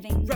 living, 0.00 0.26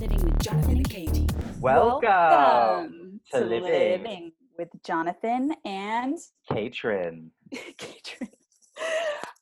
living 0.00 0.24
with 0.24 0.38
Jonathan 0.40 0.76
and 0.76 0.88
Katie. 0.88 1.26
Welcome, 1.58 3.20
to, 3.32 3.40
to 3.40 3.44
Living, 3.44 3.64
Living 3.64 4.32
with 4.56 4.68
Jonathan 4.86 5.54
and 5.64 6.16
Katrin. 6.48 7.32
Katrin. 7.78 8.30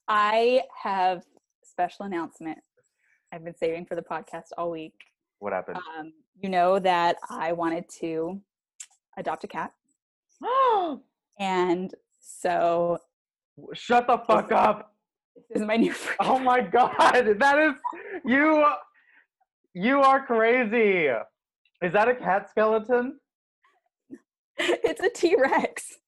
I 0.08 0.62
have 0.82 1.24
special 1.62 2.06
announcement. 2.06 2.56
I've 3.30 3.44
been 3.44 3.54
saving 3.54 3.84
for 3.84 3.96
the 3.96 4.02
podcast 4.02 4.44
all 4.56 4.70
week. 4.70 4.94
What 5.40 5.52
happened? 5.52 5.76
Um, 5.98 6.14
you 6.40 6.48
know 6.48 6.78
that 6.78 7.16
I 7.28 7.52
wanted 7.52 7.84
to 8.00 8.40
adopt 9.18 9.44
a 9.44 9.46
cat, 9.46 9.72
and 11.38 11.92
so 12.18 12.96
Shut 13.74 14.06
the 14.06 14.22
fuck 14.26 14.52
up! 14.52 14.94
this 15.50 15.60
is 15.60 15.66
my 15.66 15.76
new. 15.76 15.92
friend. 15.92 16.16
Oh 16.20 16.38
my 16.38 16.62
god, 16.62 16.94
that 17.38 17.58
is 17.58 17.74
you. 18.24 18.64
You 19.78 20.00
are 20.00 20.24
crazy. 20.24 21.08
Is 21.82 21.92
that 21.92 22.08
a 22.08 22.14
cat 22.14 22.48
skeleton? 22.48 23.20
it's 24.58 25.02
a 25.02 25.10
T 25.10 25.36
Rex. 25.36 25.98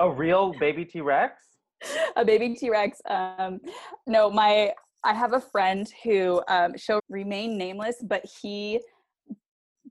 A 0.00 0.10
real 0.10 0.54
baby 0.58 0.86
T 0.86 1.02
Rex? 1.02 1.42
a 2.16 2.24
baby 2.24 2.54
T-Rex. 2.54 3.02
Um, 3.08 3.60
no, 4.06 4.30
my 4.30 4.72
I 5.04 5.12
have 5.12 5.34
a 5.34 5.40
friend 5.40 5.86
who 6.02 6.42
um, 6.48 6.76
shall 6.78 7.00
remain 7.10 7.58
nameless, 7.58 7.96
but 8.02 8.24
he 8.40 8.80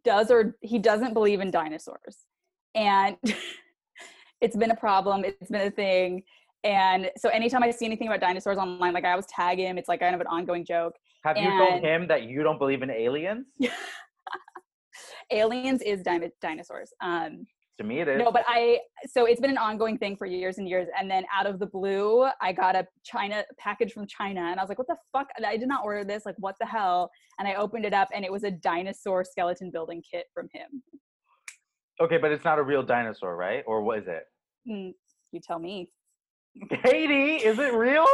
does 0.03 0.31
or 0.31 0.55
he 0.61 0.79
doesn't 0.79 1.13
believe 1.13 1.41
in 1.41 1.51
dinosaurs, 1.51 2.25
and 2.73 3.17
it's 4.41 4.55
been 4.55 4.71
a 4.71 4.75
problem. 4.75 5.25
It's 5.25 5.51
been 5.51 5.67
a 5.67 5.71
thing, 5.71 6.23
and 6.63 7.11
so 7.17 7.29
anytime 7.29 7.61
I 7.61 7.69
see 7.69 7.85
anything 7.85 8.07
about 8.07 8.19
dinosaurs 8.19 8.57
online, 8.57 8.93
like 8.93 9.05
I 9.05 9.11
always 9.11 9.27
tag 9.27 9.59
him. 9.59 9.77
It's 9.77 9.89
like 9.89 9.99
kind 9.99 10.15
of 10.15 10.21
an 10.21 10.27
ongoing 10.27 10.65
joke. 10.65 10.95
Have 11.23 11.37
you 11.37 11.49
told 11.49 11.83
him 11.83 12.07
that 12.07 12.23
you 12.23 12.43
don't 12.43 12.57
believe 12.57 12.81
in 12.81 12.89
aliens? 12.89 13.45
Aliens 15.31 15.81
is 15.81 16.01
dino- 16.01 16.29
dinosaurs. 16.41 16.91
Um, 17.01 17.45
To 17.77 17.83
me, 17.85 17.99
it 18.01 18.07
is. 18.07 18.19
No, 18.19 18.31
but 18.31 18.43
I 18.47 18.79
so 19.07 19.25
it's 19.25 19.39
been 19.39 19.51
an 19.51 19.57
ongoing 19.57 19.97
thing 19.97 20.17
for 20.17 20.25
years 20.25 20.57
and 20.57 20.67
years, 20.67 20.87
and 20.99 21.09
then 21.09 21.23
out 21.33 21.45
of 21.45 21.57
the 21.59 21.67
blue, 21.67 22.27
I 22.41 22.51
got 22.51 22.75
a 22.75 22.85
China 23.05 23.43
package 23.57 23.93
from 23.93 24.05
China, 24.07 24.41
and 24.41 24.59
I 24.59 24.63
was 24.63 24.69
like, 24.69 24.77
"What 24.77 24.87
the 24.87 24.97
fuck? 25.13 25.27
I 25.45 25.55
did 25.57 25.67
not 25.69 25.85
order 25.85 26.03
this. 26.03 26.25
Like, 26.25 26.35
what 26.39 26.55
the 26.59 26.65
hell?" 26.65 27.09
And 27.39 27.47
I 27.47 27.53
opened 27.55 27.85
it 27.85 27.93
up, 27.93 28.09
and 28.13 28.25
it 28.25 28.31
was 28.31 28.43
a 28.43 28.51
dinosaur 28.51 29.23
skeleton 29.23 29.71
building 29.71 30.03
kit 30.09 30.25
from 30.33 30.47
him. 30.53 30.83
okay, 32.01 32.17
but 32.17 32.31
it's 32.31 32.43
not 32.43 32.59
a 32.59 32.63
real 32.63 32.83
dinosaur, 32.83 33.35
right? 33.37 33.63
Or 33.67 33.81
what 33.83 33.99
is 33.99 34.07
it? 34.07 34.23
Hmm, 34.67 34.89
you 35.31 35.39
tell 35.41 35.59
me. 35.59 35.91
Katie, 36.83 37.35
is 37.45 37.57
it 37.57 37.73
real? 37.73 38.05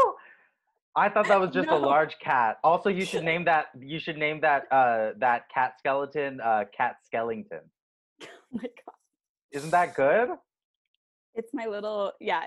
I 0.98 1.10
thought 1.10 1.28
that 1.28 1.40
was 1.40 1.52
just 1.52 1.68
No. 1.68 1.78
a 1.78 1.80
large 1.94 2.18
cat. 2.20 2.58
Also, 2.64 2.90
you 2.90 3.06
should 3.06 3.24
name 3.32 3.46
that. 3.46 3.68
You 3.80 4.00
should 4.00 4.18
name 4.18 4.42
that 4.42 4.64
uh, 4.72 5.12
that 5.20 5.48
cat 5.54 5.76
skeleton 5.80 6.42
uh, 6.42 6.66
Cat 6.76 6.98
Skellington. 7.08 7.62
Oh 8.54 8.60
my 8.64 8.64
god, 8.64 8.96
Isn't 9.52 9.72
that 9.72 9.94
good? 9.96 10.30
it's 11.36 11.54
my 11.54 11.66
little 11.66 12.14
yeah. 12.20 12.44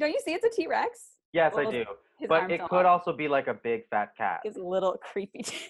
Don't 0.00 0.10
you 0.10 0.20
see? 0.24 0.32
It's 0.34 0.44
a 0.44 0.50
T 0.50 0.66
Rex. 0.66 0.90
Yes, 1.32 1.54
I 1.56 1.70
do. 1.70 1.84
But 2.28 2.50
it 2.50 2.60
could 2.68 2.84
off. 2.86 3.06
also 3.06 3.12
be 3.16 3.28
like 3.28 3.46
a 3.46 3.54
big 3.54 3.82
fat 3.88 4.10
cat. 4.16 4.40
his 4.44 4.56
little 4.56 4.96
creepy 5.12 5.42
tail. 5.42 5.68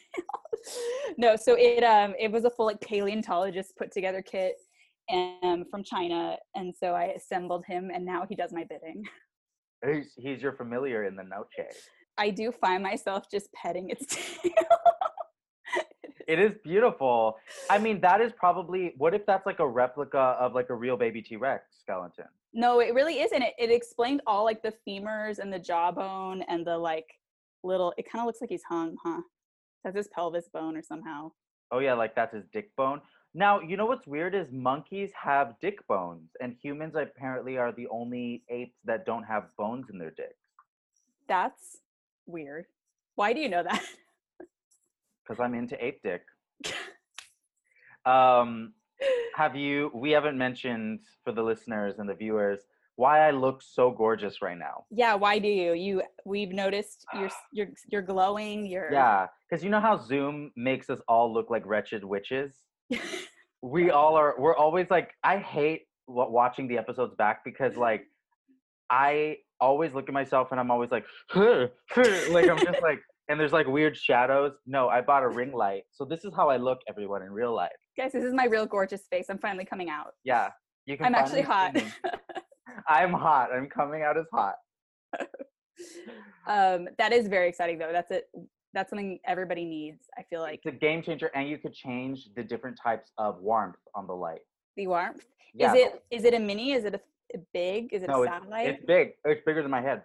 no, 1.18 1.36
so 1.36 1.54
it 1.58 1.82
um 1.84 2.14
it 2.18 2.32
was 2.32 2.44
a 2.44 2.50
full 2.50 2.66
like 2.66 2.80
paleontologist 2.80 3.76
put 3.76 3.92
together 3.92 4.22
kit 4.22 4.54
um 5.10 5.64
from 5.70 5.84
China, 5.84 6.36
and 6.54 6.74
so 6.74 6.94
I 6.94 7.04
assembled 7.18 7.64
him, 7.66 7.90
and 7.94 8.04
now 8.04 8.24
he 8.28 8.34
does 8.34 8.52
my 8.52 8.64
bidding. 8.64 9.04
He's, 9.86 10.14
he's 10.16 10.40
your 10.42 10.54
familiar 10.54 11.04
in 11.04 11.14
the 11.16 11.22
noche. 11.24 11.66
I 12.18 12.30
do 12.30 12.50
find 12.52 12.82
myself 12.82 13.30
just 13.30 13.52
petting 13.52 13.90
its 13.90 14.06
tail. 14.42 14.52
It 16.26 16.40
is 16.40 16.52
beautiful. 16.64 17.36
I 17.70 17.78
mean, 17.78 18.00
that 18.00 18.20
is 18.20 18.32
probably. 18.36 18.94
What 18.96 19.14
if 19.14 19.24
that's 19.26 19.46
like 19.46 19.60
a 19.60 19.66
replica 19.68 20.18
of 20.18 20.54
like 20.54 20.70
a 20.70 20.74
real 20.74 20.96
baby 20.96 21.22
T 21.22 21.36
Rex 21.36 21.64
skeleton? 21.80 22.26
no, 22.52 22.80
it 22.80 22.94
really 22.94 23.20
isn't. 23.20 23.42
It 23.42 23.54
it 23.58 23.70
explained 23.70 24.22
all 24.26 24.44
like 24.44 24.62
the 24.62 24.72
femurs 24.86 25.38
and 25.38 25.52
the 25.52 25.58
jawbone 25.58 26.42
and 26.48 26.66
the 26.66 26.76
like 26.76 27.06
little. 27.62 27.92
It 27.96 28.10
kind 28.10 28.22
of 28.22 28.26
looks 28.26 28.40
like 28.40 28.50
he's 28.50 28.64
hung, 28.68 28.96
huh? 29.04 29.20
That's 29.84 29.96
his 29.96 30.08
pelvis 30.08 30.48
bone 30.52 30.76
or 30.76 30.82
somehow. 30.82 31.30
Oh 31.70 31.78
yeah, 31.78 31.94
like 31.94 32.14
that's 32.16 32.34
his 32.34 32.44
dick 32.52 32.74
bone. 32.76 33.00
Now, 33.34 33.60
you 33.60 33.76
know 33.76 33.84
what's 33.86 34.06
weird 34.06 34.34
is 34.34 34.46
monkeys 34.50 35.10
have 35.22 35.54
dick 35.60 35.86
bones, 35.86 36.30
and 36.40 36.56
humans 36.60 36.94
apparently 36.96 37.58
are 37.58 37.70
the 37.70 37.86
only 37.88 38.42
apes 38.48 38.78
that 38.84 39.04
don't 39.04 39.24
have 39.24 39.44
bones 39.58 39.86
in 39.92 39.98
their 39.98 40.10
dicks. 40.10 40.34
That's 41.28 41.78
weird. 42.26 42.66
Why 43.14 43.32
do 43.32 43.40
you 43.40 43.48
know 43.48 43.62
that? 43.62 43.82
Because 45.28 45.42
I'm 45.42 45.54
into 45.54 45.82
ape 45.84 46.00
dick. 46.02 46.22
Um, 48.04 48.74
have 49.34 49.56
you? 49.56 49.90
We 49.92 50.12
haven't 50.12 50.38
mentioned 50.38 51.00
for 51.24 51.32
the 51.32 51.42
listeners 51.42 51.98
and 51.98 52.08
the 52.08 52.14
viewers 52.14 52.60
why 52.94 53.26
I 53.26 53.32
look 53.32 53.62
so 53.62 53.90
gorgeous 53.90 54.40
right 54.40 54.56
now. 54.56 54.84
yeah, 54.92 55.14
why 55.14 55.40
do 55.40 55.48
you? 55.48 55.72
You 55.72 56.02
we've 56.24 56.52
noticed 56.52 57.04
you're 57.18 57.30
you're 57.52 57.68
you're 57.90 58.02
glowing. 58.02 58.64
You're 58.64 58.92
Yeah, 58.92 59.26
because 59.50 59.64
you 59.64 59.70
know 59.70 59.80
how 59.80 59.96
Zoom 59.96 60.52
makes 60.54 60.88
us 60.88 61.00
all 61.08 61.34
look 61.34 61.50
like 61.50 61.66
wretched 61.66 62.04
witches. 62.04 62.54
we 63.62 63.90
all 63.90 64.14
are 64.14 64.34
we're 64.38 64.54
always 64.56 64.86
like 64.90 65.10
i 65.24 65.38
hate 65.38 65.88
wa- 66.06 66.28
watching 66.28 66.68
the 66.68 66.78
episodes 66.78 67.14
back 67.16 67.42
because 67.44 67.74
like 67.76 68.04
i 68.90 69.36
always 69.60 69.94
look 69.94 70.08
at 70.08 70.14
myself 70.14 70.48
and 70.50 70.60
i'm 70.60 70.70
always 70.70 70.90
like 70.90 71.04
"Huh, 71.30 71.66
huh," 71.90 72.20
like 72.30 72.48
i'm 72.48 72.58
just 72.58 72.82
like 72.82 73.00
and 73.28 73.38
there's 73.40 73.52
like 73.52 73.66
weird 73.66 73.96
shadows 73.96 74.52
no 74.66 74.88
i 74.88 75.00
bought 75.00 75.22
a 75.22 75.28
ring 75.28 75.52
light 75.52 75.82
so 75.92 76.04
this 76.04 76.24
is 76.24 76.32
how 76.34 76.48
i 76.48 76.56
look 76.56 76.78
everyone 76.88 77.22
in 77.22 77.30
real 77.32 77.54
life 77.54 77.70
Guys, 77.96 78.12
this 78.12 78.24
is 78.24 78.34
my 78.34 78.44
real 78.44 78.66
gorgeous 78.66 79.06
face. 79.10 79.26
I'm 79.30 79.38
finally 79.38 79.64
coming 79.64 79.88
out. 79.88 80.12
yeah 80.24 80.50
you 80.84 80.96
can 80.98 81.06
I'm 81.06 81.14
actually 81.14 81.40
hot. 81.42 81.74
i'm 82.88 83.12
hot 83.12 83.48
i'm 83.54 83.68
coming 83.68 84.02
out 84.02 84.16
as 84.18 84.26
hot 84.32 84.54
um, 86.46 86.88
that 86.98 87.12
is 87.12 87.28
very 87.28 87.48
exciting 87.48 87.78
though. 87.78 87.90
That's 87.92 88.10
it. 88.10 88.24
That's 88.72 88.90
something 88.90 89.18
everybody 89.26 89.64
needs. 89.64 90.06
I 90.18 90.22
feel 90.28 90.40
like 90.40 90.60
it's 90.64 90.74
a 90.74 90.78
game 90.78 91.02
changer 91.02 91.30
and 91.34 91.48
you 91.48 91.58
could 91.58 91.72
change 91.72 92.28
the 92.36 92.42
different 92.42 92.78
types 92.82 93.10
of 93.18 93.40
warmth 93.40 93.76
on 93.94 94.06
the 94.06 94.12
light 94.12 94.40
the 94.76 94.86
warmth. 94.86 95.24
yeah 95.54 95.72
Is 95.72 95.80
it 95.80 96.02
is 96.10 96.24
it 96.24 96.34
a 96.34 96.38
mini? 96.38 96.72
Is 96.72 96.84
it 96.84 96.94
a, 96.94 96.98
a 96.98 97.00
big? 97.52 97.92
Is 97.92 98.02
it 98.02 98.08
no 98.08 98.20
a 98.20 98.22
it's, 98.22 98.32
satellite? 98.32 98.68
it's 98.68 98.84
big 98.86 99.12
it's 99.24 99.42
bigger 99.44 99.62
than 99.62 99.70
my 99.70 99.82
head 99.82 100.02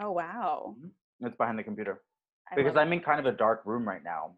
oh 0.00 0.12
wow. 0.12 0.74
it's 1.20 1.36
behind 1.36 1.58
the 1.58 1.62
computer 1.62 2.02
I 2.50 2.56
because 2.56 2.76
i'm 2.76 2.92
in 2.92 3.00
kind 3.00 3.20
of 3.20 3.26
a 3.26 3.36
dark 3.36 3.62
room 3.64 3.86
right 3.86 4.02
now 4.04 4.34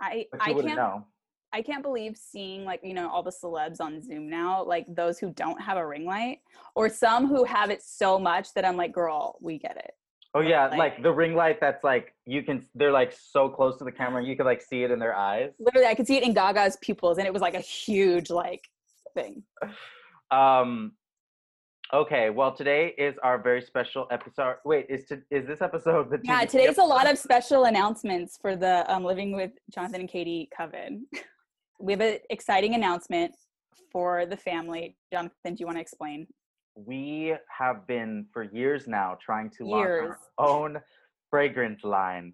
I 0.00 0.26
I 0.40 0.52
can't 0.52 0.76
know 0.76 1.06
I 1.52 1.62
can't 1.62 1.82
believe 1.82 2.16
seeing 2.16 2.64
like 2.64 2.80
you 2.82 2.94
know 2.94 3.10
all 3.10 3.22
the 3.22 3.32
celebs 3.32 3.80
on 3.80 4.02
Zoom 4.02 4.28
now, 4.28 4.62
like 4.64 4.86
those 4.94 5.18
who 5.18 5.32
don't 5.32 5.60
have 5.60 5.76
a 5.76 5.86
ring 5.86 6.04
light, 6.04 6.38
or 6.74 6.88
some 6.88 7.26
who 7.26 7.44
have 7.44 7.70
it 7.70 7.82
so 7.82 8.18
much 8.18 8.52
that 8.54 8.64
I'm 8.64 8.76
like, 8.76 8.92
girl, 8.92 9.38
we 9.40 9.58
get 9.58 9.76
it. 9.76 9.92
Oh 10.34 10.40
yeah, 10.40 10.66
like- 10.66 10.78
like 10.78 11.02
the 11.02 11.12
ring 11.12 11.34
light 11.34 11.58
that's 11.60 11.82
like 11.82 12.14
you 12.26 12.42
can 12.42 12.66
they're 12.74 12.92
like 12.92 13.12
so 13.12 13.48
close 13.48 13.78
to 13.78 13.84
the 13.84 13.92
camera 13.92 14.22
you 14.22 14.36
can 14.36 14.44
like 14.44 14.60
see 14.60 14.82
it 14.82 14.90
in 14.90 14.98
their 14.98 15.16
eyes. 15.16 15.52
Literally, 15.58 15.86
I 15.86 15.94
could 15.94 16.06
see 16.06 16.16
it 16.16 16.22
in 16.22 16.34
Gaga's 16.34 16.76
pupils, 16.82 17.18
and 17.18 17.26
it 17.26 17.32
was 17.32 17.42
like 17.42 17.54
a 17.54 17.60
huge 17.60 18.30
like 18.30 18.68
thing. 19.14 19.42
Um 20.30 20.92
okay, 21.92 22.30
well 22.30 22.52
today 22.54 22.94
is 22.98 23.16
our 23.22 23.38
very 23.38 23.62
special 23.62 24.06
episode. 24.10 24.56
Wait, 24.64 24.86
is 24.88 25.04
to, 25.06 25.20
is 25.30 25.46
this 25.46 25.60
episode 25.60 26.10
the 26.10 26.20
Yeah, 26.22 26.44
today's 26.44 26.78
a 26.78 26.82
lot 26.82 27.10
of 27.10 27.18
special 27.18 27.64
announcements 27.64 28.38
for 28.40 28.56
the 28.56 28.90
um, 28.92 29.04
Living 29.04 29.34
with 29.34 29.52
Jonathan 29.72 30.00
and 30.00 30.08
Katie 30.08 30.48
coven. 30.56 31.06
we 31.80 31.92
have 31.92 32.00
an 32.00 32.18
exciting 32.30 32.74
announcement 32.74 33.34
for 33.92 34.26
the 34.26 34.36
family. 34.36 34.96
Jonathan, 35.12 35.54
do 35.54 35.56
you 35.58 35.66
want 35.66 35.76
to 35.76 35.82
explain? 35.82 36.26
we 36.86 37.34
have 37.48 37.84
been 37.88 38.24
for 38.32 38.44
years 38.44 38.86
now 38.86 39.18
trying 39.20 39.50
to 39.50 39.66
launch 39.66 39.88
our 39.88 40.18
own 40.38 40.78
fragrance 41.28 41.82
line. 41.82 42.32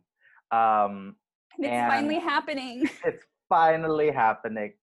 Um 0.51 1.17
And 1.57 1.65
it's 1.67 1.73
And- 1.73 1.91
finally 1.93 2.19
happening. 2.19 2.89
it's 3.05 3.25
finally 3.49 4.11
happening. 4.11 4.75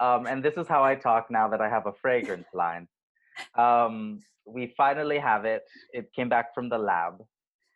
Um, 0.00 0.26
and 0.26 0.42
this 0.42 0.54
is 0.56 0.66
how 0.68 0.82
I 0.84 0.94
talk 0.94 1.30
now 1.30 1.48
that 1.48 1.60
I 1.60 1.68
have 1.68 1.86
a 1.86 1.92
fragrance 1.92 2.46
line. 2.54 2.86
Um, 3.58 4.20
we 4.46 4.72
finally 4.76 5.18
have 5.18 5.44
it. 5.44 5.62
It 5.92 6.12
came 6.14 6.28
back 6.28 6.54
from 6.54 6.68
the 6.68 6.78
lab, 6.78 7.14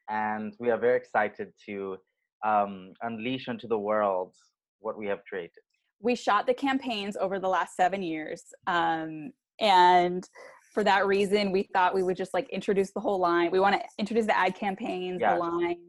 and 0.09 0.55
we 0.59 0.71
are 0.71 0.79
very 0.79 0.97
excited 0.97 1.53
to 1.67 1.97
um, 2.45 2.93
unleash 3.03 3.49
onto 3.49 3.69
the 3.69 3.79
world 3.79 4.35
what 4.81 4.99
we 4.99 5.07
have 5.07 5.21
created. 5.29 5.63
we 6.01 6.15
shot 6.15 6.47
the 6.47 6.55
campaigns 6.55 7.17
over 7.17 7.39
the 7.41 7.49
last 7.49 7.75
seven 7.75 8.03
years 8.03 8.43
um, 8.67 9.31
and 9.61 10.29
for 10.75 10.85
that 10.85 11.07
reason 11.07 11.51
we 11.51 11.63
thought 11.73 11.95
we 11.95 12.03
would 12.03 12.17
just 12.17 12.35
like 12.35 12.47
introduce 12.51 12.91
the 12.93 13.01
whole 13.01 13.19
line 13.19 13.51
we 13.51 13.59
want 13.59 13.75
to 13.75 13.83
introduce 13.99 14.27
the 14.27 14.37
ad 14.39 14.55
campaigns 14.55 15.19
Yes. 15.23 15.33
the 15.33 15.39
line 15.39 15.81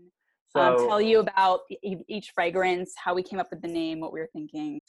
So 0.48 0.62
um, 0.62 0.78
tell 0.88 1.02
you 1.02 1.20
about 1.20 1.60
e- 1.84 1.98
each 2.08 2.32
fragrance 2.34 2.94
how 3.04 3.14
we 3.14 3.22
came 3.22 3.40
up 3.40 3.50
with 3.52 3.62
the 3.62 3.68
name 3.68 4.00
what 4.00 4.14
we 4.14 4.22
were 4.22 4.30
thinking 4.32 4.80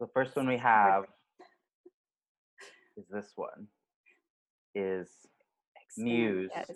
the 0.00 0.08
first 0.14 0.34
one 0.34 0.48
we 0.48 0.56
have 0.56 1.04
is 2.96 3.04
this 3.10 3.32
one. 3.36 3.66
Is 4.74 5.08
Expand, 5.76 6.04
Muse. 6.04 6.50
yes. 6.54 6.70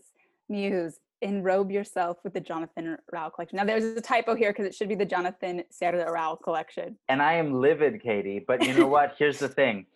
Muse, 0.48 0.98
enrobe 1.20 1.70
yourself 1.70 2.18
with 2.24 2.32
the 2.32 2.40
Jonathan 2.40 2.96
Rao 3.12 3.28
collection. 3.28 3.56
Now 3.56 3.64
there's 3.64 3.84
a 3.84 4.00
typo 4.00 4.34
here 4.34 4.50
because 4.50 4.66
it 4.66 4.74
should 4.74 4.88
be 4.88 4.94
the 4.94 5.04
Jonathan 5.04 5.62
Serra 5.70 6.10
Rao 6.10 6.36
collection. 6.36 6.96
And 7.08 7.20
I 7.20 7.34
am 7.34 7.60
livid, 7.60 8.02
Katie. 8.02 8.44
But 8.46 8.64
you 8.64 8.74
know 8.74 8.86
what? 8.86 9.14
Here's 9.18 9.38
the 9.38 9.48
thing. 9.48 9.86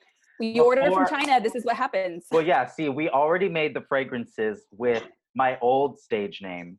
We 0.40 0.58
ordered 0.58 0.86
it 0.86 0.92
from 0.92 1.06
China. 1.06 1.40
This 1.40 1.54
is 1.54 1.64
what 1.64 1.76
happens. 1.76 2.26
Well, 2.32 2.42
yeah. 2.42 2.66
See, 2.66 2.88
we 2.88 3.08
already 3.08 3.48
made 3.48 3.74
the 3.74 3.82
fragrances 3.82 4.66
with 4.72 5.06
my 5.34 5.58
old 5.60 6.00
stage 6.00 6.40
name, 6.42 6.78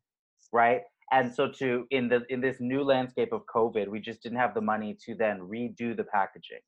right? 0.52 0.81
And 1.12 1.34
so 1.34 1.48
to 1.60 1.86
in 1.92 2.10
the 2.10 2.24
in 2.30 2.42
this 2.42 2.58
new 2.60 2.84
landscape 2.84 3.31
of 3.31 3.44
COVID, 3.46 3.88
we 3.88 4.00
just 4.00 4.22
didn't 4.22 4.40
have 4.40 4.54
the 4.54 4.62
money 4.62 4.98
to 5.06 5.16
then 5.16 5.40
redo 5.40 5.96
the 5.96 6.04
packaging. 6.04 6.60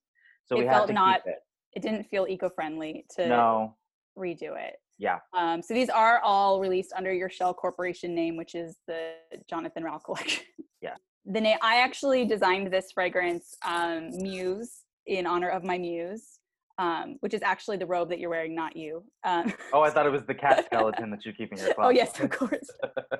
So 0.45 0.55
It 0.55 0.59
we 0.59 0.65
had 0.67 0.85
to 0.85 0.93
not 0.93 1.23
keep 1.23 1.33
it. 1.33 1.39
It 1.73 1.81
didn't 1.81 2.05
feel 2.05 2.25
eco-friendly 2.29 3.05
to 3.15 3.27
No. 3.27 3.75
Redo 4.17 4.55
it. 4.57 4.75
Yeah. 4.97 5.19
Um, 5.37 5.61
so 5.61 5.73
these 5.73 5.89
are 5.89 6.19
all 6.23 6.59
released 6.59 6.93
under 6.95 7.13
your 7.13 7.29
Shell 7.29 7.53
Corporation 7.55 8.15
name, 8.15 8.37
which 8.37 8.55
is 8.55 8.77
the 8.87 9.13
Jonathan 9.49 9.83
Rao 9.83 9.97
collection. 9.99 10.43
Yeah. 10.81 10.95
The 11.27 11.41
name 11.41 11.57
I 11.63 11.77
actually 11.77 12.23
designed 12.25 12.71
this 12.71 12.91
fragrance, 12.93 13.55
um, 13.65 14.09
Muse, 14.11 14.81
in 15.07 15.25
honor 15.25 15.49
of 15.49 15.63
my 15.63 15.75
muse, 15.75 16.37
um, 16.77 17.15
which 17.21 17.33
is 17.33 17.41
actually 17.41 17.77
the 17.77 17.85
robe 17.87 18.09
that 18.09 18.19
you're 18.19 18.29
wearing, 18.29 18.53
not 18.53 18.77
you. 18.77 19.03
Um, 19.23 19.51
Oh, 19.73 19.81
I 19.81 19.89
thought 19.89 20.05
it 20.05 20.11
was 20.11 20.21
the 20.27 20.35
cat 20.35 20.65
skeleton 20.67 21.09
that 21.09 21.25
you 21.25 21.33
keep 21.33 21.51
in 21.51 21.57
your 21.57 21.73
closet. 21.73 21.87
oh 21.87 21.89
yes, 21.89 22.19
of 22.19 22.29
course. 22.29 22.69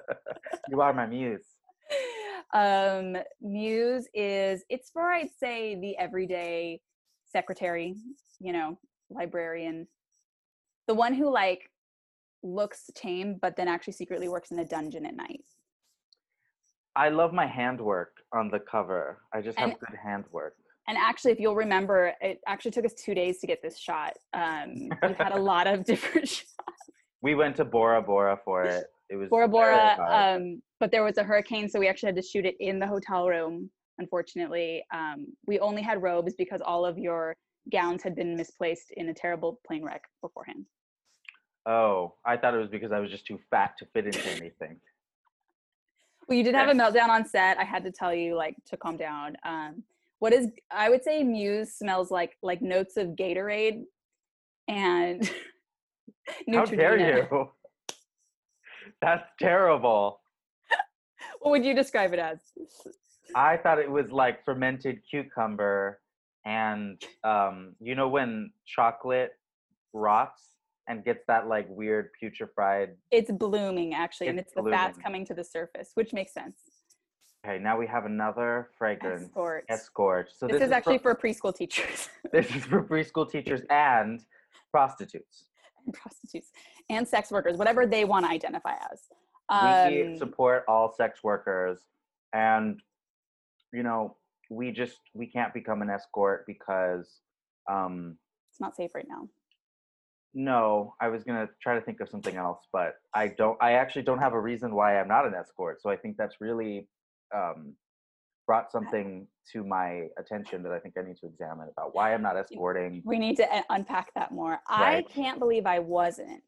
you 0.69 0.81
are 0.81 0.93
my 0.93 1.07
muse. 1.07 1.41
um, 2.53 3.17
muse 3.41 4.07
is 4.13 4.63
it's 4.69 4.91
for 4.91 5.11
I'd 5.11 5.29
say 5.39 5.73
the 5.81 5.97
everyday 5.97 6.81
secretary, 7.25 7.95
you 8.39 8.53
know, 8.53 8.77
librarian, 9.09 9.87
the 10.87 10.93
one 10.93 11.13
who 11.13 11.31
like 11.31 11.69
looks 12.43 12.89
tame 12.95 13.37
but 13.41 13.55
then 13.55 13.67
actually 13.67 13.93
secretly 13.93 14.27
works 14.27 14.51
in 14.51 14.59
a 14.59 14.65
dungeon 14.65 15.05
at 15.05 15.15
night. 15.15 15.43
I 16.95 17.09
love 17.09 17.33
my 17.33 17.45
handwork 17.45 18.11
on 18.33 18.49
the 18.49 18.59
cover. 18.59 19.19
I 19.33 19.41
just 19.41 19.57
have 19.59 19.71
And- 19.71 19.79
good 19.79 19.97
handwork. 20.01 20.55
And 20.87 20.99
actually, 20.99 21.31
if 21.31 21.39
you'll 21.39 21.55
remember, 21.55 22.13
it 22.21 22.39
actually 22.47 22.69
took 22.69 22.85
us 22.85 22.93
two 22.93 23.15
days 23.15 23.39
to 23.39 23.47
get 23.47 23.59
this 23.63 23.75
shot. 23.79 24.13
Um, 24.33 24.89
we've 25.01 25.17
had 25.17 25.31
a 25.31 25.39
lot 25.39 25.65
of 25.65 25.83
different 25.91 26.27
shots. 26.29 26.45
We 27.23 27.33
went 27.33 27.55
to 27.55 27.65
Bora 27.65 28.03
Bora 28.03 28.39
for 28.45 28.65
it. 28.65 28.85
It 29.09 29.15
was 29.15 29.29
Bora 29.29 29.47
Bora, 29.47 29.97
um, 30.07 30.61
but 30.79 30.91
there 30.91 31.03
was 31.03 31.17
a 31.17 31.23
hurricane, 31.23 31.67
so 31.67 31.79
we 31.79 31.87
actually 31.87 32.07
had 32.09 32.15
to 32.17 32.21
shoot 32.21 32.45
it 32.45 32.55
in 32.59 32.77
the 32.77 32.85
hotel 32.85 33.27
room. 33.27 33.71
Unfortunately, 33.97 34.85
um, 34.93 35.25
we 35.47 35.57
only 35.59 35.81
had 35.81 36.03
robes 36.03 36.35
because 36.35 36.61
all 36.61 36.85
of 36.85 36.99
your 36.99 37.35
gowns 37.71 38.03
had 38.03 38.15
been 38.15 38.35
misplaced 38.35 38.91
in 38.95 39.09
a 39.09 39.13
terrible 39.13 39.59
plane 39.65 39.83
wreck 39.83 40.03
beforehand. 40.21 40.65
Oh, 41.65 42.13
I 42.25 42.37
thought 42.37 42.53
it 42.53 42.57
was 42.57 42.69
because 42.69 42.91
I 42.91 42.99
was 42.99 43.11
just 43.11 43.25
too 43.25 43.39
fat 43.49 43.77
to 43.79 43.85
fit 43.93 44.05
into 44.05 44.29
anything. 44.31 44.77
Well, 46.27 46.37
you 46.37 46.43
did 46.43 46.55
have 46.55 46.69
a 46.69 46.73
meltdown 46.73 47.09
on 47.09 47.27
set. 47.27 47.57
I 47.59 47.63
had 47.63 47.83
to 47.83 47.91
tell 47.91 48.13
you, 48.13 48.35
like, 48.35 48.55
to 48.67 48.77
calm 48.77 48.97
down. 48.97 49.37
Um, 49.45 49.83
what 50.19 50.33
is? 50.33 50.47
I 50.71 50.89
would 50.89 51.03
say 51.03 51.23
Muse 51.23 51.73
smells 51.73 52.09
like 52.09 52.37
like 52.41 52.61
notes 52.61 52.97
of 52.97 53.09
Gatorade 53.09 53.83
and 54.67 55.29
How 56.51 56.65
dare 56.65 56.97
you? 56.97 57.49
That's 59.01 59.27
terrible. 59.39 60.21
What 61.41 61.51
would 61.51 61.65
you 61.65 61.75
describe 61.75 62.13
it 62.13 62.19
as? 62.19 62.39
I 63.35 63.57
thought 63.57 63.77
it 63.77 63.89
was 63.89 64.09
like 64.11 64.43
fermented 64.45 65.01
cucumber 65.09 65.99
and 66.45 67.03
um 67.23 67.75
you 67.79 67.95
know 67.95 68.07
when 68.07 68.51
chocolate 68.65 69.31
rots 69.93 70.54
and 70.87 71.03
gets 71.03 71.23
that 71.27 71.47
like 71.47 71.67
weird 71.69 72.09
putrefied 72.21 72.89
It's 73.11 73.31
blooming 73.31 73.93
actually, 73.93 74.27
and 74.27 74.39
It's 74.39 74.51
it's 74.51 74.55
the 74.55 74.69
fats 74.69 74.97
coming 74.97 75.25
to 75.25 75.33
the 75.33 75.43
surface, 75.43 75.91
which 75.95 76.13
makes 76.13 76.33
sense. 76.33 76.57
Okay, 77.45 77.59
now 77.59 77.77
we 77.77 77.85
have 77.87 78.05
another 78.05 78.69
fragrance. 78.77 79.25
Escort. 79.25 79.65
Escort. 79.69 80.29
So 80.35 80.47
this, 80.47 80.61
is 80.61 80.71
actually 80.71 80.97
for 80.97 81.13
preschool 81.13 81.55
teachers 81.55 82.09
this 82.31 82.53
is 82.55 82.65
for 82.65 82.81
preschool 82.83 83.29
teachers 83.29 83.61
and 83.69 84.21
prostitutes. 84.71 85.45
and 85.85 85.93
prostitutes 85.93 86.51
and 86.89 87.07
sex 87.07 87.31
workers, 87.31 87.57
whatever 87.57 87.85
they 87.85 88.05
want 88.05 88.25
to 88.25 88.31
identify 88.31 88.73
as. 88.91 89.01
we 89.91 90.01
Um, 90.03 90.17
support 90.17 90.65
all 90.67 90.93
sex 90.93 91.23
workers 91.23 91.81
and 92.33 92.81
you 93.73 93.83
know 93.83 94.15
we 94.49 94.71
just 94.71 94.99
we 95.13 95.25
can't 95.25 95.53
become 95.53 95.81
an 95.81 95.89
escort 95.89 96.45
because 96.45 97.21
um 97.69 98.17
it's 98.51 98.59
not 98.59 98.75
safe 98.75 98.95
right 98.95 99.07
now. 99.07 99.27
No 100.35 100.93
i 100.99 101.07
was 101.07 101.23
gonna 101.23 101.47
try 101.61 101.73
to 101.73 101.81
think 101.81 102.01
of 102.01 102.09
something 102.09 102.35
else 102.35 102.59
but 102.73 102.95
i 103.13 103.27
don't 103.27 103.57
i 103.61 103.71
actually 103.71 104.01
don't 104.01 104.19
have 104.19 104.33
a 104.33 104.39
reason 104.39 104.75
why 104.75 104.99
i'm 104.99 105.07
not 105.07 105.25
an 105.25 105.33
escort 105.33 105.81
so 105.81 105.89
i 105.89 105.95
think 105.95 106.17
that's 106.17 106.35
really 106.41 106.87
um 107.33 107.73
brought 108.45 108.69
something 108.71 109.25
to 109.51 109.63
my 109.63 110.07
attention 110.19 110.61
that 110.61 110.73
i 110.73 110.77
think 110.77 110.93
i 110.99 111.01
need 111.01 111.17
to 111.17 111.25
examine 111.25 111.67
about 111.75 111.95
why 111.95 112.13
i'm 112.13 112.21
not 112.21 112.35
escorting 112.37 113.01
We 113.05 113.17
need 113.17 113.37
to 113.37 113.51
uh, 113.51 113.61
unpack 113.69 114.13
that 114.15 114.31
more. 114.31 114.59
I 114.67 115.03
can't 115.09 115.39
believe 115.39 115.65
I 115.65 115.79
wasn't. 115.79 116.43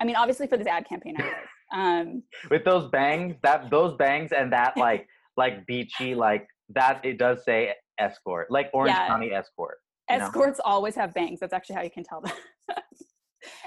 I 0.00 0.04
mean, 0.04 0.16
obviously 0.16 0.46
for 0.46 0.56
this 0.56 0.66
ad 0.66 0.86
campaign, 0.88 1.14
I 1.18 1.22
was. 1.22 1.32
Um, 1.70 2.22
with 2.50 2.64
those 2.64 2.90
bangs 2.90 3.36
that 3.42 3.68
those 3.68 3.94
bangs 3.98 4.32
and 4.32 4.50
that 4.54 4.74
like 4.78 5.06
like 5.36 5.66
beachy 5.66 6.14
like 6.14 6.48
that 6.70 7.04
it 7.04 7.18
does 7.18 7.44
say 7.44 7.74
escort 7.98 8.50
like 8.50 8.70
orange 8.72 8.96
Yeah. 8.96 9.06
county 9.06 9.32
escort 9.32 9.76
you 10.10 10.16
know? 10.16 10.24
escorts 10.24 10.60
always 10.64 10.94
have 10.94 11.12
bangs. 11.12 11.40
That's 11.40 11.52
actually 11.52 11.76
how 11.76 11.82
you 11.82 11.90
can 11.90 12.04
tell 12.04 12.22
them. 12.22 12.32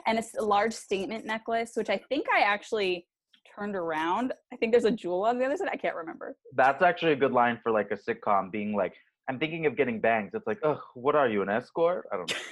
and 0.05 0.17
it's 0.19 0.35
a 0.35 0.41
large 0.43 0.73
statement 0.73 1.25
necklace, 1.25 1.71
which 1.75 1.89
I 1.89 1.97
think 2.09 2.25
I 2.33 2.41
actually 2.41 3.07
turned 3.55 3.75
around. 3.75 4.33
I 4.53 4.55
think 4.57 4.71
there's 4.71 4.85
a 4.85 4.91
jewel 4.91 5.25
on 5.25 5.37
the 5.39 5.45
other 5.45 5.57
side. 5.57 5.69
I 5.71 5.77
can't 5.77 5.95
remember. 5.95 6.35
That's 6.55 6.81
actually 6.81 7.13
a 7.13 7.15
good 7.17 7.31
line 7.31 7.59
for 7.63 7.71
like 7.71 7.91
a 7.91 7.97
sitcom 7.97 8.51
being 8.51 8.75
like, 8.75 8.93
I'm 9.29 9.39
thinking 9.39 9.65
of 9.65 9.75
getting 9.77 9.99
bangs. 10.01 10.31
It's 10.33 10.47
like, 10.47 10.59
ugh, 10.63 10.79
what 10.95 11.15
are 11.15 11.27
you, 11.29 11.41
an 11.41 11.49
escort? 11.49 12.07
I 12.11 12.17
don't 12.17 12.29
know. 12.29 12.37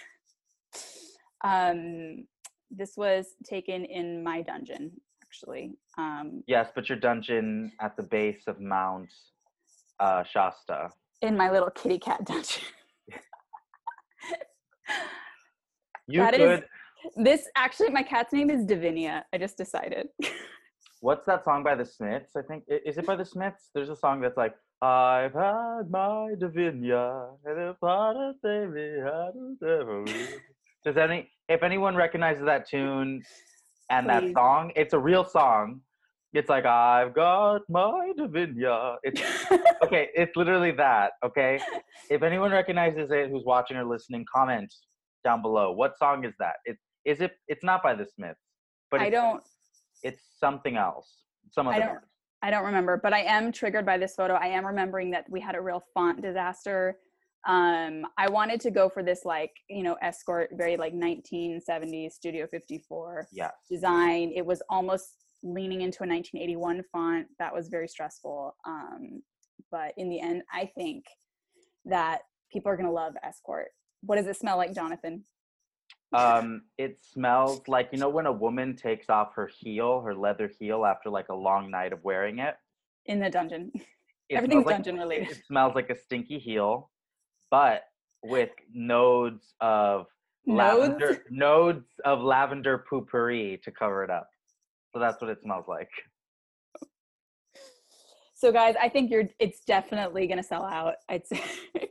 Um, 1.42 2.26
this 2.70 2.98
was 2.98 3.28
taken 3.46 3.86
in 3.86 4.22
my 4.22 4.42
dungeon, 4.42 4.92
actually. 5.24 5.72
Um, 5.98 6.44
Yes, 6.48 6.68
but 6.76 6.90
your 6.90 6.98
dungeon 6.98 7.72
at 7.80 7.96
the 7.96 8.04
base 8.04 8.44
of 8.48 8.60
Mount 8.60 9.08
uh, 10.02 10.24
Shasta. 10.26 10.90
in 11.22 11.38
my 11.38 11.50
little 11.50 11.70
kitty 11.70 11.98
cat 11.98 12.26
dungeon. 12.26 12.64
You 16.08 16.20
That 16.20 16.34
is- 16.34 16.40
could. 16.60 16.68
This 17.16 17.48
actually, 17.56 17.90
my 17.90 18.04
cat's 18.04 18.34
name 18.34 18.50
is 18.50 18.66
Divinia. 18.66 19.24
I 19.34 19.38
just 19.38 19.58
decided. 19.58 20.08
What's 21.02 21.26
that 21.28 21.46
song 21.46 21.64
by 21.64 21.76
the 21.76 21.86
Smiths? 21.86 22.36
I 22.36 22.42
think 22.42 22.66
is 22.68 22.98
it 22.98 23.06
by 23.06 23.16
the 23.16 23.26
Smiths? 23.26 23.70
There's 23.74 23.90
a 23.90 23.96
song 23.96 24.20
that's 24.20 24.36
like, 24.36 24.54
I've 24.82 25.34
had 25.34 25.90
my 25.90 26.34
Divinia, 26.38 27.30
and 27.46 27.70
if 27.70 27.84
I 27.84 28.14
don't 28.14 28.36
say 28.42 28.66
me, 28.66 29.02
I 29.02 29.32
don't 29.34 29.58
ever 29.64 30.04
will." 30.04 30.40
Does 30.86 30.98
any, 30.98 31.30
if 31.50 31.64
anyone 31.64 31.96
recognizes 31.96 32.46
that 32.46 32.68
tune 32.68 33.22
and 33.90 34.08
that 34.10 34.32
song, 34.34 34.72
it's 34.76 34.94
a 34.94 35.00
real 35.00 35.26
song. 35.26 35.82
It's 36.34 36.48
like 36.48 36.66
I've 36.66 37.14
got 37.14 37.62
my 37.70 38.12
Divinia. 38.18 38.98
It's 39.04 39.22
okay. 39.84 40.10
It's 40.16 40.36
literally 40.36 40.72
that. 40.72 41.14
Okay. 41.26 41.60
If 42.10 42.24
anyone 42.24 42.52
recognizes 42.52 43.10
it, 43.12 43.30
who's 43.30 43.44
watching 43.46 43.78
or 43.78 43.86
listening, 43.86 44.26
comment 44.34 44.74
down 45.24 45.42
below. 45.42 45.72
What 45.72 45.98
song 45.98 46.24
is 46.24 46.34
that? 46.40 46.56
It 46.66 46.78
is 47.06 47.22
it. 47.22 47.32
It's 47.48 47.64
not 47.64 47.82
by 47.84 47.94
the 47.96 48.06
Smiths, 48.06 48.40
but 48.92 49.02
I 49.02 49.10
don't. 49.10 49.44
It's 50.04 50.22
something 50.40 50.78
else. 50.78 51.24
Some 51.52 51.68
I 51.68 51.80
don't- 51.80 52.00
I 52.42 52.50
don't 52.52 52.64
remember, 52.64 52.96
but 52.96 53.12
I 53.14 53.20
am 53.24 53.52
triggered 53.52 53.86
by 53.86 53.98
this 53.98 54.16
photo. 54.16 54.36
I 54.36 54.48
am 54.48 54.66
remembering 54.66 55.12
that 55.12 55.30
we 55.30 55.42
had 55.42 55.56
a 55.56 55.62
real 55.62 55.84
font 55.94 56.22
disaster. 56.22 56.98
Um, 57.46 58.06
I 58.18 58.30
wanted 58.30 58.62
to 58.62 58.72
go 58.72 58.88
for 58.88 59.04
this 59.04 59.26
like, 59.26 59.52
you 59.70 59.84
know, 59.84 59.96
escort, 60.02 60.50
very 60.54 60.78
like 60.78 60.94
1970s 60.94 62.12
Studio 62.14 62.48
54 62.48 63.28
Yes. 63.34 63.52
design. 63.70 64.32
It 64.34 64.46
was 64.46 64.62
almost 64.70 65.26
leaning 65.44 65.82
into 65.82 66.04
a 66.04 66.08
1981 66.08 66.84
font. 66.94 67.28
That 67.40 67.54
was 67.54 67.68
very 67.68 67.90
stressful. 67.90 68.56
Um, 68.66 69.22
but 69.70 69.94
in 69.98 70.10
the 70.10 70.22
end, 70.22 70.44
I 70.54 70.66
think 70.78 71.06
that 71.86 72.22
people 72.52 72.72
are 72.72 72.78
going 72.78 72.88
to 72.88 72.92
love 72.94 73.16
escort. 73.24 73.68
What 74.02 74.16
does 74.16 74.28
it 74.28 74.38
smell 74.38 74.56
like, 74.58 74.74
Jonathan? 74.74 75.26
Um, 76.12 76.64
it 76.78 76.98
smells 77.00 77.62
like 77.68 77.90
you 77.92 78.00
know 78.00 78.10
when 78.10 78.26
a 78.26 78.32
woman 78.32 78.76
takes 78.76 79.10
off 79.10 79.34
her 79.36 79.48
heel, 79.48 80.02
her 80.02 80.16
leather 80.16 80.50
heel, 80.60 80.86
after 80.86 81.10
like 81.10 81.30
a 81.30 81.36
long 81.36 81.70
night 81.70 81.94
of 81.94 82.04
wearing 82.04 82.40
it. 82.40 82.56
In 83.06 83.20
the 83.20 83.30
dungeon. 83.30 83.72
It 84.30 84.36
Everything's 84.36 84.62
smells 84.62 84.66
like- 84.68 84.76
dungeon 84.76 84.98
related. 85.00 85.30
It 85.32 85.46
smells 85.48 85.74
like 85.74 85.90
a 85.90 85.96
stinky 85.98 86.38
heel, 86.38 86.92
but 87.50 87.82
with 88.24 88.52
nodes 88.72 89.56
of 89.60 90.06
Nodes? 90.46 90.60
lavender, 91.00 91.24
nodes 91.32 91.88
of 92.06 92.22
lavender 92.22 92.86
poopery 92.92 93.60
to 93.64 93.72
cover 93.72 94.04
it 94.04 94.12
up. 94.12 94.30
So 94.94 95.00
that's 95.00 95.20
what 95.20 95.32
it 95.32 95.42
smells 95.42 95.66
like. 95.68 95.90
So 98.36 98.52
guys, 98.52 98.76
I 98.80 98.88
think 98.88 99.12
you're 99.12 99.26
it's 99.40 99.62
definitely 99.66 100.28
gonna 100.28 100.44
sell 100.44 100.64
out. 100.64 100.96
I'd 101.10 101.26
say 101.28 101.42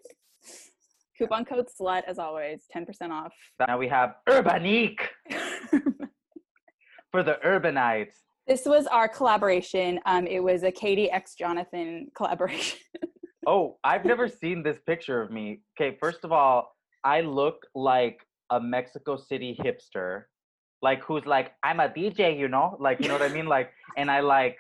coupon 1.18 1.44
code 1.44 1.66
slut 1.68 2.02
as 2.06 2.18
always, 2.18 2.62
10% 2.74 3.10
off. 3.10 3.32
Now 3.66 3.76
we 3.76 3.88
have 3.88 4.14
Urbanique 4.28 5.00
for 7.10 7.22
the 7.22 7.38
urbanites. 7.44 8.14
This 8.46 8.64
was 8.64 8.86
our 8.86 9.08
collaboration. 9.08 10.00
Um, 10.06 10.26
it 10.26 10.40
was 10.40 10.62
a 10.62 10.70
Katie 10.70 11.10
X 11.10 11.34
Jonathan 11.34 12.08
collaboration. 12.16 12.78
Oh, 13.46 13.78
I've 13.82 14.04
never 14.04 14.28
seen 14.28 14.62
this 14.62 14.76
picture 14.86 15.22
of 15.22 15.30
me. 15.30 15.62
Okay, 15.80 15.96
first 15.98 16.18
of 16.22 16.32
all, 16.32 16.76
I 17.02 17.22
look 17.22 17.64
like 17.74 18.20
a 18.50 18.60
Mexico 18.60 19.16
City 19.16 19.58
hipster, 19.64 20.24
like 20.82 21.02
who's 21.02 21.24
like, 21.24 21.52
I'm 21.62 21.80
a 21.80 21.88
DJ, 21.88 22.38
you 22.38 22.48
know, 22.48 22.76
like 22.78 23.00
you 23.00 23.08
know 23.08 23.14
what 23.14 23.22
I 23.22 23.32
mean, 23.32 23.46
like, 23.46 23.70
and 23.96 24.10
I 24.10 24.20
like, 24.20 24.58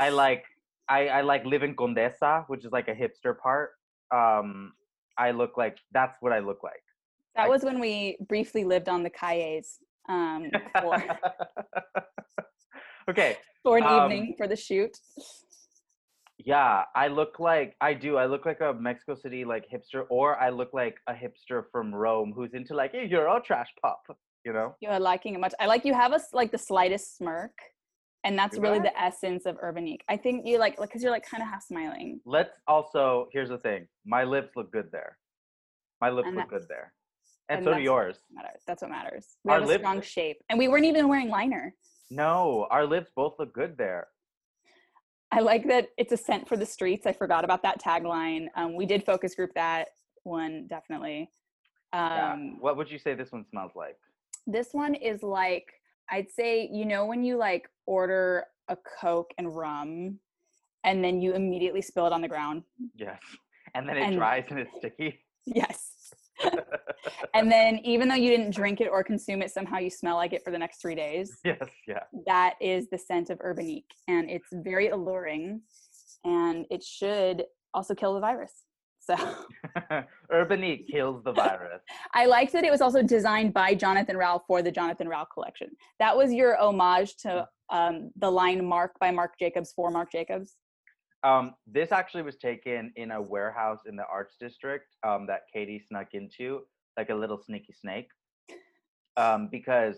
I 0.00 0.08
like, 0.08 0.44
I 0.88 1.08
I 1.08 1.20
like 1.20 1.44
live 1.44 1.62
in 1.62 1.76
Condesa, 1.76 2.44
which 2.46 2.64
is 2.64 2.72
like 2.72 2.88
a 2.88 2.94
hipster 2.94 3.36
part. 3.36 3.72
Um, 4.10 4.72
I 5.18 5.30
look 5.30 5.56
like 5.56 5.78
that's 5.92 6.16
what 6.20 6.32
I 6.32 6.40
look 6.40 6.62
like. 6.62 6.82
That 7.36 7.46
I- 7.46 7.48
was 7.48 7.64
when 7.64 7.80
we 7.80 8.16
briefly 8.28 8.64
lived 8.64 8.88
on 8.88 9.02
the 9.02 9.10
Calles 9.10 9.78
um, 10.08 10.50
for, 10.80 10.94
okay, 13.10 13.36
for 13.62 13.78
an 13.78 13.84
Um, 13.84 14.12
evening 14.12 14.34
for 14.36 14.46
the 14.46 14.56
shoot. 14.56 14.96
yeah, 16.38 16.82
I 16.94 17.08
look 17.08 17.38
like 17.40 17.74
I 17.80 17.94
do. 17.94 18.16
I 18.16 18.26
look 18.26 18.44
like 18.46 18.60
a 18.60 18.72
Mexico 18.74 19.14
City 19.14 19.44
like 19.44 19.64
hipster, 19.72 20.04
or 20.10 20.38
I 20.40 20.50
look 20.50 20.70
like 20.72 20.96
a 21.06 21.14
hipster 21.14 21.64
from 21.72 21.94
Rome 21.94 22.32
who's 22.34 22.54
into 22.54 22.74
like, 22.74 22.92
hey, 22.92 23.06
you're 23.08 23.28
all 23.28 23.40
trash 23.40 23.68
pop, 23.80 24.02
you 24.44 24.52
know. 24.52 24.74
You 24.80 24.90
are 24.90 25.00
liking 25.00 25.34
it 25.34 25.40
much. 25.40 25.54
I 25.60 25.66
like 25.66 25.84
you 25.84 25.94
have 25.94 26.12
us 26.12 26.28
like 26.32 26.50
the 26.52 26.58
slightest 26.58 27.16
smirk, 27.16 27.52
and 28.24 28.38
that's 28.38 28.56
Do 28.56 28.62
really 28.62 28.80
the 28.80 28.98
essence 29.00 29.46
of 29.46 29.56
Urbanique. 29.60 30.00
I 30.08 30.16
think 30.16 30.46
you 30.46 30.58
like 30.58 30.78
because 30.80 31.02
you're 31.02 31.12
like 31.12 31.28
kind 31.28 31.42
of 31.42 31.48
half 31.48 31.62
smiling. 31.62 32.20
Let's 32.24 32.50
also 32.66 33.28
here's 33.32 33.50
the 33.50 33.58
thing. 33.58 33.86
My 34.04 34.24
lips 34.24 34.50
look 34.56 34.72
good 34.72 34.90
there. 34.90 35.18
My 36.00 36.10
lips 36.10 36.28
And 36.28 36.36
look 36.36 36.48
good 36.48 36.66
there. 36.68 36.92
And, 37.48 37.58
and 37.58 37.64
so 37.66 37.74
do 37.74 37.80
yours. 37.82 38.16
Matters. 38.32 38.62
That's 38.66 38.82
what 38.82 38.90
matters. 38.90 39.36
We 39.44 39.52
Our 39.52 39.58
have 39.60 39.64
a 39.64 39.66
lips- 39.68 39.82
strong 39.82 40.00
shape, 40.02 40.38
and 40.48 40.58
we 40.58 40.66
weren't 40.68 40.86
even 40.86 41.08
wearing 41.08 41.28
liner. 41.28 41.74
No, 42.10 42.66
our 42.70 42.86
lips 42.86 43.10
both 43.14 43.34
look 43.38 43.52
good 43.54 43.76
there. 43.76 44.08
I 45.30 45.40
like 45.40 45.66
that 45.68 45.88
it's 45.98 46.12
a 46.12 46.16
scent 46.16 46.48
for 46.48 46.56
the 46.56 46.66
streets. 46.66 47.06
I 47.06 47.12
forgot 47.12 47.44
about 47.44 47.62
that 47.64 47.80
tagline. 47.82 48.46
Um, 48.56 48.74
we 48.76 48.86
did 48.86 49.04
focus 49.04 49.34
group 49.34 49.50
that 49.54 49.88
one 50.22 50.66
definitely. 50.68 51.30
Yeah. 51.92 52.32
Um, 52.32 52.56
What 52.60 52.76
would 52.76 52.90
you 52.90 52.98
say 52.98 53.14
this 53.14 53.32
one 53.32 53.44
smells 53.50 53.72
like? 53.74 53.96
This 54.46 54.68
one 54.72 54.94
is 54.94 55.22
like 55.22 55.72
I'd 56.10 56.30
say 56.30 56.68
you 56.72 56.84
know 56.84 57.06
when 57.06 57.24
you 57.24 57.36
like 57.36 57.68
order 57.86 58.44
a 58.68 58.76
Coke 59.00 59.32
and 59.38 59.54
rum, 59.54 60.18
and 60.84 61.02
then 61.04 61.20
you 61.20 61.34
immediately 61.34 61.82
spill 61.82 62.06
it 62.06 62.12
on 62.12 62.20
the 62.20 62.28
ground. 62.28 62.62
Yes. 62.94 63.18
And 63.74 63.88
then 63.88 63.96
it 63.96 64.02
And- 64.02 64.16
dries 64.16 64.44
and 64.50 64.58
it's 64.60 64.70
sticky. 64.78 65.20
Yes. 65.46 66.12
and 67.34 67.50
then 67.50 67.78
even 67.84 68.08
though 68.08 68.14
you 68.14 68.30
didn't 68.30 68.54
drink 68.54 68.80
it 68.80 68.88
or 68.88 69.04
consume 69.04 69.42
it, 69.42 69.50
somehow 69.50 69.78
you 69.78 69.90
smell 69.90 70.16
like 70.16 70.32
it 70.32 70.42
for 70.44 70.50
the 70.50 70.58
next 70.58 70.80
three 70.80 70.94
days. 70.94 71.38
yes, 71.44 71.68
yeah. 71.86 72.00
That 72.26 72.54
is 72.60 72.88
the 72.90 72.98
scent 72.98 73.30
of 73.30 73.38
Urbanique, 73.38 73.84
and 74.08 74.30
it's 74.30 74.48
very 74.52 74.88
alluring, 74.88 75.60
and 76.24 76.66
it 76.70 76.82
should 76.82 77.44
also 77.72 77.94
kill 77.94 78.14
the 78.14 78.20
virus. 78.20 78.52
So 79.06 79.16
Urbanique 80.32 80.88
kills 80.90 81.22
the 81.24 81.32
virus. 81.32 81.82
I 82.14 82.26
liked 82.26 82.52
that 82.52 82.64
it 82.64 82.70
was 82.70 82.80
also 82.80 83.02
designed 83.02 83.52
by 83.52 83.74
Jonathan 83.74 84.16
Rao 84.16 84.42
for 84.46 84.62
the 84.62 84.70
Jonathan 84.70 85.08
Rao 85.08 85.24
collection. 85.24 85.68
That 85.98 86.16
was 86.16 86.32
your 86.32 86.56
homage 86.58 87.16
to 87.18 87.46
um, 87.70 88.10
the 88.16 88.30
line 88.30 88.64
"Marc" 88.64 88.98
by 88.98 89.10
Marc 89.10 89.38
Jacobs 89.38 89.72
for 89.74 89.90
Marc 89.90 90.10
Jacobs. 90.10 90.56
Um, 91.22 91.54
this 91.66 91.92
actually 91.92 92.22
was 92.22 92.36
taken 92.36 92.92
in 92.96 93.10
a 93.10 93.20
warehouse 93.20 93.80
in 93.86 93.96
the 93.96 94.04
arts 94.10 94.36
district 94.40 94.94
um, 95.06 95.26
that 95.26 95.42
Katie 95.52 95.82
snuck 95.88 96.08
into, 96.12 96.60
like 96.98 97.10
a 97.10 97.14
little 97.14 97.40
sneaky 97.42 97.72
snake. 97.72 98.08
Um, 99.16 99.48
because 99.50 99.96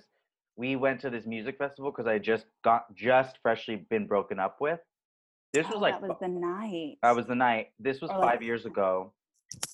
we 0.57 0.77
went 0.77 1.01
to 1.01 1.11
this 1.11 1.27
music 1.27 1.59
festival 1.59 1.91
because 1.91 2.07
I 2.07 2.19
just 2.19 2.47
got 2.65 2.95
just 2.95 3.39
freshly 3.43 3.87
been 3.91 4.07
broken 4.07 4.39
up 4.39 4.57
with. 4.61 4.81
This 5.53 5.67
was 5.67 5.77
Oh, 5.77 5.81
like 5.81 6.01
that 6.01 6.09
was 6.09 6.17
the 6.21 6.29
night. 6.29 6.99
that 7.03 7.17
was 7.17 7.27
the 7.27 7.35
night. 7.35 7.69
This 7.79 8.01
was 8.01 8.11
five 8.11 8.43
years 8.43 8.67
ago, 8.71 9.13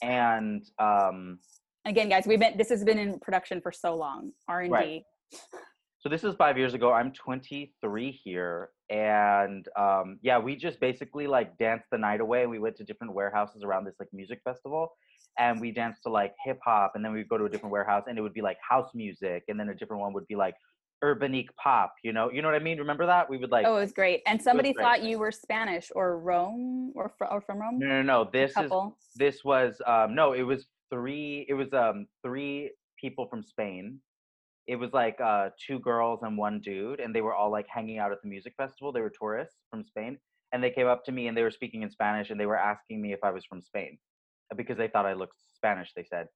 and 0.03 0.65
um, 0.79 1.39
again, 1.85 2.09
guys. 2.09 2.25
We've 2.27 2.39
been 2.39 2.57
this 2.57 2.69
has 2.69 2.85
been 2.85 2.99
in 2.99 3.19
production 3.19 3.61
for 3.61 3.73
so 3.73 3.97
long. 3.97 4.33
R 4.49 4.61
and 4.63 4.75
D. 4.75 5.05
So 5.99 6.09
this 6.09 6.25
is 6.25 6.35
five 6.35 6.59
years 6.59 6.75
ago. 6.75 6.93
I'm 6.93 7.13
23 7.13 8.11
here, 8.11 8.71
and 8.91 9.67
um, 9.79 10.19
yeah, 10.23 10.39
we 10.39 10.57
just 10.57 10.81
basically 10.81 11.27
like 11.29 11.57
danced 11.59 11.87
the 11.93 11.99
night 11.99 12.21
away. 12.21 12.47
We 12.47 12.59
went 12.59 12.77
to 12.77 12.85
different 12.85 13.15
warehouses 13.15 13.63
around 13.63 13.85
this 13.85 13.95
like 14.01 14.09
music 14.13 14.41
festival, 14.45 14.93
and 15.39 15.61
we 15.61 15.71
danced 15.71 16.03
to 16.05 16.11
like 16.11 16.35
hip 16.45 16.59
hop, 16.65 16.93
and 16.97 17.05
then 17.05 17.13
we'd 17.13 17.29
go 17.29 17.39
to 17.39 17.45
a 17.45 17.49
different 17.49 17.73
warehouse, 17.73 18.05
and 18.09 18.19
it 18.19 18.21
would 18.21 18.35
be 18.35 18.43
like 18.43 18.59
house 18.69 18.91
music, 18.95 19.45
and 19.49 19.59
then 19.59 19.69
a 19.69 19.75
different 19.75 20.03
one 20.03 20.13
would 20.13 20.27
be 20.27 20.35
like 20.37 20.55
urbanique 21.03 21.49
pop. 21.63 21.95
You 22.03 22.13
know, 22.13 22.31
you 22.31 22.43
know 22.43 22.49
what 22.49 22.55
I 22.55 22.65
mean? 22.65 22.79
Remember 22.79 23.07
that? 23.07 23.29
We 23.29 23.39
would 23.39 23.51
like. 23.51 23.67
Oh, 23.67 23.77
it 23.77 23.81
was 23.81 23.93
great. 23.93 24.23
And 24.27 24.41
somebody 24.41 24.73
great. 24.73 24.83
thought 24.83 25.03
you 25.03 25.19
were 25.19 25.33
Spanish 25.33 25.91
or 25.95 26.19
Rome 26.19 26.93
or, 26.95 27.11
fr- 27.19 27.27
or 27.27 27.41
from 27.41 27.61
Rome. 27.61 27.79
no, 27.79 27.87
no, 27.87 28.03
no. 28.03 28.31
This 28.33 28.53
is 28.57 28.71
this 29.17 29.45
was 29.45 29.81
um 29.87 30.15
no 30.15 30.33
it 30.33 30.43
was 30.43 30.67
three 30.91 31.47
it 31.49 31.55
was 31.55 31.73
um 31.73 32.07
three 32.25 32.71
people 32.99 33.27
from 33.29 33.43
spain 33.43 33.99
it 34.67 34.77
was 34.77 34.93
like 34.93 35.19
uh 35.21 35.49
two 35.67 35.79
girls 35.81 36.21
and 36.23 36.37
one 36.37 36.61
dude 36.61 37.01
and 37.01 37.15
they 37.15 37.21
were 37.21 37.35
all 37.35 37.51
like 37.51 37.67
hanging 37.69 37.99
out 37.99 38.13
at 38.13 38.23
the 38.23 38.29
music 38.29 38.55
festival 38.57 38.93
they 38.93 39.01
were 39.01 39.13
tourists 39.19 39.57
from 39.71 39.85
spain 39.85 40.17
and 40.53 40.63
they 40.63 40.71
came 40.71 40.87
up 40.87 41.05
to 41.05 41.13
me 41.13 41.27
and 41.27 41.37
they 41.37 41.43
were 41.43 41.51
speaking 41.51 41.83
in 41.83 41.91
spanish 41.91 42.31
and 42.31 42.39
they 42.39 42.47
were 42.47 42.59
asking 42.59 43.01
me 43.01 43.13
if 43.13 43.19
i 43.23 43.31
was 43.31 43.45
from 43.45 43.61
spain 43.61 43.99
uh, 44.51 44.55
because 44.55 44.77
they 44.77 44.89
thought 44.89 45.07
i 45.07 45.13
looked 45.13 45.37
spanish 45.55 45.93
they 45.95 46.05
said 46.05 46.27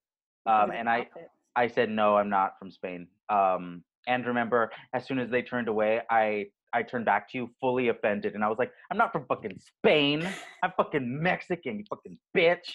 um 0.47 0.71
and 0.71 0.89
i 0.89 1.07
i 1.55 1.67
said 1.67 1.89
no 1.89 2.17
i'm 2.17 2.31
not 2.31 2.53
from 2.59 2.71
spain 2.71 3.07
um 3.29 3.83
and 4.07 4.27
remember 4.27 4.71
as 4.95 5.07
soon 5.07 5.19
as 5.19 5.31
they 5.31 5.43
turned 5.43 5.69
away 5.69 6.01
i 6.11 6.45
i 6.73 6.83
turned 6.83 7.05
back 7.05 7.31
to 7.31 7.39
you 7.39 7.51
fully 7.61 7.89
offended. 7.89 8.35
And 8.35 8.45
i 8.45 8.49
was 8.49 8.59
like 8.59 8.71
i'm 8.91 8.99
not 8.99 9.13
from 9.13 9.25
fucking 9.27 9.59
spain. 9.59 10.29
I'm 10.63 10.73
fucking 10.77 11.23
mexican 11.23 11.79
you 11.79 11.85
fucking 11.89 12.19
bitch. 12.37 12.71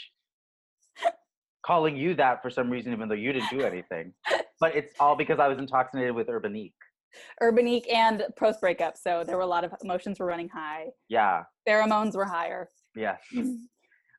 Calling 1.65 1.95
you 1.95 2.15
that 2.15 2.41
for 2.41 2.49
some 2.49 2.69
reason 2.69 2.91
even 2.91 3.07
though 3.07 3.15
you 3.15 3.31
didn't 3.33 3.49
do 3.51 3.61
anything. 3.61 4.13
But 4.59 4.75
it's 4.75 4.93
all 4.99 5.15
because 5.15 5.39
i 5.39 5.47
was 5.47 5.59
intoxicated 5.59 6.15
with 6.15 6.27
urbanique. 6.27 6.73
Urbanique 7.41 7.91
and 7.93 8.23
post 8.39 8.61
breakup. 8.61 8.95
So 8.97 9.23
there 9.25 9.35
were 9.35 9.43
a 9.43 9.47
lot 9.47 9.63
of 9.63 9.73
emotions 9.83 10.19
were 10.19 10.25
running 10.25 10.49
high. 10.49 10.85
yeah. 11.09 11.43
Pheromones 11.67 12.15
were 12.15 12.25
higher. 12.25 12.69
yes. 12.95 13.19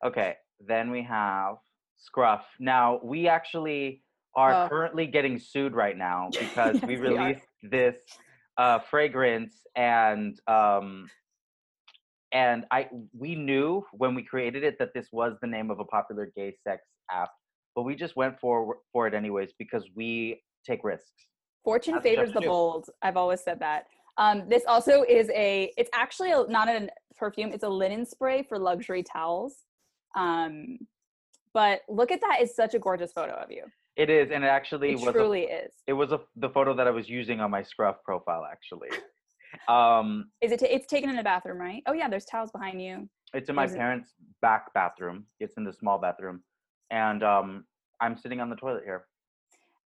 Okay 0.05 0.35
then 0.67 0.91
we 0.91 1.03
have 1.03 1.57
scruff. 1.99 2.45
Now 2.59 3.01
we 3.03 3.29
actually 3.29 4.02
are 4.35 4.65
Oh. 4.65 4.69
currently 4.69 5.07
getting 5.07 5.39
sued 5.39 5.75
right 5.75 5.97
now 5.97 6.31
because 6.39 6.81
we 6.83 6.95
Yes, 6.95 7.01
we 7.03 7.09
released 7.09 7.47
this 7.63 7.97
uh, 8.59 8.79
fragrance 8.79 9.55
and 9.77 10.39
um 10.47 11.09
and 12.33 12.67
i 12.71 12.89
we 13.19 13.35
knew 13.35 13.83
when 13.93 14.15
we 14.15 14.23
created 14.23 14.63
it 14.63 14.79
that 14.79 14.93
this 14.95 15.09
was 15.13 15.35
the 15.41 15.47
name 15.47 15.71
of 15.71 15.81
a 15.81 15.85
popular 15.85 16.31
gay 16.37 16.55
sex 16.63 16.83
app 17.11 17.31
but 17.75 17.83
we 17.85 17.95
just 17.95 18.15
went 18.15 18.39
for 18.39 18.77
for 18.93 19.07
it 19.07 19.15
anyways 19.15 19.51
because 19.59 19.85
we 19.95 20.43
take 20.67 20.85
risks 20.85 21.27
Fortune 21.65 21.95
That's 21.95 22.05
favors 22.05 22.33
the 22.33 22.41
bold. 22.41 22.91
I've 23.03 23.17
always 23.17 23.41
said 23.41 23.61
that. 23.61 23.87
Um, 24.19 24.49
this 24.49 24.65
also 24.67 25.05
is 25.09 25.31
a. 25.31 25.73
It's 25.77 25.91
actually 25.95 26.33
a, 26.33 26.45
not 26.49 26.69
a 26.69 26.89
perfume. 27.17 27.53
It's 27.53 27.65
a 27.65 27.69
linen 27.69 28.05
spray 28.05 28.43
for 28.43 28.59
luxury 28.59 29.03
towels. 29.03 29.55
Um, 30.17 30.79
but 31.55 31.83
look 31.89 32.11
at 32.11 32.21
that! 32.21 32.39
It's 32.41 32.57
such 32.57 32.75
a 32.75 32.79
gorgeous 32.79 33.13
photo 33.13 33.33
of 33.35 33.51
you. 33.51 33.65
It 33.97 34.09
is 34.11 34.31
and 34.31 34.45
it 34.45 34.49
actually 34.49 34.93
It 34.93 34.95
was 35.01 35.09
a 35.09 35.13
truly 35.13 35.43
is. 35.43 35.73
it 35.87 35.93
was 35.93 36.13
a, 36.13 36.21
the 36.37 36.49
photo 36.49 36.75
that 36.75 36.87
I 36.87 36.91
was 36.91 37.09
using 37.09 37.41
on 37.41 37.51
my 37.51 37.63
scruff 37.63 37.97
profile 38.05 38.47
actually. 38.51 38.89
Um, 39.69 40.31
Is 40.41 40.51
it? 40.51 40.61
ta- 40.61 40.67
it's 40.71 40.87
taken 40.87 41.11
in 41.11 41.19
a 41.19 41.23
bathroom, 41.23 41.59
right? 41.59 41.83
Oh 41.87 41.93
yeah, 41.93 42.09
there's 42.09 42.25
towels 42.25 42.51
behind 42.51 42.81
you. 42.81 43.07
it's 43.35 43.51
in 43.51 43.55
my 43.55 43.67
There's 43.67 43.75
a- 43.75 43.79
parents' 43.79 44.15
back 44.41 44.73
bathroom. 44.73 45.27
It's 45.41 45.59
in 45.59 45.65
the 45.65 45.75
small 45.75 45.99
bathroom, 45.99 46.43
and 46.91 47.23
um, 47.23 47.67
I'm 48.01 48.17
sitting 48.17 48.41
on 48.41 48.49
the 48.49 48.57
toilet 48.57 48.83
here. 48.87 49.05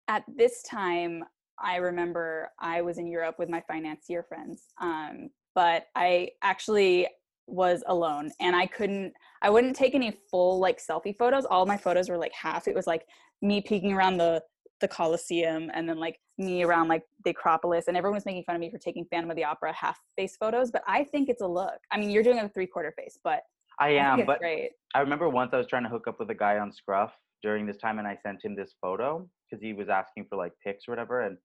At 0.07 0.23
this 0.37 0.63
time, 0.63 1.25
I 1.59 1.77
remember 1.77 2.51
I 2.61 2.81
was 2.81 2.99
in 2.99 3.09
Europe 3.09 3.41
with 3.41 3.49
my 3.49 3.61
financier 3.67 4.23
friends, 4.23 4.67
um, 4.81 5.31
but 5.57 5.89
I 5.97 6.31
actually 6.45 7.09
was 7.47 7.83
alone 7.87 8.31
and 8.41 8.57
I 8.57 8.67
couldn't. 8.67 9.13
I 9.43 9.51
wouldn't 9.51 9.77
take 9.77 9.95
any 9.95 10.19
full 10.31 10.59
like 10.59 10.79
selfie 10.79 11.17
photos. 11.17 11.45
All 11.45 11.67
my 11.67 11.77
photos 11.77 12.09
were 12.09 12.19
like 12.19 12.33
half. 12.33 12.69
It 12.69 12.75
was 12.75 12.87
like 12.87 13.07
me 13.43 13.61
peeking 13.61 13.93
around 13.93 14.19
the 14.19 14.43
the 14.81 14.89
Colosseum 14.89 15.71
and 15.73 15.89
then 15.89 15.99
like 15.99 16.19
me 16.39 16.63
around 16.63 16.89
like 16.89 17.03
the 17.25 17.31
Acropolis 17.31 17.89
and 17.89 17.97
everyone 17.97 18.17
was 18.17 18.27
making 18.27 18.45
fun 18.45 18.55
of 18.55 18.61
me 18.61 18.71
for 18.71 18.79
taking 18.79 19.07
Phantom 19.11 19.31
of 19.31 19.37
the 19.37 19.45
Opera 19.45 19.73
half 19.73 19.99
face 20.17 20.37
photos, 20.37 20.71
but 20.71 20.83
I 20.87 21.05
think 21.05 21.29
it's 21.29 21.41
a 21.41 21.47
look. 21.47 21.79
I 21.91 21.99
mean, 21.99 22.11
you're 22.11 22.23
doing 22.23 22.39
a 22.39 22.49
three 22.49 22.67
quarter 22.67 22.93
face, 22.97 23.19
but 23.25 23.41
I 23.81 23.89
I 23.89 23.91
am, 23.93 24.21
it's 24.21 24.27
but 24.27 24.39
great. 24.39 24.71
I 24.95 25.01
remember 25.01 25.29
once 25.29 25.51
I 25.53 25.59
was 25.59 25.67
trying 25.67 25.85
to 25.85 25.89
hook 25.89 26.07
up 26.09 26.19
with 26.19 26.31
a 26.31 26.35
guy 26.35 26.59
on 26.59 26.73
Scruff 26.73 27.13
during 27.43 27.67
this 27.67 27.77
time, 27.77 27.99
and 27.99 28.09
I 28.09 28.17
sent 28.23 28.45
him 28.45 28.55
this 28.55 28.75
photo 28.81 29.29
because 29.49 29.63
he 29.63 29.73
was 29.73 29.89
asking 29.89 30.27
for 30.29 30.37
like 30.37 30.53
pics 30.65 30.85
or 30.89 30.93
whatever, 30.93 31.23
and 31.23 31.37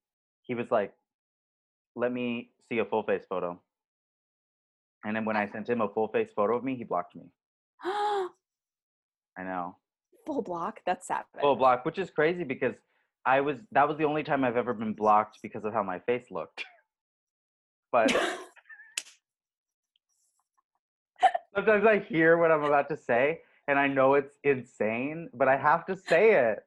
he 0.42 0.56
was 0.56 0.68
like, 0.72 0.94
"Let 1.96 2.12
me 2.12 2.52
see 2.68 2.80
a 2.80 2.86
full 2.86 3.04
face 3.04 3.26
photo." 3.28 3.62
And 5.04 5.16
then 5.16 5.26
when 5.26 5.36
I 5.36 5.50
sent 5.50 5.70
him 5.70 5.82
a 5.82 5.90
full 5.90 6.08
face 6.08 6.30
photo 6.36 6.56
of 6.58 6.64
me, 6.64 6.76
he 6.76 6.84
blocked 6.84 7.16
me. 7.16 7.24
I 7.84 8.30
know. 9.40 9.78
Full 10.26 10.42
block. 10.42 10.82
That's 10.86 11.08
sad. 11.08 11.24
full 11.40 11.56
block, 11.56 11.86
which 11.86 11.98
is 11.98 12.12
crazy 12.12 12.44
because 12.44 12.76
I 13.26 13.42
was 13.42 13.58
that 13.72 13.88
was 13.88 13.98
the 13.98 14.06
only 14.06 14.24
time 14.24 14.44
I've 14.44 14.58
ever 14.58 14.74
been 14.74 14.94
blocked 14.94 15.40
because 15.42 15.66
of 15.66 15.74
how 15.74 15.84
my 15.84 16.00
face 16.00 16.26
looked. 16.30 16.64
but 17.92 18.12
Sometimes 21.54 21.86
I 21.86 22.00
hear 22.00 22.38
what 22.38 22.50
I'm 22.52 22.64
about 22.64 22.88
to 22.90 22.98
say 22.98 23.42
and 23.68 23.78
I 23.78 23.88
know 23.88 24.14
it's 24.16 24.38
insane, 24.44 25.30
but 25.34 25.48
I 25.48 25.58
have 25.58 25.86
to 25.88 25.98
say 25.98 26.34
it. 26.34 26.60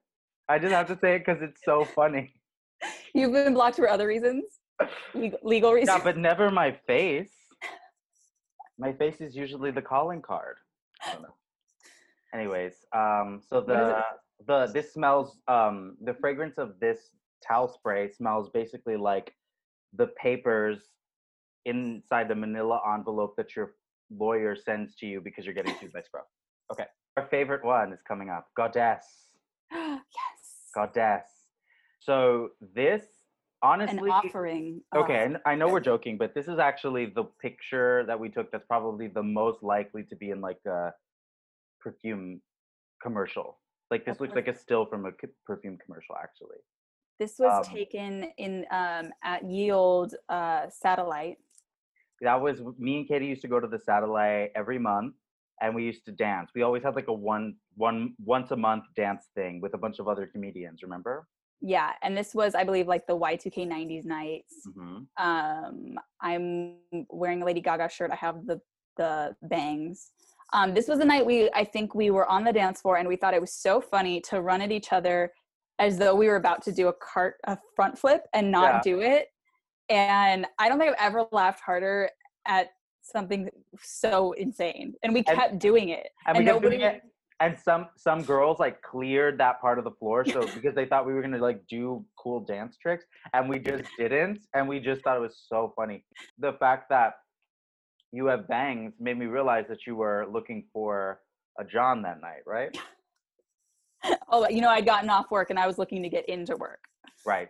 I 0.49 0.59
just 0.59 0.73
have 0.73 0.87
to 0.89 0.99
say 0.99 1.17
it 1.17 1.21
because 1.21 1.43
it's 1.43 1.61
so 1.65 1.85
funny. 1.85 2.35
You've 3.15 3.33
been 3.33 3.55
blocked 3.55 3.77
for 3.77 3.89
other 3.89 4.07
reasons, 4.07 4.45
legal, 5.15 5.39
legal 5.43 5.73
reasons. 5.73 5.99
Yeah, 5.99 6.05
but 6.05 6.19
never 6.19 6.51
my 6.51 6.73
face. 6.87 7.33
My 8.79 8.93
face 8.93 9.21
is 9.21 9.37
usually 9.37 9.71
the 9.71 9.83
calling 9.83 10.23
card. 10.23 10.57
I 11.05 11.13
don't 11.13 11.23
know. 11.23 11.35
Anyways, 12.35 12.75
um, 12.93 13.41
so 13.49 13.61
the 13.61 14.03
the 14.47 14.67
this 14.73 14.93
smells 14.93 15.39
um 15.47 15.97
the 16.03 16.15
fragrance 16.15 16.59
of 16.59 16.81
this 16.81 16.99
towel 17.47 17.69
spray 17.69 18.11
smells 18.11 18.51
basically 18.51 18.97
like 18.97 19.33
the 19.97 20.09
papers 20.21 20.79
inside 21.67 22.29
the 22.29 22.35
manila 22.35 22.81
envelope 22.93 23.37
that 23.37 23.55
your 23.55 23.75
lawyer 24.11 24.57
sends 24.57 24.95
to 24.97 25.07
you 25.07 25.21
because 25.21 25.45
you're 25.45 25.55
getting 25.55 25.75
sued 25.81 25.93
by 25.93 26.03
Scruff. 26.03 26.27
Okay. 26.73 26.85
Our 27.17 27.27
favorite 27.27 27.65
one 27.65 27.93
is 27.93 28.01
coming 28.07 28.29
up. 28.29 28.49
Goddess. 28.57 29.29
yes. 29.73 30.03
Goddess. 30.75 31.23
So 32.01 32.51
this 32.75 33.05
An 33.65 33.81
honestly 33.81 34.11
offering. 34.11 34.83
Okay, 34.95 35.25
and 35.25 35.39
I 35.47 35.55
know 35.55 35.69
we're 35.69 35.81
joking, 35.81 36.19
but 36.19 36.35
this 36.35 36.49
is 36.49 36.59
actually 36.59 37.07
the 37.07 37.25
picture 37.41 38.05
that 38.07 38.19
we 38.21 38.29
took 38.29 38.53
that's 38.53 38.67
probably 38.67 39.09
the 39.09 39.23
most 39.23 39.63
likely 39.63 40.03
to 40.05 40.17
be 40.17 40.31
in 40.31 40.43
like 40.43 40.61
a 40.67 40.93
perfume 41.81 42.43
commercial. 43.03 43.59
Like 43.91 44.05
this 44.05 44.17
Of 44.17 44.21
looks 44.21 44.35
like 44.35 44.49
a 44.49 44.55
still 44.55 44.85
from 44.85 45.07
a 45.07 45.13
perfume 45.47 45.79
commercial, 45.83 46.15
actually. 46.23 46.59
This 47.19 47.39
was 47.39 47.67
um, 47.67 47.75
taken 47.75 48.27
in 48.37 48.67
um, 48.71 49.13
at 49.23 49.45
Yield 49.45 50.15
uh, 50.29 50.69
Satellite. 50.69 51.39
That 52.21 52.41
was 52.41 52.61
me 52.79 52.99
and 52.99 53.09
Katie 53.09 53.27
used 53.27 53.43
to 53.43 53.49
go 53.49 53.61
to 53.61 53.67
the 53.67 53.79
satellite 53.79 54.51
every 54.55 54.79
month, 54.79 55.15
and 55.63 55.75
we 55.75 55.85
used 55.85 56.05
to 56.05 56.13
dance. 56.13 56.51
We 56.55 56.63
always 56.63 56.83
had 56.83 56.97
like 56.97 57.09
a 57.09 57.15
one 57.15 57.57
one 57.77 58.15
once 58.23 58.51
a 58.51 58.57
month 58.57 58.85
dance 58.95 59.29
thing 59.35 59.63
with 59.63 59.73
a 59.73 59.79
bunch 59.79 60.01
of 60.01 60.09
other 60.09 60.27
comedians. 60.27 60.83
Remember? 60.83 61.27
Yeah, 61.67 61.93
and 62.03 62.15
this 62.15 62.35
was, 62.35 62.55
I 62.55 62.63
believe, 62.63 62.87
like 62.89 63.07
the 63.07 63.17
Y2K 63.17 63.67
90s 63.67 64.05
nights. 64.05 64.55
hmm 64.75 64.99
Um, 65.17 65.99
I'm 66.21 66.77
wearing 67.09 67.41
a 67.41 67.45
Lady 67.47 67.63
Gaga 67.63 67.89
shirt. 67.89 68.11
I 68.11 68.17
have 68.17 68.45
the 68.47 68.61
the 68.97 69.35
bangs. 69.43 70.11
Um, 70.53 70.73
this 70.75 70.87
was 70.87 70.99
the 71.01 71.05
night 71.05 71.25
we, 71.27 71.51
I 71.53 71.65
think, 71.65 71.95
we 71.97 72.11
were 72.11 72.27
on 72.29 72.45
the 72.45 72.53
dance 72.53 72.81
floor, 72.83 72.99
and 72.99 73.09
we 73.09 73.17
thought 73.17 73.33
it 73.35 73.41
was 73.41 73.53
so 73.55 73.81
funny 73.81 74.21
to 74.29 74.41
run 74.43 74.61
at 74.61 74.71
each 74.71 74.93
other 74.93 75.33
as 75.81 75.97
though 75.99 76.15
we 76.15 76.29
were 76.29 76.37
about 76.37 76.63
to 76.65 76.71
do 76.73 76.89
a 76.89 76.93
cart 76.93 77.37
a 77.45 77.57
front 77.75 77.99
flip 77.99 78.23
and 78.35 78.51
not 78.53 78.75
Yeah. 78.75 78.81
do 78.85 79.01
it. 79.01 79.29
And 79.89 80.47
I 80.59 80.69
don't 80.69 80.79
think 80.79 80.91
I've 80.93 81.07
ever 81.13 81.27
laughed 81.33 81.61
harder 81.61 82.09
at 82.47 82.69
something 83.03 83.49
so 83.83 84.33
insane. 84.33 84.95
And 85.03 85.13
we 85.15 85.25
And- 85.27 85.37
kept 85.39 85.59
doing 85.59 85.89
it. 85.89 86.09
And, 86.27 86.37
And 86.37 86.47
we 86.47 86.53
kept 86.53 86.63
doing 86.63 86.79
nobody- 86.81 86.99
it. 86.99 87.03
And 87.41 87.59
some 87.59 87.89
some 87.97 88.23
girls 88.23 88.61
like 88.61 88.81
cleared 88.83 89.39
that 89.39 89.61
part 89.61 89.79
of 89.79 89.85
the 89.85 89.91
floor, 89.91 90.25
so 90.25 90.47
because 90.55 90.75
they 90.75 90.87
thought 90.87 91.05
we 91.07 91.15
were 91.15 91.23
gonna 91.23 91.39
like 91.39 91.67
do 91.69 92.05
cool 92.17 92.41
dance 92.41 92.77
tricks, 92.81 93.05
and 93.33 93.49
we 93.49 93.59
just 93.59 93.85
didn't, 93.99 94.41
and 94.55 94.69
we 94.69 94.79
just 94.79 95.03
thought 95.03 95.17
it 95.17 95.21
was 95.21 95.45
so 95.49 95.73
funny. 95.77 96.05
The 96.39 96.53
fact 96.55 96.89
that 96.91 97.15
you 98.13 98.27
have 98.27 98.47
bangs 98.47 98.95
made 99.01 99.19
me 99.19 99.27
realize 99.27 99.65
that 99.69 99.87
you 99.87 99.97
were 99.97 100.27
looking 100.31 100.65
for 100.73 101.21
a 101.59 101.65
John 101.65 102.03
that 102.03 102.21
night, 102.21 102.43
right? 102.47 102.77
Oh, 104.29 104.47
you 104.51 104.61
know, 104.61 104.69
I'd 104.69 104.85
gotten 104.85 105.09
off 105.09 105.31
work 105.31 105.49
and 105.49 105.59
I 105.59 105.67
was 105.67 105.79
looking 105.79 106.03
to 106.03 106.11
get 106.11 106.29
into 106.29 106.57
work. 106.57 106.81
Right. 107.25 107.49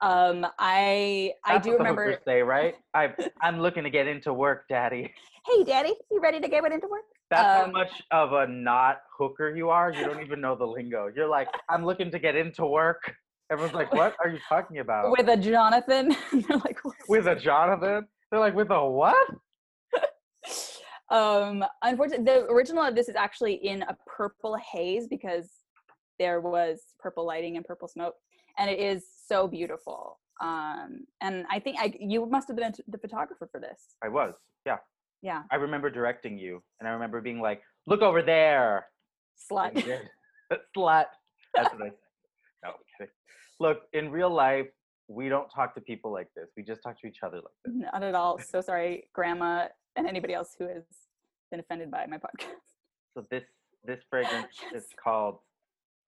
Um, 0.00 0.44
I 0.58 1.34
I 1.44 1.58
do 1.58 1.76
remember. 1.76 2.20
say, 2.26 2.42
right? 2.42 2.74
I 2.94 3.14
I'm 3.40 3.60
looking 3.60 3.84
to 3.84 3.90
get 3.90 4.08
into 4.08 4.32
work, 4.32 4.64
Daddy. 4.68 5.12
Hey, 5.46 5.62
Daddy, 5.62 5.94
you 6.10 6.20
ready 6.20 6.40
to 6.40 6.48
get 6.48 6.64
into 6.64 6.88
work? 6.88 7.04
That's 7.30 7.42
how 7.42 7.64
Um, 7.64 7.72
much 7.72 7.90
of 8.10 8.32
a 8.32 8.46
not 8.46 8.98
hooker 9.16 9.54
you 9.54 9.70
are. 9.70 9.92
You 9.92 10.04
don't 10.04 10.22
even 10.22 10.40
know 10.40 10.54
the 10.54 10.66
lingo. 10.66 11.10
You're 11.14 11.28
like, 11.28 11.48
I'm 11.68 11.84
looking 11.84 12.10
to 12.12 12.18
get 12.18 12.36
into 12.36 12.64
work. 12.66 13.14
Everyone's 13.50 13.74
like, 13.74 13.92
what 13.92 14.16
are 14.22 14.28
you 14.28 14.38
talking 14.48 14.78
about? 14.78 15.10
With 15.10 15.28
a 15.28 15.36
Jonathan. 15.36 16.16
They're 16.32 16.58
like, 16.58 16.78
with 17.08 17.26
a 17.26 17.36
Jonathan? 17.36 18.06
They're 18.30 18.40
like, 18.40 18.54
with 18.54 18.70
a 18.70 18.88
what? 18.88 19.28
um, 21.10 21.64
unfortunately, 21.82 22.24
the 22.24 22.44
original 22.46 22.82
of 22.82 22.94
this 22.94 23.08
is 23.08 23.14
actually 23.16 23.54
in 23.54 23.82
a 23.82 23.96
purple 24.06 24.56
haze 24.72 25.06
because 25.08 25.48
there 26.18 26.40
was 26.40 26.80
purple 26.98 27.24
lighting 27.26 27.56
and 27.56 27.64
purple 27.64 27.86
smoke, 27.86 28.14
and 28.58 28.68
it 28.68 28.80
is 28.80 29.04
so 29.28 29.46
beautiful. 29.46 30.18
Um, 30.42 31.06
and 31.20 31.44
I 31.50 31.60
think 31.60 31.76
I 31.78 31.94
you 32.00 32.26
must 32.26 32.48
have 32.48 32.56
been 32.56 32.72
the 32.88 32.98
photographer 32.98 33.48
for 33.50 33.60
this. 33.60 33.94
I 34.02 34.08
was, 34.08 34.34
yeah. 34.66 34.78
Yeah, 35.26 35.42
I 35.50 35.56
remember 35.56 35.90
directing 35.90 36.38
you, 36.38 36.62
and 36.78 36.88
I 36.88 36.92
remember 36.92 37.20
being 37.20 37.40
like, 37.40 37.60
look 37.88 38.00
over 38.00 38.22
there. 38.22 38.86
slut. 39.50 39.68
And 39.70 39.76
you 39.78 39.82
did. 39.82 40.00
Slut. 40.76 41.06
That's 41.52 41.72
what 41.74 41.82
I 41.82 41.88
said. 41.88 41.98
No, 42.64 42.70
kidding. 42.96 43.12
Look, 43.58 43.78
in 43.92 44.12
real 44.12 44.30
life, 44.30 44.68
we 45.08 45.28
don't 45.28 45.48
talk 45.48 45.74
to 45.74 45.80
people 45.80 46.12
like 46.12 46.28
this. 46.36 46.48
We 46.56 46.62
just 46.62 46.80
talk 46.84 47.00
to 47.00 47.08
each 47.08 47.18
other 47.24 47.38
like 47.38 47.56
this. 47.64 47.74
Not 47.92 48.04
at 48.04 48.14
all. 48.14 48.38
So 48.38 48.60
sorry, 48.60 49.08
Grandma, 49.12 49.66
and 49.96 50.06
anybody 50.06 50.32
else 50.34 50.54
who 50.56 50.68
has 50.68 50.84
been 51.50 51.58
offended 51.58 51.90
by 51.90 52.06
my 52.06 52.18
podcast. 52.18 52.62
So 53.14 53.26
this 53.28 53.42
this 53.84 53.98
fragrance 54.08 54.46
Yes. 54.72 54.84
is 54.84 54.88
called 55.02 55.38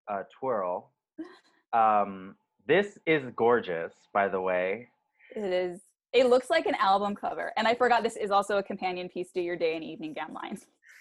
uh, 0.09 0.23
Twirl. 0.39 0.93
Um, 1.73 2.37
this 2.69 2.99
is 3.05 3.23
gorgeous, 3.35 3.95
by 4.15 4.29
the 4.29 4.41
way. 4.41 4.91
It 5.35 5.53
is. 5.53 5.81
It 6.13 6.29
looks 6.29 6.49
like 6.51 6.67
an 6.67 6.75
album 6.77 7.15
cover, 7.15 7.53
and 7.57 7.69
I 7.69 7.75
forgot 7.75 8.03
this 8.03 8.17
is 8.17 8.31
also 8.31 8.59
a 8.59 8.63
companion 8.63 9.09
piece 9.09 9.31
to 9.33 9.41
your 9.41 9.57
day 9.57 9.75
and 9.77 9.85
evening 9.85 10.15
gown 10.15 10.33
line. 10.33 10.59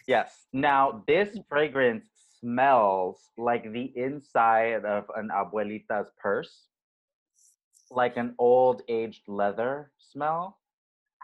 Yes. 0.08 0.48
Now, 0.54 1.04
this 1.08 1.38
fragrance 1.50 2.06
smells 2.40 3.30
like 3.38 3.72
the 3.72 3.92
inside 3.96 4.86
of 4.86 5.06
an 5.16 5.30
abuelita's 5.34 6.12
purse, 6.18 6.68
like 7.90 8.18
an 8.18 8.36
old 8.38 8.82
aged 8.90 9.24
leather 9.28 9.92
smell. 9.98 10.60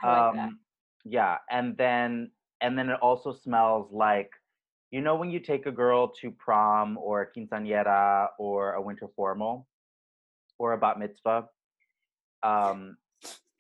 I 0.02 0.08
like 0.08 0.36
that. 0.36 0.48
Um, 0.48 0.60
Yeah, 1.06 1.38
and 1.52 1.78
then 1.78 2.32
and 2.62 2.78
then 2.78 2.89
it 2.89 3.00
also 3.02 3.34
smells 3.34 3.91
like, 3.91 4.32
you 4.91 5.02
know, 5.02 5.15
when 5.15 5.30
you 5.30 5.39
take 5.39 5.65
a 5.65 5.72
girl 5.72 6.08
to 6.22 6.32
prom 6.32 6.98
or 6.98 7.22
a 7.22 7.28
quinceañera 7.32 8.30
or 8.39 8.74
a 8.74 8.82
winter 8.82 9.10
formal 9.15 9.67
or 10.58 10.72
a 10.72 10.78
bat 10.78 10.98
mitzvah, 10.98 11.50
um, 12.41 12.96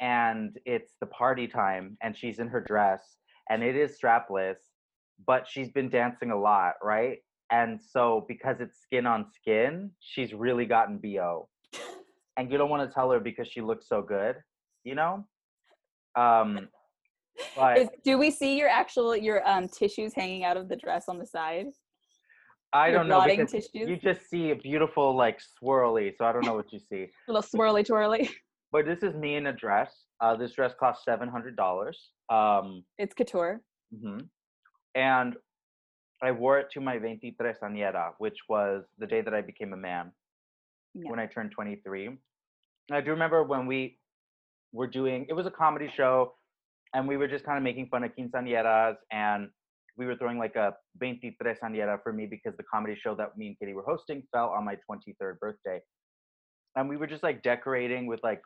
and 0.03 0.59
it's 0.65 0.95
the 0.99 1.07
party 1.07 1.47
time 1.47 1.97
and 2.03 2.15
she's 2.15 2.39
in 2.39 2.47
her 2.49 2.59
dress 2.59 3.15
and 3.49 3.63
it 3.63 3.75
is 3.75 3.97
strapless, 3.97 4.57
but 5.25 5.47
she's 5.47 5.71
been 5.71 5.89
dancing 5.89 6.31
a 6.31 6.37
lot, 6.37 6.73
right? 6.83 7.19
And 7.51 7.79
so 7.81 8.25
because 8.27 8.57
it's 8.59 8.81
skin 8.81 9.07
on 9.07 9.25
skin, 9.31 9.91
she's 9.99 10.33
really 10.33 10.65
gotten 10.65 10.97
bo, 10.97 11.47
and 12.35 12.51
you 12.51 12.57
don't 12.57 12.69
want 12.69 12.87
to 12.87 12.93
tell 12.93 13.09
her 13.11 13.19
because 13.19 13.47
she 13.47 13.61
looks 13.61 13.87
so 13.87 14.01
good, 14.01 14.35
you 14.83 14.95
know. 14.95 15.25
Um, 16.15 16.67
but 17.55 17.77
Is, 17.77 17.89
do 18.03 18.17
we 18.17 18.29
see 18.29 18.57
your 18.57 18.69
actual 18.69 19.15
your 19.15 19.47
um 19.47 19.67
tissues 19.67 20.13
hanging 20.13 20.43
out 20.43 20.57
of 20.57 20.67
the 20.67 20.75
dress 20.75 21.05
on 21.07 21.17
the 21.17 21.25
side? 21.25 21.67
I 22.73 22.89
your 22.89 22.99
don't 22.99 23.07
know 23.07 23.23
because 23.23 23.51
tissues? 23.51 23.87
you 23.87 23.97
just 23.97 24.29
see 24.29 24.51
a 24.51 24.55
beautiful 24.55 25.15
like 25.15 25.39
swirly, 25.39 26.13
so 26.17 26.25
I 26.25 26.33
don't 26.33 26.45
know 26.45 26.55
what 26.55 26.73
you 26.73 26.79
see. 26.79 27.07
A 27.27 27.31
little 27.31 27.41
swirly 27.41 27.85
twirly. 27.85 28.29
But 28.73 28.85
this 28.87 29.03
is 29.03 29.13
me 29.15 29.35
in 29.35 29.45
a 29.47 29.53
dress. 29.53 29.91
Uh, 30.19 30.35
this 30.35 30.53
dress 30.53 30.73
cost 30.79 31.03
seven 31.05 31.29
hundred 31.29 31.55
dollars. 31.55 31.97
Um, 32.29 32.83
It's 32.97 33.13
couture. 33.13 33.61
mhm. 33.93 34.27
and 34.95 35.37
I 36.23 36.31
wore 36.31 36.57
it 36.61 36.67
to 36.71 36.79
my 36.81 36.95
veintitrés 36.97 37.59
añera, 37.67 38.05
which 38.17 38.37
was 38.49 38.83
the 38.97 39.05
day 39.13 39.21
that 39.21 39.33
I 39.33 39.41
became 39.41 39.73
a 39.73 39.77
man 39.89 40.11
Yeah. 40.93 41.09
when 41.09 41.19
I 41.19 41.27
turned 41.27 41.51
twenty 41.51 41.75
three. 41.85 42.07
I 42.91 43.01
do 43.01 43.11
remember 43.11 43.43
when 43.43 43.67
we 43.67 43.99
were 44.71 44.87
doing. 44.99 45.25
It 45.29 45.33
was 45.39 45.45
a 45.45 45.51
comedy 45.63 45.89
show, 45.99 46.15
and 46.93 47.07
we 47.07 47.15
were 47.17 47.27
just 47.35 47.45
kind 47.45 47.57
of 47.59 47.63
making 47.63 47.87
fun 47.89 48.03
of 48.05 48.11
quinceañeras, 48.15 48.97
and 49.11 49.41
we 49.97 50.05
were 50.07 50.15
throwing 50.15 50.39
like 50.45 50.55
a 50.55 50.67
veintitrés 51.01 51.59
añera 51.67 52.01
for 52.01 52.11
me 52.19 52.25
because 52.25 52.55
the 52.57 52.63
comedy 52.73 52.95
show 53.03 53.13
that 53.15 53.37
me 53.37 53.45
and 53.49 53.55
Kitty 53.59 53.73
were 53.73 53.83
hosting 53.93 54.23
fell 54.31 54.49
on 54.57 54.63
my 54.65 54.75
twenty 54.87 55.11
third 55.19 55.39
birthday, 55.39 55.79
and 56.75 56.89
we 56.89 56.95
were 56.97 57.07
just 57.13 57.21
like 57.27 57.43
decorating 57.43 58.07
with 58.07 58.21
like 58.23 58.41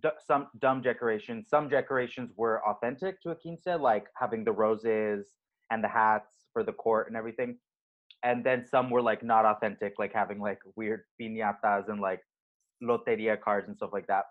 d- 0.00 0.08
some 0.26 0.48
dumb 0.58 0.82
decorations. 0.82 1.48
Some 1.48 1.68
decorations 1.68 2.32
were 2.36 2.62
authentic 2.66 3.20
to 3.22 3.30
a 3.30 3.34
quince, 3.34 3.66
like 3.66 4.06
having 4.18 4.44
the 4.44 4.52
roses 4.52 5.26
and 5.70 5.82
the 5.82 5.88
hats 5.88 6.46
for 6.52 6.62
the 6.62 6.72
court 6.72 7.08
and 7.08 7.16
everything. 7.16 7.58
And 8.22 8.44
then 8.44 8.64
some 8.64 8.90
were 8.90 9.02
like 9.02 9.22
not 9.22 9.44
authentic, 9.44 9.94
like 9.98 10.12
having 10.12 10.40
like 10.40 10.60
weird 10.76 11.02
piñatas 11.20 11.88
and 11.88 12.00
like 12.00 12.20
loteria 12.82 13.40
cards 13.40 13.68
and 13.68 13.76
stuff 13.76 13.90
like 13.92 14.06
that. 14.06 14.24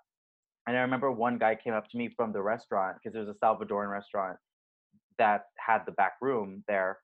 And 0.68 0.78
I 0.78 0.82
remember 0.82 1.12
one 1.12 1.38
guy 1.38 1.56
came 1.56 1.74
up 1.74 1.90
to 1.90 1.98
me 1.98 2.10
from 2.16 2.32
the 2.32 2.42
restaurant 2.42 2.98
because 2.98 3.14
there 3.14 3.26
was 3.26 3.36
a 3.36 3.40
Salvadoran 3.46 3.92
restaurant 3.92 4.38
that 5.18 5.46
had 5.58 5.80
the 5.86 5.92
back 5.94 6.14
room 6.22 6.64
there. 6.68 7.00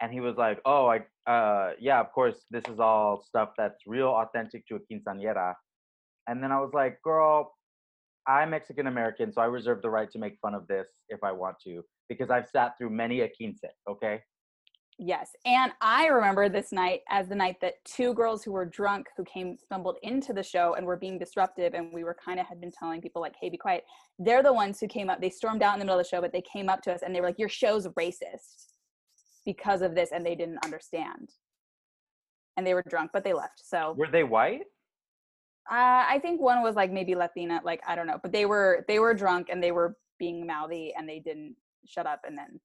And 0.00 0.12
he 0.12 0.20
was 0.20 0.36
like, 0.36 0.60
"Oh, 0.64 0.86
I, 0.86 1.30
uh, 1.30 1.74
yeah, 1.78 2.00
of 2.00 2.10
course, 2.12 2.44
this 2.50 2.64
is 2.68 2.80
all 2.80 3.22
stuff 3.22 3.50
that's 3.56 3.86
real 3.86 4.08
authentic 4.08 4.66
to 4.68 4.76
a 4.76 4.80
quinceañera." 4.80 5.54
And 6.26 6.42
then 6.42 6.50
I 6.50 6.60
was 6.60 6.72
like, 6.72 7.00
"Girl, 7.02 7.52
I'm 8.26 8.50
Mexican 8.50 8.86
American, 8.86 9.32
so 9.32 9.40
I 9.40 9.46
reserve 9.46 9.82
the 9.82 9.90
right 9.90 10.10
to 10.12 10.18
make 10.18 10.38
fun 10.40 10.54
of 10.54 10.66
this 10.68 10.88
if 11.08 11.22
I 11.24 11.32
want 11.32 11.56
to, 11.64 11.82
because 12.08 12.30
I've 12.30 12.48
sat 12.48 12.78
through 12.78 12.90
many 12.90 13.20
a 13.20 13.28
quince. 13.28 13.60
Okay. 13.88 14.20
Yes. 14.98 15.30
And 15.46 15.72
I 15.80 16.06
remember 16.06 16.48
this 16.48 16.70
night 16.70 17.00
as 17.08 17.26
the 17.28 17.34
night 17.34 17.56
that 17.60 17.74
two 17.84 18.14
girls 18.14 18.44
who 18.44 18.52
were 18.52 18.66
drunk 18.66 19.06
who 19.16 19.24
came 19.24 19.56
stumbled 19.56 19.96
into 20.02 20.32
the 20.32 20.42
show 20.42 20.74
and 20.74 20.86
were 20.86 20.96
being 20.96 21.18
disruptive 21.18 21.74
and 21.74 21.92
we 21.92 22.04
were 22.04 22.16
kind 22.24 22.38
of 22.38 22.46
had 22.46 22.60
been 22.60 22.70
telling 22.70 23.00
people 23.00 23.22
like, 23.22 23.34
hey, 23.40 23.48
be 23.48 23.56
quiet. 23.56 23.84
They're 24.18 24.42
the 24.42 24.52
ones 24.52 24.78
who 24.78 24.86
came 24.86 25.08
up. 25.08 25.20
They 25.20 25.30
stormed 25.30 25.62
out 25.62 25.74
in 25.74 25.80
the 25.80 25.86
middle 25.86 25.98
of 25.98 26.04
the 26.04 26.08
show, 26.08 26.20
but 26.20 26.32
they 26.32 26.42
came 26.42 26.68
up 26.68 26.82
to 26.82 26.92
us 26.92 27.00
and 27.02 27.14
they 27.14 27.20
were 27.20 27.28
like, 27.28 27.38
Your 27.38 27.48
show's 27.48 27.88
racist 27.88 28.66
because 29.44 29.82
of 29.82 29.96
this, 29.96 30.10
and 30.12 30.24
they 30.24 30.36
didn't 30.36 30.64
understand. 30.64 31.30
And 32.56 32.64
they 32.64 32.74
were 32.74 32.84
drunk, 32.88 33.10
but 33.12 33.24
they 33.24 33.32
left. 33.32 33.60
So 33.64 33.94
Were 33.96 34.10
they 34.10 34.24
white? 34.24 34.62
Uh, 35.70 36.04
I 36.08 36.18
think 36.20 36.40
one 36.40 36.62
was 36.62 36.74
like 36.74 36.90
maybe 36.90 37.14
Latina, 37.14 37.60
like 37.64 37.80
I 37.86 37.94
don't 37.94 38.06
know, 38.06 38.18
but 38.22 38.32
they 38.32 38.46
were 38.46 38.84
they 38.88 38.98
were 38.98 39.14
drunk 39.14 39.48
and 39.50 39.62
they 39.62 39.72
were 39.72 39.96
being 40.18 40.46
mouthy 40.46 40.92
and 40.96 41.08
they 41.08 41.18
didn't 41.20 41.56
shut 41.86 42.06
up 42.06 42.20
and 42.26 42.36
then 42.36 42.60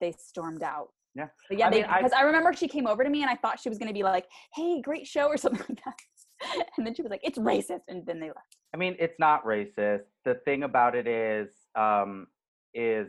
they 0.00 0.12
stormed 0.12 0.62
out. 0.62 0.88
Yeah. 1.14 1.28
But 1.48 1.58
yeah, 1.58 1.66
I 1.66 1.68
I- 1.68 1.98
because 1.98 2.12
I 2.12 2.22
remember 2.22 2.52
she 2.52 2.68
came 2.68 2.86
over 2.86 3.02
to 3.04 3.10
me 3.10 3.22
and 3.22 3.30
I 3.30 3.36
thought 3.36 3.58
she 3.60 3.68
was 3.68 3.78
gonna 3.78 3.92
be 3.92 4.02
like, 4.02 4.26
"Hey, 4.54 4.80
great 4.80 5.06
show" 5.06 5.26
or 5.26 5.36
something 5.44 5.64
like 5.68 5.82
that, 5.84 6.66
and 6.76 6.86
then 6.86 6.94
she 6.94 7.02
was 7.02 7.10
like, 7.10 7.20
"It's 7.24 7.38
racist," 7.38 7.82
and 7.88 8.04
then 8.06 8.20
they 8.20 8.28
left. 8.28 8.56
I 8.74 8.76
mean, 8.76 8.94
it's 8.98 9.18
not 9.18 9.44
racist. 9.44 10.04
The 10.24 10.34
thing 10.44 10.62
about 10.62 10.94
it 10.94 11.06
is, 11.08 11.48
um, 11.74 12.28
is 12.74 13.08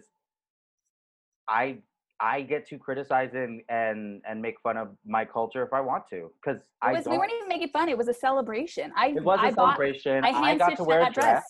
I 1.47 1.79
I 2.21 2.41
get 2.41 2.67
to 2.67 2.77
criticize 2.77 3.31
and 3.33 3.61
and 3.69 4.21
and 4.29 4.41
make 4.41 4.55
fun 4.61 4.77
of 4.77 4.89
my 5.05 5.25
culture 5.25 5.63
if 5.63 5.73
I 5.73 5.81
want 5.81 6.03
to, 6.11 6.31
because 6.43 6.61
I 6.81 6.93
was, 6.93 7.05
we 7.05 7.17
weren't 7.17 7.31
even 7.33 7.47
making 7.47 7.69
fun. 7.69 7.89
It 7.89 7.97
was 7.97 8.07
a 8.07 8.13
celebration. 8.13 8.91
I 8.95 9.07
it 9.07 9.23
was 9.23 9.39
a 9.39 9.43
I 9.43 9.51
bought, 9.51 9.77
celebration. 9.77 10.23
I 10.23 10.29
I 10.29 10.55
got 10.55 10.77
to 10.77 10.83
wear 10.83 11.01
a 11.01 11.11
dress. 11.11 11.13
dress. 11.13 11.43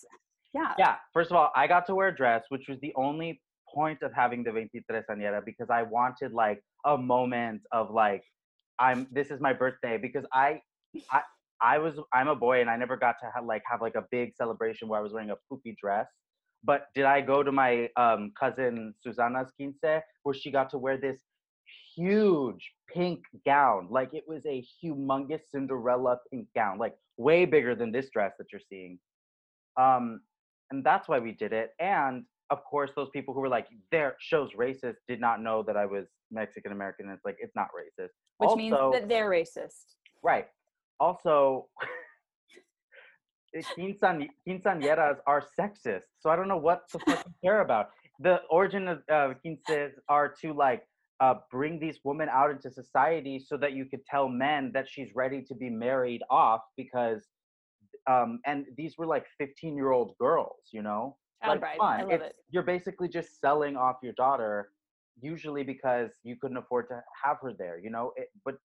Yeah. 0.54 0.72
Yeah, 0.78 0.94
first 1.12 1.30
of 1.30 1.36
all, 1.36 1.50
I 1.56 1.66
got 1.66 1.86
to 1.86 1.94
wear 1.94 2.08
a 2.08 2.16
dress, 2.16 2.44
which 2.48 2.68
was 2.68 2.78
the 2.80 2.92
only 2.96 3.40
point 3.72 4.02
of 4.02 4.12
having 4.14 4.42
the 4.44 4.50
23 4.50 4.82
Añera 5.10 5.44
because 5.44 5.70
I 5.70 5.82
wanted 5.82 6.32
like 6.32 6.60
a 6.84 6.96
moment 6.96 7.62
of 7.72 7.90
like, 7.90 8.22
I'm 8.78 9.06
this 9.10 9.30
is 9.30 9.40
my 9.40 9.52
birthday 9.52 9.98
because 9.98 10.24
I, 10.32 10.60
I, 11.10 11.22
I 11.62 11.78
was 11.78 11.94
I'm 12.12 12.28
a 12.28 12.34
boy 12.34 12.60
and 12.60 12.68
I 12.68 12.76
never 12.76 12.96
got 12.96 13.16
to 13.20 13.30
have 13.34 13.44
like 13.44 13.62
have 13.70 13.80
like 13.80 13.94
a 13.94 14.04
big 14.10 14.34
celebration 14.34 14.88
where 14.88 14.98
I 14.98 15.02
was 15.02 15.12
wearing 15.12 15.30
a 15.30 15.36
poopy 15.48 15.76
dress. 15.80 16.08
But 16.64 16.86
did 16.94 17.04
I 17.04 17.20
go 17.20 17.42
to 17.42 17.50
my 17.50 17.88
um, 17.96 18.32
cousin 18.38 18.94
Susana's 19.02 19.50
quince 19.56 19.78
where 20.22 20.34
she 20.34 20.50
got 20.50 20.70
to 20.70 20.78
wear 20.78 20.96
this 20.96 21.18
huge 21.94 22.72
pink 22.92 23.20
gown? 23.44 23.88
Like 23.90 24.10
it 24.12 24.24
was 24.26 24.42
a 24.46 24.64
humongous 24.82 25.40
Cinderella 25.50 26.18
pink 26.30 26.46
gown, 26.54 26.78
like 26.78 26.94
way 27.16 27.44
bigger 27.44 27.74
than 27.74 27.90
this 27.90 28.10
dress 28.10 28.32
that 28.38 28.46
you're 28.52 28.60
seeing. 28.68 28.98
Um, 29.80 30.20
and 30.70 30.84
that's 30.84 31.08
why 31.08 31.18
we 31.18 31.32
did 31.32 31.52
it. 31.52 31.70
And 31.80 32.24
of 32.50 32.62
course, 32.64 32.90
those 32.94 33.08
people 33.10 33.34
who 33.34 33.40
were 33.40 33.48
like, 33.48 33.66
"Their 33.90 34.16
show's 34.20 34.52
racist," 34.52 34.96
did 35.08 35.20
not 35.20 35.40
know 35.40 35.62
that 35.62 35.76
I 35.76 35.86
was 35.86 36.06
Mexican 36.30 36.72
American. 36.72 37.08
It's 37.08 37.24
like 37.24 37.36
it's 37.40 37.54
not 37.56 37.68
racist, 37.68 38.10
Which 38.38 38.56
means 38.56 38.76
that 38.92 39.08
they're 39.08 39.30
racist. 39.30 39.96
right? 40.22 40.46
Also, 41.00 41.68
quincean- 43.76 44.28
quinceañeras 44.46 45.18
are 45.26 45.42
sexist, 45.58 46.06
so 46.20 46.30
I 46.30 46.36
don't 46.36 46.48
know 46.48 46.56
what 46.56 46.82
the 46.92 46.98
fuck 47.00 47.24
you 47.26 47.34
care 47.44 47.60
about. 47.60 47.90
The 48.20 48.40
origin 48.50 48.88
of 48.88 49.02
uh, 49.10 49.34
quinces 49.42 49.98
are 50.08 50.28
to 50.40 50.52
like 50.52 50.82
uh, 51.20 51.34
bring 51.50 51.78
these 51.78 52.00
women 52.04 52.28
out 52.28 52.50
into 52.50 52.70
society 52.70 53.38
so 53.38 53.56
that 53.56 53.72
you 53.72 53.84
could 53.84 54.04
tell 54.06 54.28
men 54.28 54.70
that 54.74 54.88
she's 54.88 55.08
ready 55.14 55.42
to 55.42 55.54
be 55.54 55.70
married 55.70 56.22
off 56.30 56.60
because 56.76 57.28
um 58.10 58.40
and 58.46 58.66
these 58.76 58.98
were 58.98 59.06
like 59.06 59.26
15 59.38 59.76
year 59.76 59.92
old 59.92 60.16
girls 60.18 60.56
you 60.72 60.82
know 60.82 61.16
Child 61.42 61.54
like 61.54 61.60
bride. 61.60 61.78
fun. 61.78 62.00
I 62.00 62.02
love 62.02 62.20
it. 62.22 62.34
You're 62.50 62.62
basically 62.62 63.08
just 63.08 63.40
selling 63.40 63.76
off 63.76 63.96
your 64.02 64.12
daughter, 64.12 64.70
usually 65.20 65.64
because 65.64 66.10
you 66.22 66.36
couldn't 66.40 66.56
afford 66.56 66.88
to 66.88 67.02
have 67.24 67.38
her 67.42 67.52
there. 67.52 67.78
You 67.78 67.90
know, 67.90 68.12
it, 68.16 68.28
but 68.44 68.56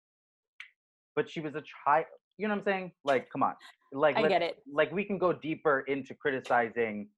but 1.15 1.31
she 1.31 1.41
was 1.41 1.55
a 1.55 1.63
child. 1.85 2.07
You 2.39 2.49
know 2.49 2.55
what 2.55 2.61
I'm 2.61 2.65
saying? 2.65 2.93
Like, 3.05 3.29
come 3.33 3.43
on. 3.43 3.55
Like, 3.97 4.17
I 4.17 4.29
get 4.29 4.43
it. 4.43 4.63
Like, 4.73 4.93
we 4.93 5.05
can 5.05 5.19
go 5.19 5.33
deeper 5.33 5.81
into 5.89 6.15
criticizing 6.15 7.09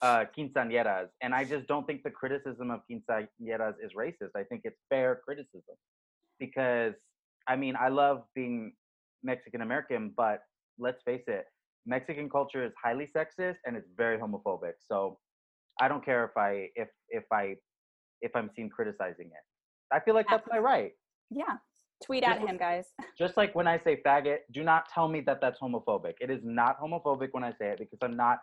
uh, 0.00 0.24
quinceañeras, 0.36 1.08
and 1.20 1.34
I 1.34 1.44
just 1.44 1.66
don't 1.68 1.86
think 1.86 2.02
the 2.02 2.10
criticism 2.10 2.70
of 2.70 2.80
quinceañeras 2.90 3.74
is 3.84 3.92
racist. 3.96 4.34
I 4.34 4.42
think 4.44 4.62
it's 4.64 4.80
fair 4.90 5.20
criticism 5.24 5.76
because 6.38 6.94
I 7.48 7.56
mean, 7.56 7.74
I 7.78 7.88
love 7.88 8.22
being 8.34 8.72
Mexican 9.22 9.62
American, 9.62 10.12
but 10.16 10.40
let's 10.78 11.02
face 11.02 11.24
it, 11.26 11.44
Mexican 11.86 12.28
culture 12.28 12.64
is 12.64 12.72
highly 12.82 13.08
sexist 13.16 13.56
and 13.64 13.76
it's 13.76 13.88
very 13.96 14.18
homophobic. 14.18 14.74
So 14.80 15.18
I 15.80 15.88
don't 15.88 16.04
care 16.04 16.24
if 16.24 16.36
I 16.36 16.68
if 16.74 16.88
if 17.08 17.24
I 17.32 17.56
if 18.20 18.32
I'm 18.34 18.50
seen 18.54 18.70
criticizing 18.70 19.26
it. 19.26 19.44
I 19.92 20.00
feel 20.00 20.14
like 20.14 20.26
that's 20.28 20.46
my 20.50 20.58
right. 20.58 20.92
Yeah. 21.30 21.56
Tweet 22.02 22.24
at 22.24 22.40
him, 22.40 22.56
guys. 22.56 22.86
Just 23.18 23.36
like 23.36 23.54
when 23.54 23.66
I 23.68 23.78
say 23.78 24.00
faggot, 24.04 24.38
do 24.52 24.62
not 24.62 24.88
tell 24.92 25.08
me 25.08 25.20
that 25.22 25.40
that's 25.40 25.58
homophobic. 25.60 26.14
It 26.20 26.30
is 26.30 26.40
not 26.42 26.80
homophobic 26.80 27.28
when 27.32 27.44
I 27.44 27.52
say 27.52 27.68
it 27.70 27.78
because 27.78 27.98
I'm 28.02 28.16
not 28.16 28.38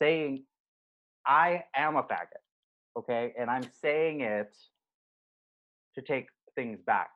saying 0.00 0.44
I 1.26 1.64
am 1.74 1.96
a 1.96 2.02
faggot. 2.02 2.42
Okay? 2.98 3.32
And 3.38 3.50
I'm 3.50 3.64
saying 3.82 4.20
it 4.20 4.54
to 5.96 6.02
take 6.02 6.26
things 6.54 6.78
back. 6.86 7.10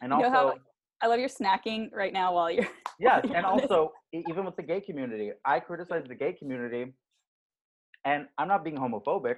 And 0.00 0.12
You 0.12 0.18
know 0.18 0.24
also 0.26 0.30
how- 0.30 0.54
I 1.02 1.08
love 1.08 1.18
your 1.20 1.28
snacking 1.28 1.90
right 1.92 2.12
now 2.12 2.34
while 2.34 2.50
you're. 2.50 2.66
Yes, 2.98 3.24
you're 3.26 3.36
and 3.36 3.44
this. 3.44 3.68
also 3.70 3.92
even 4.14 4.46
with 4.46 4.56
the 4.56 4.62
gay 4.62 4.80
community, 4.80 5.30
I 5.44 5.60
criticize 5.60 6.04
the 6.08 6.14
gay 6.14 6.32
community, 6.32 6.94
and 8.06 8.26
I'm 8.38 8.48
not 8.48 8.64
being 8.64 8.76
homophobic, 8.78 9.36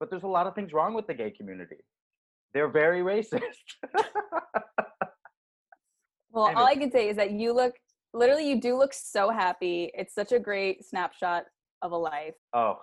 but 0.00 0.08
there's 0.08 0.22
a 0.22 0.26
lot 0.26 0.46
of 0.46 0.54
things 0.54 0.72
wrong 0.72 0.94
with 0.94 1.06
the 1.06 1.12
gay 1.12 1.30
community. 1.30 1.76
They're 2.54 2.70
very 2.70 3.00
racist. 3.12 3.42
Well, 6.34 6.52
all 6.56 6.66
I 6.66 6.74
can 6.74 6.90
say 6.90 7.08
is 7.08 7.16
that 7.16 7.30
you 7.30 7.52
look 7.52 7.74
literally, 8.12 8.48
you 8.48 8.60
do 8.60 8.76
look 8.76 8.92
so 8.92 9.30
happy. 9.30 9.92
It's 9.94 10.12
such 10.14 10.32
a 10.32 10.38
great 10.40 10.84
snapshot 10.84 11.44
of 11.80 11.92
a 11.92 11.96
life. 11.96 12.34
oh, 12.52 12.80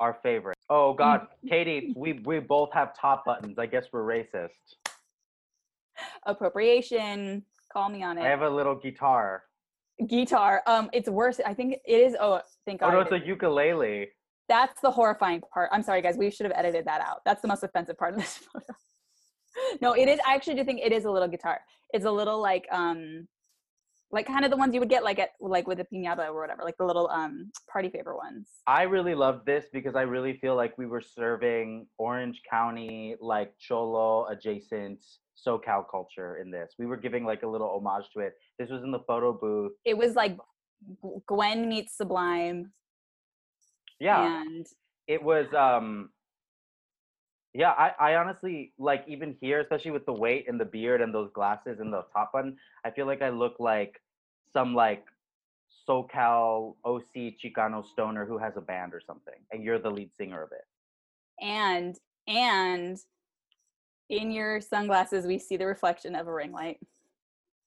our 0.00 0.18
favorite. 0.22 0.56
Oh 0.68 0.92
God, 0.94 1.28
Katie, 1.48 1.92
we 1.96 2.14
we 2.24 2.40
both 2.40 2.72
have 2.72 2.98
top 2.98 3.24
buttons. 3.26 3.58
I 3.58 3.66
guess 3.66 3.84
we're 3.92 4.02
racist. 4.02 4.48
Appropriation. 6.26 7.44
Call 7.72 7.88
me 7.90 8.02
on 8.02 8.18
it. 8.18 8.22
I 8.22 8.28
have 8.28 8.42
a 8.42 8.50
little 8.50 8.74
guitar. 8.74 9.44
Guitar. 10.08 10.62
Um, 10.66 10.90
it's 10.92 11.08
worse. 11.08 11.40
I 11.46 11.54
think 11.54 11.74
it 11.74 11.92
is. 11.92 12.16
Oh, 12.18 12.40
thank 12.66 12.80
God. 12.80 12.88
Oh 12.88 12.92
no, 12.94 13.00
it's 13.00 13.12
a 13.12 13.24
ukulele. 13.24 14.08
That's 14.48 14.80
the 14.80 14.90
horrifying 14.90 15.42
part. 15.52 15.68
I'm 15.70 15.82
sorry, 15.84 16.02
guys. 16.02 16.16
We 16.16 16.30
should 16.30 16.46
have 16.46 16.56
edited 16.56 16.86
that 16.86 17.00
out. 17.02 17.20
That's 17.24 17.40
the 17.42 17.46
most 17.48 17.62
offensive 17.62 17.96
part 17.96 18.14
of 18.14 18.20
this 18.20 18.34
photo. 18.52 18.66
no, 19.80 19.92
it 19.92 20.08
is. 20.08 20.18
I 20.26 20.34
actually 20.34 20.54
do 20.56 20.64
think 20.64 20.80
it 20.82 20.92
is 20.92 21.04
a 21.04 21.10
little 21.10 21.28
guitar. 21.28 21.60
It's 21.92 22.04
a 22.04 22.10
little 22.10 22.40
like 22.40 22.66
um, 22.70 23.26
like 24.12 24.26
kind 24.26 24.44
of 24.44 24.50
the 24.50 24.56
ones 24.56 24.74
you 24.74 24.80
would 24.80 24.88
get 24.88 25.04
like 25.04 25.18
at 25.18 25.30
like 25.40 25.66
with 25.66 25.80
a 25.80 25.84
piñata 25.84 26.26
or 26.28 26.40
whatever, 26.40 26.62
like 26.64 26.76
the 26.78 26.84
little 26.84 27.08
um 27.10 27.50
party 27.70 27.88
favor 27.90 28.16
ones. 28.16 28.48
I 28.66 28.82
really 28.82 29.14
love 29.14 29.44
this 29.44 29.66
because 29.72 29.94
I 29.94 30.02
really 30.02 30.38
feel 30.38 30.56
like 30.56 30.76
we 30.78 30.86
were 30.86 31.00
serving 31.00 31.86
Orange 31.98 32.40
County, 32.48 33.16
like 33.20 33.52
Cholo 33.58 34.26
adjacent 34.28 35.04
SoCal 35.46 35.84
culture 35.90 36.36
in 36.38 36.50
this. 36.50 36.74
We 36.78 36.86
were 36.86 36.96
giving 36.96 37.24
like 37.24 37.42
a 37.42 37.46
little 37.48 37.68
homage 37.70 38.06
to 38.14 38.20
it. 38.20 38.34
This 38.58 38.68
was 38.68 38.82
in 38.82 38.90
the 38.90 39.00
photo 39.06 39.32
booth. 39.32 39.72
It 39.84 39.96
was 39.96 40.14
like 40.14 40.36
Gwen 41.26 41.68
meets 41.68 41.96
Sublime, 41.96 42.72
Yeah, 43.98 44.42
and 44.42 44.66
it 45.06 45.22
was. 45.22 45.46
um 45.54 46.10
Yeah, 47.54 47.70
I, 47.70 47.92
I 47.98 48.14
honestly 48.16 48.72
like 48.78 49.04
even 49.08 49.36
here, 49.40 49.60
especially 49.60 49.90
with 49.90 50.06
the 50.06 50.12
weight 50.12 50.46
and 50.48 50.60
the 50.60 50.64
beard 50.64 51.00
and 51.00 51.12
those 51.14 51.30
glasses 51.32 51.80
and 51.80 51.92
the 51.92 52.04
top 52.12 52.32
button. 52.32 52.56
I 52.84 52.90
feel 52.90 53.06
like 53.06 53.22
I 53.22 53.30
look 53.30 53.56
like 53.58 54.00
some 54.52 54.74
like 54.74 55.04
SoCal 55.88 56.76
OC 56.84 57.34
Chicano 57.42 57.84
stoner 57.84 58.24
who 58.24 58.38
has 58.38 58.52
a 58.56 58.60
band 58.60 58.94
or 58.94 59.00
something, 59.04 59.34
and 59.50 59.64
you're 59.64 59.78
the 59.80 59.90
lead 59.90 60.10
singer 60.16 60.42
of 60.42 60.52
it. 60.52 60.64
and 61.40 61.96
and 62.28 62.98
in 64.08 64.30
your 64.30 64.60
sunglasses 64.60 65.26
we 65.26 65.38
see 65.38 65.56
the 65.56 65.66
reflection 65.66 66.14
of 66.14 66.26
a 66.26 66.32
ring 66.32 66.52
light, 66.52 66.78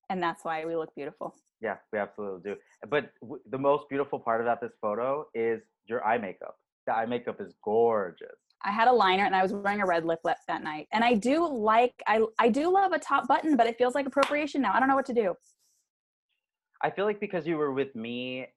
and 0.09 0.21
that's 0.21 0.43
why 0.43 0.65
we 0.65 0.75
look 0.75 0.93
beautiful. 0.95 1.35
Yeah, 1.61 1.77
we 1.93 1.99
absolutely 1.99 2.51
do. 2.51 2.57
But 2.89 3.11
w- 3.21 3.41
the 3.49 3.57
most 3.57 3.87
beautiful 3.89 4.19
part 4.19 4.41
about 4.41 4.59
this 4.61 4.73
photo 4.81 5.27
is 5.33 5.61
your 5.85 6.03
eye 6.05 6.17
makeup. 6.17 6.57
The 6.85 6.93
eye 6.93 7.05
makeup 7.05 7.39
is 7.39 7.53
gorgeous. 7.63 8.37
I 8.65 8.71
had 8.71 8.87
a 8.87 8.91
liner 8.91 9.25
and 9.25 9.35
I 9.35 9.41
was 9.41 9.53
wearing 9.53 9.81
a 9.81 9.85
red 9.85 10.05
lip 10.05 10.19
lip 10.23 10.37
that 10.47 10.63
night. 10.63 10.87
And 10.91 11.03
I 11.03 11.13
do 11.13 11.47
like 11.47 11.93
I 12.07 12.21
I 12.39 12.49
do 12.49 12.71
love 12.71 12.91
a 12.93 12.99
top 12.99 13.27
button, 13.27 13.57
but 13.57 13.67
it 13.67 13.77
feels 13.77 13.95
like 13.95 14.05
appropriation 14.05 14.61
now. 14.61 14.73
I 14.73 14.79
don't 14.79 14.87
know 14.87 14.95
what 14.95 15.05
to 15.07 15.13
do. 15.13 15.35
I 16.81 16.89
feel 16.89 17.05
like 17.05 17.19
because 17.19 17.47
you 17.47 17.57
were 17.57 17.71
with 17.71 17.95
me, 17.95 18.47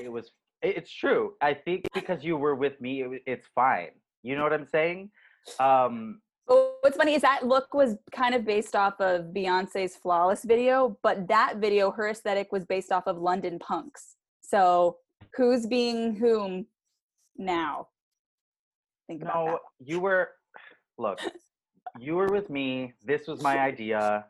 it 0.00 0.10
was. 0.10 0.30
It's 0.62 0.90
true. 0.90 1.34
I 1.42 1.52
think 1.52 1.84
because 1.92 2.24
you 2.24 2.38
were 2.38 2.54
with 2.54 2.80
me, 2.80 3.02
it, 3.02 3.22
it's 3.26 3.46
fine. 3.54 3.90
You 4.22 4.34
know 4.36 4.42
what 4.42 4.54
I'm 4.54 4.66
saying? 4.66 5.10
Um, 5.60 6.22
what's 6.46 6.96
funny 6.96 7.14
is 7.14 7.22
that 7.22 7.46
look 7.46 7.74
was 7.74 7.96
kind 8.12 8.34
of 8.34 8.44
based 8.44 8.74
off 8.74 9.00
of 9.00 9.26
Beyonce's 9.26 9.96
Flawless 9.96 10.44
video, 10.44 10.98
but 11.02 11.28
that 11.28 11.56
video, 11.58 11.90
her 11.90 12.08
aesthetic 12.08 12.50
was 12.52 12.64
based 12.64 12.92
off 12.92 13.06
of 13.06 13.18
London 13.18 13.58
punks. 13.58 14.16
So 14.40 14.98
who's 15.34 15.66
being 15.66 16.14
whom 16.14 16.66
now? 17.36 17.88
Think 19.06 19.22
about 19.22 19.34
No, 19.34 19.46
that. 19.52 19.58
you 19.80 20.00
were. 20.00 20.30
Look, 20.98 21.18
you 21.98 22.14
were 22.14 22.28
with 22.28 22.50
me. 22.50 22.92
This 23.04 23.26
was 23.26 23.42
my 23.42 23.58
idea. 23.58 24.26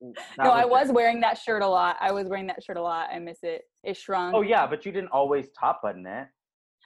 That 0.00 0.44
no, 0.44 0.50
I 0.50 0.62
it. 0.62 0.70
was 0.70 0.90
wearing 0.90 1.20
that 1.20 1.36
shirt 1.38 1.60
a 1.62 1.66
lot. 1.68 1.96
I 2.00 2.10
was 2.12 2.26
wearing 2.28 2.46
that 2.46 2.62
shirt 2.62 2.76
a 2.78 2.82
lot. 2.82 3.08
I 3.12 3.18
miss 3.18 3.38
it. 3.42 3.64
It 3.84 3.96
shrunk. 3.96 4.34
Oh 4.34 4.40
yeah, 4.42 4.66
but 4.66 4.86
you 4.86 4.92
didn't 4.92 5.10
always 5.10 5.48
top 5.58 5.82
button 5.82 6.06
it. 6.06 6.28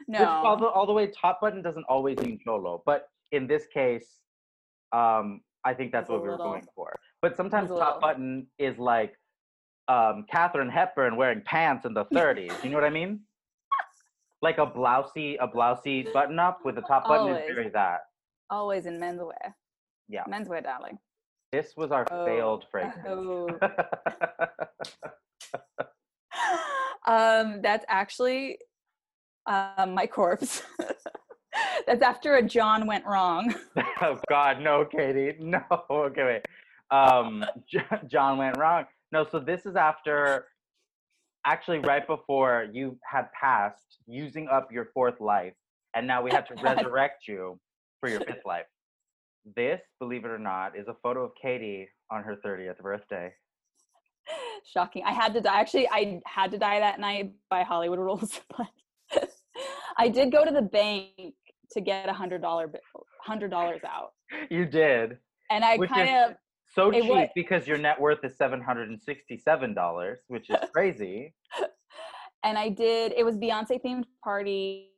Which, 0.06 0.20
all, 0.20 0.56
No. 0.58 0.60
the, 0.64 0.66
all 0.68 0.86
the 0.86 0.92
way 0.92 1.06
top 1.08 1.40
button 1.40 1.62
doesn't 1.62 1.84
always 1.88 2.18
mean 2.18 2.40
cholo, 2.44 2.82
but 2.84 3.08
in 3.30 3.46
this 3.46 3.66
case, 3.72 4.06
um, 4.92 5.42
I 5.64 5.74
think 5.74 5.92
that's 5.92 6.10
what 6.10 6.22
we 6.22 6.28
were 6.28 6.36
going 6.36 6.64
for. 6.74 6.92
But 7.22 7.36
sometimes 7.36 7.68
top 7.68 7.78
little. 7.78 8.00
button 8.00 8.46
is 8.58 8.76
like 8.78 9.14
um, 9.86 10.24
Katharine 10.28 10.68
Hepburn 10.68 11.16
wearing 11.16 11.42
pants 11.42 11.84
in 11.84 11.94
the 11.94 12.06
30s. 12.06 12.64
you 12.64 12.70
know 12.70 12.76
what 12.76 12.84
I 12.84 12.90
mean? 12.90 13.20
Like 14.44 14.58
a 14.58 14.66
blousey, 14.66 15.36
a 15.40 15.48
blousey 15.48 16.12
button 16.12 16.38
up 16.38 16.58
with 16.66 16.74
the 16.74 16.82
top 16.92 17.04
button 17.08 17.28
Always. 17.28 17.44
is 17.48 17.54
very 17.54 17.70
that. 17.70 18.00
Always 18.50 18.84
in 18.84 19.00
menswear. 19.00 19.54
Yeah. 20.06 20.24
Menswear, 20.30 20.62
darling. 20.62 20.98
This 21.50 21.72
was 21.78 21.90
our 21.90 22.04
failed 22.26 22.66
Oh, 23.06 23.48
fragrance. 23.50 23.58
oh. 27.06 27.10
um, 27.10 27.62
that's 27.62 27.86
actually 27.88 28.58
um, 29.46 29.94
my 29.94 30.06
corpse. 30.06 30.62
that's 31.86 32.02
after 32.02 32.34
a 32.34 32.42
John 32.42 32.86
went 32.86 33.06
wrong. 33.06 33.54
oh 34.02 34.18
God, 34.28 34.60
no, 34.60 34.84
Katie, 34.84 35.36
no. 35.40 35.62
Okay, 35.88 36.22
wait. 36.22 36.42
Um, 36.90 37.46
John 38.08 38.36
went 38.36 38.58
wrong. 38.58 38.84
No, 39.10 39.24
so 39.24 39.38
this 39.38 39.64
is 39.64 39.74
after, 39.74 40.48
actually, 41.44 41.78
right 41.80 42.06
before 42.06 42.66
you 42.72 42.98
had 43.10 43.28
passed, 43.38 43.98
using 44.06 44.48
up 44.48 44.70
your 44.72 44.88
fourth 44.94 45.20
life, 45.20 45.54
and 45.94 46.06
now 46.06 46.22
we 46.22 46.30
have 46.30 46.46
to 46.48 46.54
resurrect 46.62 47.28
you 47.28 47.58
for 48.00 48.08
your 48.08 48.20
fifth 48.20 48.42
life. 48.46 48.66
This, 49.56 49.80
believe 50.00 50.24
it 50.24 50.30
or 50.30 50.38
not, 50.38 50.76
is 50.76 50.88
a 50.88 50.94
photo 51.02 51.24
of 51.24 51.32
Katie 51.40 51.88
on 52.10 52.22
her 52.22 52.36
30th 52.44 52.78
birthday. 52.78 53.32
Shocking. 54.64 55.02
I 55.04 55.12
had 55.12 55.34
to 55.34 55.40
die. 55.42 55.60
Actually, 55.60 55.88
I 55.90 56.20
had 56.24 56.50
to 56.52 56.58
die 56.58 56.80
that 56.80 56.98
night 56.98 57.32
by 57.50 57.62
Hollywood 57.62 57.98
rules, 57.98 58.40
but 58.56 59.28
I 59.98 60.08
did 60.08 60.32
go 60.32 60.44
to 60.44 60.50
the 60.50 60.62
bank 60.62 61.34
to 61.72 61.80
get 61.80 62.08
a 62.08 62.12
hundred 62.12 62.40
dollar 62.40 62.70
hundred 63.20 63.50
dollars 63.50 63.80
out, 63.86 64.12
You 64.50 64.64
did. 64.64 65.18
and 65.50 65.64
I 65.64 65.76
kind 65.78 66.08
of 66.16 66.36
So 66.74 66.90
It 66.90 67.02
cheap 67.02 67.10
wa- 67.10 67.26
because 67.34 67.66
your 67.68 67.78
net 67.78 68.00
worth 68.00 68.24
is 68.24 68.36
$767, 68.36 70.16
which 70.28 70.50
is 70.50 70.56
crazy. 70.74 71.34
and 72.42 72.58
I 72.58 72.68
did. 72.68 73.12
It 73.16 73.24
was 73.24 73.36
Beyonce 73.36 73.80
themed 73.84 74.04
party. 74.22 74.90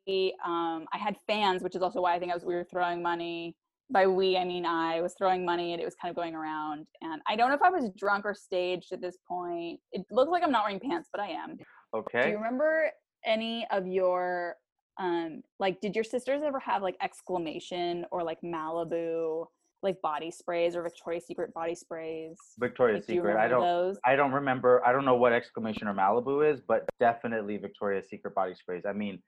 Um, 0.44 0.86
I 0.92 0.98
had 0.98 1.16
fans, 1.26 1.62
which 1.62 1.76
is 1.76 1.82
also 1.82 2.00
why 2.00 2.14
I 2.14 2.18
think 2.18 2.30
I 2.30 2.34
was 2.34 2.44
we 2.44 2.54
were 2.54 2.64
throwing 2.64 3.02
money. 3.02 3.56
By 3.88 4.06
we, 4.08 4.36
I 4.36 4.44
mean 4.44 4.66
I 4.66 5.00
was 5.00 5.14
throwing 5.16 5.44
money, 5.44 5.72
and 5.72 5.80
it 5.80 5.84
was 5.84 5.94
kind 6.00 6.10
of 6.10 6.16
going 6.16 6.34
around. 6.34 6.86
And 7.02 7.20
I 7.28 7.36
don't 7.36 7.50
know 7.50 7.54
if 7.54 7.62
I 7.62 7.70
was 7.70 7.90
drunk 7.96 8.24
or 8.24 8.34
staged 8.34 8.90
at 8.92 9.00
this 9.00 9.16
point. 9.28 9.78
It 9.92 10.04
looks 10.10 10.30
like 10.30 10.42
I'm 10.42 10.50
not 10.50 10.64
wearing 10.64 10.80
pants, 10.80 11.08
but 11.12 11.20
I 11.20 11.28
am. 11.28 11.56
Okay. 11.94 12.22
Do 12.22 12.28
you 12.30 12.36
remember 12.36 12.90
any 13.24 13.66
of 13.70 13.86
your 13.86 14.56
um 14.98 15.42
like 15.60 15.80
did 15.80 15.94
your 15.94 16.04
sisters 16.04 16.40
ever 16.44 16.58
have 16.58 16.80
like 16.82 16.96
exclamation 17.02 18.06
or 18.10 18.22
like 18.24 18.38
Malibu 18.42 19.44
like 19.86 20.02
body 20.02 20.30
sprays 20.30 20.74
or 20.76 20.82
Victoria's 20.82 21.24
Secret 21.26 21.54
body 21.54 21.74
sprays? 21.74 22.36
Victoria's 22.58 23.02
Like, 23.02 23.06
do 23.06 23.12
Secret. 23.14 23.36
I 23.36 23.48
don't. 23.48 23.62
those? 23.62 23.96
I 24.04 24.16
don't 24.16 24.32
remember. 24.32 24.84
I 24.86 24.92
don't 24.92 25.04
know 25.04 25.14
what 25.16 25.32
exclamation 25.32 25.86
or 25.88 25.94
Malibu 25.94 26.52
is, 26.52 26.60
but 26.60 26.84
definitely 27.00 27.56
Victoria's 27.56 28.08
Secret 28.08 28.34
body 28.34 28.54
sprays. 28.54 28.82
I 28.86 28.92
mean, 28.92 29.22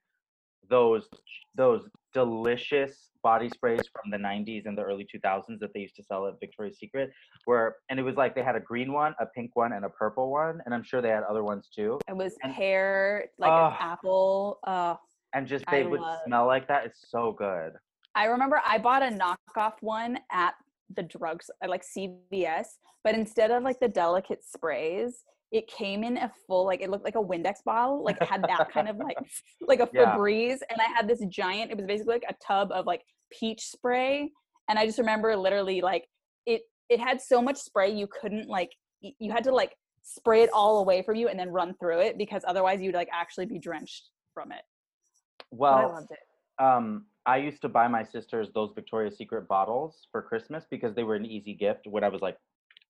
those 0.69 1.09
those 1.55 1.89
delicious 2.13 3.11
body 3.23 3.49
sprays 3.49 3.81
from 3.93 4.11
the 4.11 4.17
90s 4.17 4.67
and 4.67 4.77
the 4.79 4.83
early 4.83 5.07
2000s 5.13 5.59
that 5.61 5.71
they 5.75 5.81
used 5.81 5.97
to 5.97 6.03
sell 6.05 6.27
at 6.27 6.35
Victoria's 6.41 6.79
Secret 6.79 7.11
were 7.47 7.77
and 7.89 7.99
it 7.99 8.03
was 8.03 8.17
like 8.17 8.35
they 8.35 8.43
had 8.43 8.55
a 8.57 8.61
green 8.61 8.93
one, 8.93 9.15
a 9.21 9.27
pink 9.27 9.51
one 9.55 9.73
and 9.73 9.85
a 9.85 9.89
purple 9.89 10.31
one 10.31 10.61
and 10.67 10.75
I'm 10.75 10.83
sure 10.85 11.01
they 11.01 11.09
had 11.09 11.23
other 11.25 11.43
ones 11.45 11.69
too. 11.75 11.99
It 12.09 12.17
was 12.17 12.35
and- 12.43 12.53
pear, 12.55 13.29
like 13.39 13.51
Ugh. 13.51 13.73
an 13.73 13.79
apple. 13.81 14.59
Uh, 14.65 14.95
And 15.35 15.47
just 15.47 15.65
I 15.69 15.71
they 15.83 15.85
would 15.87 16.01
love- 16.01 16.21
smell 16.27 16.47
like 16.47 16.69
that. 16.69 16.85
It's 16.87 17.11
so 17.11 17.33
good. 17.33 17.73
I 18.15 18.25
remember 18.25 18.61
I 18.67 18.79
bought 18.79 19.03
a 19.03 19.07
knockoff 19.07 19.75
one 19.81 20.19
at 20.33 20.55
the 20.97 21.03
drugs, 21.03 21.51
like 21.67 21.85
CVS, 21.85 22.67
but 23.05 23.15
instead 23.15 23.51
of 23.51 23.63
like 23.63 23.79
the 23.81 23.89
delicate 23.89 24.43
sprays, 24.43 25.25
it 25.51 25.67
came 25.67 26.05
in 26.05 26.17
a 26.19 26.31
full 26.47 26.67
like 26.67 26.83
it 26.83 26.91
looked 26.91 27.05
like 27.05 27.15
a 27.15 27.23
Windex 27.23 27.65
bottle, 27.65 28.03
like 28.05 28.17
it 28.21 28.29
had 28.29 28.43
that 28.45 28.71
kind 28.71 28.89
of 28.89 28.97
like 28.97 29.17
like 29.67 29.81
a 29.81 29.89
Yeah. 29.93 30.17
Febreze, 30.17 30.59
and 30.71 30.81
I 30.81 30.85
had 30.95 31.09
this 31.09 31.25
giant. 31.29 31.71
It 31.71 31.77
was 31.77 31.87
basically 31.87 32.15
like 32.15 32.25
a 32.29 32.35
tub 32.45 32.71
of 32.73 32.87
like 32.87 33.03
peach 33.31 33.63
spray, 33.63 34.31
and 34.69 34.79
I 34.79 34.87
just 34.87 34.99
remember 34.99 35.35
literally 35.37 35.81
like 35.81 36.07
it. 36.47 36.63
It 36.89 37.01
had 37.01 37.21
so 37.21 37.41
much 37.43 37.57
spray 37.59 37.91
you 37.91 38.09
couldn't 38.21 38.49
like 38.49 38.71
you 39.01 39.31
had 39.31 39.45
to 39.45 39.53
like 39.53 39.75
spray 40.03 40.43
it 40.43 40.51
all 40.53 40.81
away 40.81 41.03
from 41.03 41.17
you 41.17 41.29
and 41.29 41.39
then 41.39 41.51
run 41.51 41.75
through 41.79 42.01
it 42.01 42.17
because 42.17 42.43
otherwise 42.47 42.81
you'd 42.81 42.95
like 42.95 43.09
actually 43.13 43.47
be 43.47 43.59
drenched 43.59 44.09
from 44.35 44.53
it. 44.53 44.63
But 45.53 45.85
I 45.85 45.87
loved 45.87 46.11
it. 46.11 46.65
um, 46.65 47.07
I 47.29 47.37
used 47.37 47.61
to 47.61 47.69
buy 47.69 47.89
my 47.89 48.03
sisters 48.03 48.49
those 48.55 48.71
Victoria's 48.75 49.19
Secret 49.19 49.47
bottles 49.47 50.07
for 50.11 50.23
Christmas 50.23 50.65
because 50.71 50.95
they 50.95 51.03
were 51.03 51.15
an 51.15 51.27
easy 51.27 51.53
gift 51.53 51.87
when 51.87 52.03
I 52.03 52.09
was 52.09 52.23
like 52.23 52.39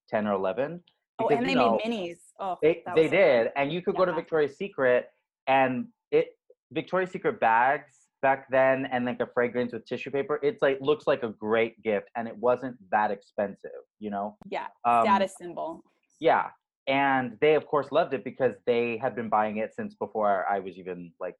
10 0.09 0.27
or 0.27 0.33
11. 0.33 0.81
Oh, 1.19 1.27
and 1.27 1.45
they 1.45 1.53
know, 1.53 1.77
made 1.83 1.91
minis. 1.91 2.19
Oh, 2.39 2.57
They 2.61 2.81
they 2.95 3.09
did, 3.09 3.49
and 3.57 3.73
you 3.73 3.81
could 3.81 3.97
go 3.97 4.05
to 4.05 4.13
Victoria's 4.13 4.55
Secret, 4.55 5.09
and 5.47 5.87
it 6.11 6.37
Victoria's 6.71 7.11
Secret 7.11 7.41
bags 7.41 8.07
back 8.21 8.49
then, 8.49 8.87
and 8.93 9.03
like 9.03 9.19
a 9.19 9.27
fragrance 9.27 9.73
with 9.73 9.85
tissue 9.85 10.11
paper. 10.11 10.39
It's 10.41 10.61
like 10.61 10.77
looks 10.79 11.05
like 11.05 11.23
a 11.23 11.33
great 11.47 11.83
gift, 11.83 12.07
and 12.15 12.25
it 12.25 12.37
wasn't 12.37 12.77
that 12.91 13.11
expensive, 13.11 13.83
you 13.99 14.09
know. 14.09 14.37
Yeah, 14.49 14.67
Um, 14.85 15.03
status 15.03 15.33
symbol. 15.37 15.83
Yeah, 16.21 16.45
and 16.87 17.37
they 17.41 17.55
of 17.55 17.67
course 17.67 17.91
loved 17.91 18.13
it 18.13 18.23
because 18.23 18.55
they 18.65 18.97
had 19.03 19.13
been 19.13 19.27
buying 19.27 19.57
it 19.57 19.75
since 19.75 19.95
before 19.95 20.45
I 20.49 20.59
was 20.59 20.77
even 20.77 21.11
like 21.19 21.35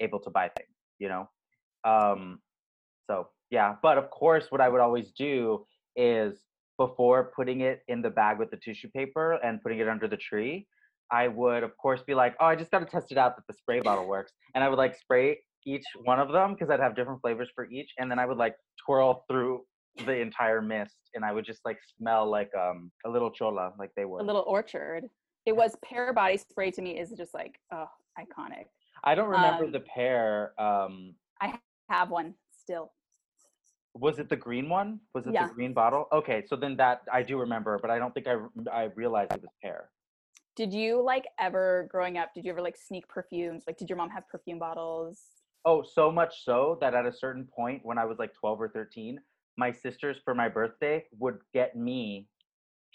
able 0.00 0.20
to 0.20 0.30
buy 0.30 0.48
things, 0.56 0.74
you 0.98 1.10
know. 1.10 1.28
Um, 1.84 2.40
so 3.08 3.28
yeah, 3.50 3.76
but 3.82 3.98
of 3.98 4.10
course, 4.10 4.46
what 4.50 4.60
I 4.60 4.68
would 4.68 4.80
always 4.80 5.12
do 5.12 5.66
is 5.96 6.38
before 6.78 7.32
putting 7.36 7.60
it 7.60 7.82
in 7.88 8.02
the 8.02 8.10
bag 8.10 8.38
with 8.38 8.50
the 8.50 8.56
tissue 8.56 8.88
paper 8.88 9.32
and 9.44 9.62
putting 9.62 9.78
it 9.78 9.88
under 9.88 10.08
the 10.08 10.16
tree, 10.16 10.66
I 11.10 11.28
would 11.28 11.62
of 11.62 11.76
course 11.76 12.02
be 12.02 12.14
like, 12.14 12.34
oh, 12.40 12.46
I 12.46 12.56
just 12.56 12.70
got 12.70 12.78
to 12.78 12.86
test 12.86 13.12
it 13.12 13.18
out 13.18 13.36
that 13.36 13.46
the 13.46 13.52
spray 13.52 13.80
bottle 13.84 14.06
works, 14.06 14.32
and 14.54 14.64
I 14.64 14.68
would 14.68 14.78
like 14.78 14.96
spray 14.98 15.38
each 15.64 15.84
one 16.04 16.18
of 16.18 16.32
them 16.32 16.54
because 16.54 16.70
I'd 16.70 16.80
have 16.80 16.96
different 16.96 17.20
flavors 17.20 17.50
for 17.54 17.66
each, 17.66 17.90
and 17.98 18.10
then 18.10 18.18
I 18.18 18.26
would 18.26 18.38
like 18.38 18.56
twirl 18.84 19.24
through 19.28 19.60
the 20.06 20.16
entire 20.18 20.62
mist, 20.62 20.96
and 21.14 21.24
I 21.24 21.32
would 21.32 21.44
just 21.44 21.60
like 21.64 21.78
smell 21.98 22.28
like 22.28 22.50
um 22.58 22.90
a 23.04 23.10
little 23.10 23.30
chola, 23.30 23.72
like 23.78 23.90
they 23.96 24.04
were. 24.04 24.20
A 24.20 24.24
little 24.24 24.44
orchard. 24.46 25.04
It 25.44 25.54
was 25.56 25.76
pear 25.84 26.12
body 26.12 26.38
spray 26.38 26.70
to 26.70 26.82
me 26.82 26.98
is 26.98 27.10
just 27.10 27.34
like 27.34 27.60
oh 27.72 27.88
iconic. 28.18 28.66
I 29.04 29.14
don't 29.14 29.28
remember 29.28 29.64
um, 29.64 29.72
the 29.72 29.80
pear. 29.80 30.52
Um, 30.60 31.14
Have 31.92 32.10
one 32.10 32.34
still. 32.50 32.92
was 33.94 34.18
it 34.18 34.30
the 34.30 34.36
green 34.36 34.70
one? 34.70 34.98
Was 35.14 35.26
it 35.26 35.34
Yeah. 35.34 35.46
the 35.46 35.52
green 35.52 35.74
bottle? 35.74 36.08
Okay, 36.10 36.42
so 36.48 36.56
then 36.56 36.74
that 36.76 37.02
I 37.12 37.22
do 37.22 37.38
remember, 37.38 37.78
but 37.82 37.90
I 37.90 37.98
don't 37.98 38.14
think 38.14 38.26
I 38.26 38.36
I 38.72 38.84
realized 39.02 39.32
it 39.34 39.42
was 39.42 39.50
pear. 39.62 39.90
Did 40.56 40.72
you 40.72 41.02
like 41.02 41.26
ever 41.38 41.86
growing 41.90 42.16
up? 42.16 42.32
Did 42.34 42.46
you 42.46 42.50
ever 42.52 42.62
like 42.62 42.78
sneak 42.78 43.06
perfumes? 43.08 43.64
Like, 43.66 43.76
did 43.76 43.90
your 43.90 43.98
mom 43.98 44.08
have 44.08 44.26
perfume 44.26 44.58
bottles? 44.58 45.18
Oh, 45.66 45.82
so 45.82 46.10
much 46.10 46.44
so 46.48 46.78
that 46.80 46.94
at 46.94 47.04
a 47.04 47.12
certain 47.12 47.44
point 47.58 47.84
when 47.84 47.98
I 47.98 48.06
was 48.06 48.18
like 48.18 48.32
12 48.32 48.62
or 48.62 48.68
13, 48.70 49.20
my 49.58 49.70
sisters 49.70 50.16
for 50.24 50.34
my 50.34 50.48
birthday 50.48 51.04
would 51.18 51.38
get 51.52 51.76
me 51.76 52.26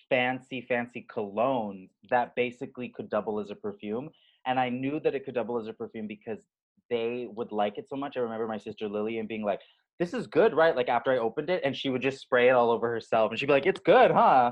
fancy, 0.10 0.62
fancy 0.62 1.02
cologne 1.18 1.90
that 2.10 2.36
basically 2.36 2.90
could 2.90 3.10
double 3.12 3.40
as 3.40 3.52
a 3.52 3.56
perfume. 3.56 4.10
And 4.48 4.60
I 4.60 4.70
knew 4.70 5.00
that 5.02 5.14
it 5.14 5.24
could 5.26 5.36
double 5.36 5.58
as 5.62 5.68
a 5.68 5.74
perfume 5.74 6.08
because 6.08 6.42
they 6.90 7.28
would 7.30 7.52
like 7.52 7.78
it 7.78 7.88
so 7.90 7.96
much. 7.96 8.18
I 8.18 8.22
remember 8.22 8.48
my 8.48 8.58
sister 8.58 8.88
Lillian 8.88 9.28
being 9.28 9.44
like, 9.44 9.62
This 10.00 10.14
is 10.14 10.28
good, 10.28 10.54
right? 10.54 10.76
Like 10.76 10.90
after 10.90 11.12
I 11.12 11.18
opened 11.18 11.50
it, 11.50 11.62
and 11.64 11.76
she 11.76 11.90
would 11.90 12.02
just 12.02 12.20
spray 12.20 12.50
it 12.50 12.52
all 12.52 12.72
over 12.72 12.90
herself. 12.90 13.32
And 13.32 13.40
she'd 13.40 13.48
be 13.48 13.54
like, 13.54 13.66
It's 13.66 13.82
good, 13.82 14.12
huh? 14.12 14.52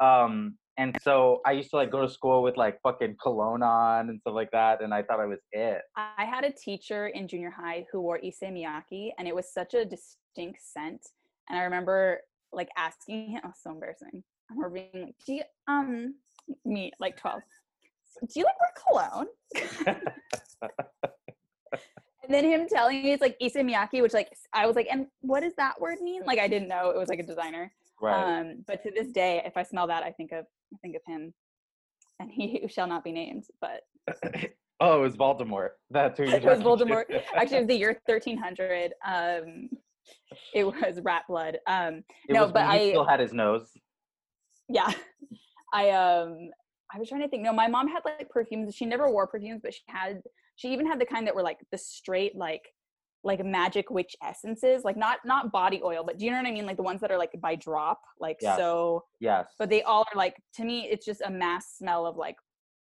Um, 0.00 0.56
and 0.78 0.96
so 1.02 1.42
I 1.44 1.52
used 1.52 1.70
to 1.70 1.76
like 1.76 1.90
go 1.90 2.00
to 2.00 2.08
school 2.08 2.42
with 2.42 2.56
like 2.56 2.80
fucking 2.82 3.16
cologne 3.22 3.62
on 3.62 4.08
and 4.08 4.18
stuff 4.20 4.34
like 4.34 4.50
that. 4.52 4.82
And 4.82 4.94
I 4.94 5.02
thought 5.02 5.20
I 5.20 5.26
was 5.26 5.40
it. 5.52 5.82
I 5.96 6.24
had 6.24 6.44
a 6.44 6.52
teacher 6.52 7.08
in 7.08 7.28
junior 7.28 7.50
high 7.50 7.84
who 7.92 8.00
wore 8.00 8.18
Issey 8.18 8.46
Miyake, 8.46 9.10
and 9.18 9.28
it 9.28 9.34
was 9.34 9.52
such 9.52 9.74
a 9.74 9.84
distinct 9.84 10.60
scent. 10.62 11.02
And 11.50 11.58
I 11.58 11.64
remember 11.64 12.20
like 12.52 12.68
asking 12.76 13.30
him, 13.32 13.42
oh, 13.44 13.52
so 13.54 13.72
embarrassing. 13.72 14.22
I 14.50 14.54
remember 14.54 14.74
being 14.74 15.04
like, 15.04 15.14
do 15.26 15.34
you, 15.34 15.42
um, 15.68 16.14
me, 16.64 16.92
like 16.98 17.16
12, 17.16 17.42
do 18.22 18.40
you 18.40 18.44
like 18.44 18.60
wear 18.60 18.72
cologne? 18.88 20.06
and 21.72 22.34
then 22.34 22.44
him 22.44 22.66
telling 22.68 23.02
me 23.02 23.12
it's 23.12 23.20
like 23.22 23.36
Issey 23.40 23.60
Miyake, 23.62 24.02
which 24.02 24.12
like, 24.14 24.32
I 24.52 24.66
was 24.66 24.76
like, 24.76 24.88
and 24.90 25.06
what 25.20 25.40
does 25.40 25.54
that 25.56 25.80
word 25.80 26.00
mean? 26.00 26.22
Like, 26.26 26.38
I 26.38 26.48
didn't 26.48 26.68
know 26.68 26.90
it 26.90 26.96
was 26.98 27.08
like 27.08 27.18
a 27.18 27.24
designer. 27.24 27.72
Right. 28.00 28.40
Um, 28.40 28.64
but 28.66 28.82
to 28.84 28.90
this 28.90 29.08
day, 29.12 29.42
if 29.44 29.56
I 29.56 29.62
smell 29.62 29.86
that, 29.88 30.02
I 30.02 30.10
think 30.12 30.32
of, 30.32 30.44
I 30.72 30.76
think 30.82 30.96
of 30.96 31.02
him 31.06 31.32
and 32.18 32.30
he 32.30 32.60
who 32.62 32.68
shall 32.68 32.86
not 32.86 33.04
be 33.04 33.12
named, 33.12 33.44
but 33.60 33.82
Oh, 34.82 34.96
it 34.98 35.02
was 35.02 35.14
Voldemort. 35.16 35.70
That's 35.90 36.16
who 36.18 36.24
you're 36.28 36.36
it 36.36 36.44
was. 36.44 36.60
Voldemort. 36.60 37.04
Actually, 37.34 37.58
it 37.58 37.60
was 37.60 37.68
the 37.68 37.76
year 37.76 38.00
1300. 38.06 38.92
Um, 39.06 39.68
it 40.54 40.64
was 40.64 41.00
rat 41.04 41.24
blood. 41.28 41.58
Um, 41.66 42.02
It 42.28 42.32
no, 42.32 42.48
but 42.48 42.62
I- 42.62 42.88
still 42.88 43.04
had 43.04 43.20
his 43.20 43.34
nose. 43.34 43.70
yeah, 44.70 44.90
I 45.74 45.90
um, 45.90 46.48
I 46.94 46.98
was 46.98 47.10
trying 47.10 47.20
to 47.20 47.28
think. 47.28 47.42
No, 47.42 47.52
my 47.52 47.68
mom 47.68 47.88
had 47.88 48.00
like 48.06 48.30
perfumes. 48.30 48.74
She 48.74 48.86
never 48.86 49.10
wore 49.10 49.26
perfumes, 49.26 49.60
but 49.62 49.74
she 49.74 49.82
had. 49.88 50.22
She 50.60 50.72
even 50.74 50.86
had 50.86 51.00
the 51.00 51.06
kind 51.06 51.26
that 51.26 51.34
were 51.34 51.42
like 51.42 51.58
the 51.72 51.78
straight 51.78 52.36
like 52.36 52.68
like 53.24 53.42
magic 53.44 53.90
witch 53.90 54.14
essences 54.22 54.82
like 54.84 54.96
not 54.96 55.18
not 55.26 55.50
body 55.52 55.80
oil 55.84 56.02
but 56.04 56.18
do 56.18 56.24
you 56.24 56.30
know 56.30 56.38
what 56.38 56.46
i 56.46 56.50
mean 56.50 56.64
like 56.64 56.78
the 56.78 56.82
ones 56.82 57.02
that 57.02 57.10
are 57.10 57.18
like 57.18 57.30
by 57.42 57.54
drop 57.54 58.00
like 58.18 58.38
Yes. 58.40 58.56
so 58.56 59.04
Yes. 59.20 59.46
but 59.58 59.68
they 59.68 59.82
all 59.82 60.00
are 60.10 60.16
like 60.16 60.36
to 60.54 60.64
me 60.64 60.86
it's 60.90 61.04
just 61.04 61.20
a 61.20 61.30
mass 61.30 61.74
smell 61.76 62.06
of 62.06 62.16
like 62.16 62.36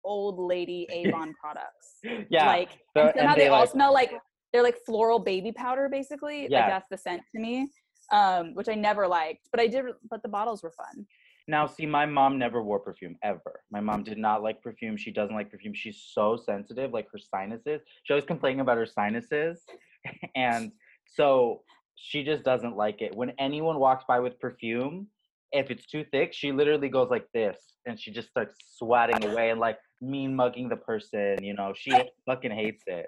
old 0.04 0.38
lady 0.38 0.88
avon 0.92 1.34
products 1.42 1.88
yeah. 2.30 2.46
like 2.46 2.70
the- 2.94 3.02
and 3.02 3.10
and 3.10 3.16
somehow 3.18 3.34
they, 3.36 3.42
they, 3.42 3.48
all 3.48 3.62
like- 3.62 3.70
smell 3.72 3.92
like 3.94 4.12
they're 4.54 4.62
like 4.64 4.78
floral 4.86 5.18
baby 5.18 5.52
powder 5.52 5.90
basically 5.90 6.48
Yeah. 6.52 6.60
like 6.62 6.70
that's 6.70 6.90
the 6.92 6.98
scent 7.00 7.22
to 7.34 7.40
me 7.42 7.68
um 8.12 8.54
which 8.54 8.70
i 8.70 8.76
never 8.76 9.08
liked 9.08 9.50
but 9.52 9.60
i 9.60 9.66
did 9.66 9.86
but 10.10 10.22
the 10.22 10.30
bottles 10.30 10.62
were 10.62 10.72
fun 10.72 11.06
Now, 11.50 11.66
see, 11.66 11.86
my 11.86 12.06
mom 12.06 12.38
never 12.38 12.62
wore 12.62 12.80
perfume 12.80 13.16
ever. 13.24 13.62
My 13.72 13.80
mom 13.80 14.04
did 14.04 14.18
not 14.18 14.44
like 14.44 14.62
perfume. 14.62 14.98
She 14.98 15.12
doesn't 15.12 15.34
like 15.34 15.50
perfume. 15.50 15.74
She's 15.74 16.04
so 16.14 16.36
sensitive, 16.36 16.92
like 16.92 17.08
her 17.12 17.18
sinuses. 17.18 17.82
She 18.04 18.14
always 18.14 18.26
complaining 18.26 18.60
about 18.60 18.78
her 18.78 18.86
sinuses. 18.86 19.64
and 20.36 20.74
so 21.06 21.62
she 21.96 22.24
just 22.24 22.44
doesn't 22.44 22.76
like 22.76 23.02
it. 23.02 23.16
When 23.16 23.32
anyone 23.40 23.80
walks 23.80 24.04
by 24.06 24.20
with 24.20 24.38
perfume, 24.42 25.08
if 25.54 25.72
it's 25.72 25.86
too 25.86 26.04
thick, 26.12 26.34
she 26.34 26.52
literally 26.52 26.90
goes 26.90 27.10
like 27.10 27.28
this 27.34 27.58
and 27.86 27.98
she 27.98 28.12
just 28.12 28.30
starts 28.30 28.56
swatting 28.78 29.24
away 29.24 29.50
and 29.50 29.60
like 29.60 29.80
mean 30.02 30.36
mugging 30.36 30.68
the 30.68 30.76
person. 30.76 31.42
You 31.42 31.54
know, 31.54 31.74
she 31.74 31.92
fucking 32.26 32.52
hates 32.52 32.84
it. 32.88 33.08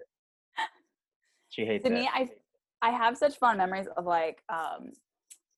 She 1.50 1.66
hates 1.66 1.84
to 1.84 1.92
it. 1.92 1.96
To 1.96 2.02
me 2.02 2.10
i 2.14 2.30
i 2.82 2.92
have 2.92 3.18
such 3.18 3.38
fond 3.38 3.58
memories 3.58 3.88
of 3.98 4.06
like 4.06 4.42
um 4.50 4.92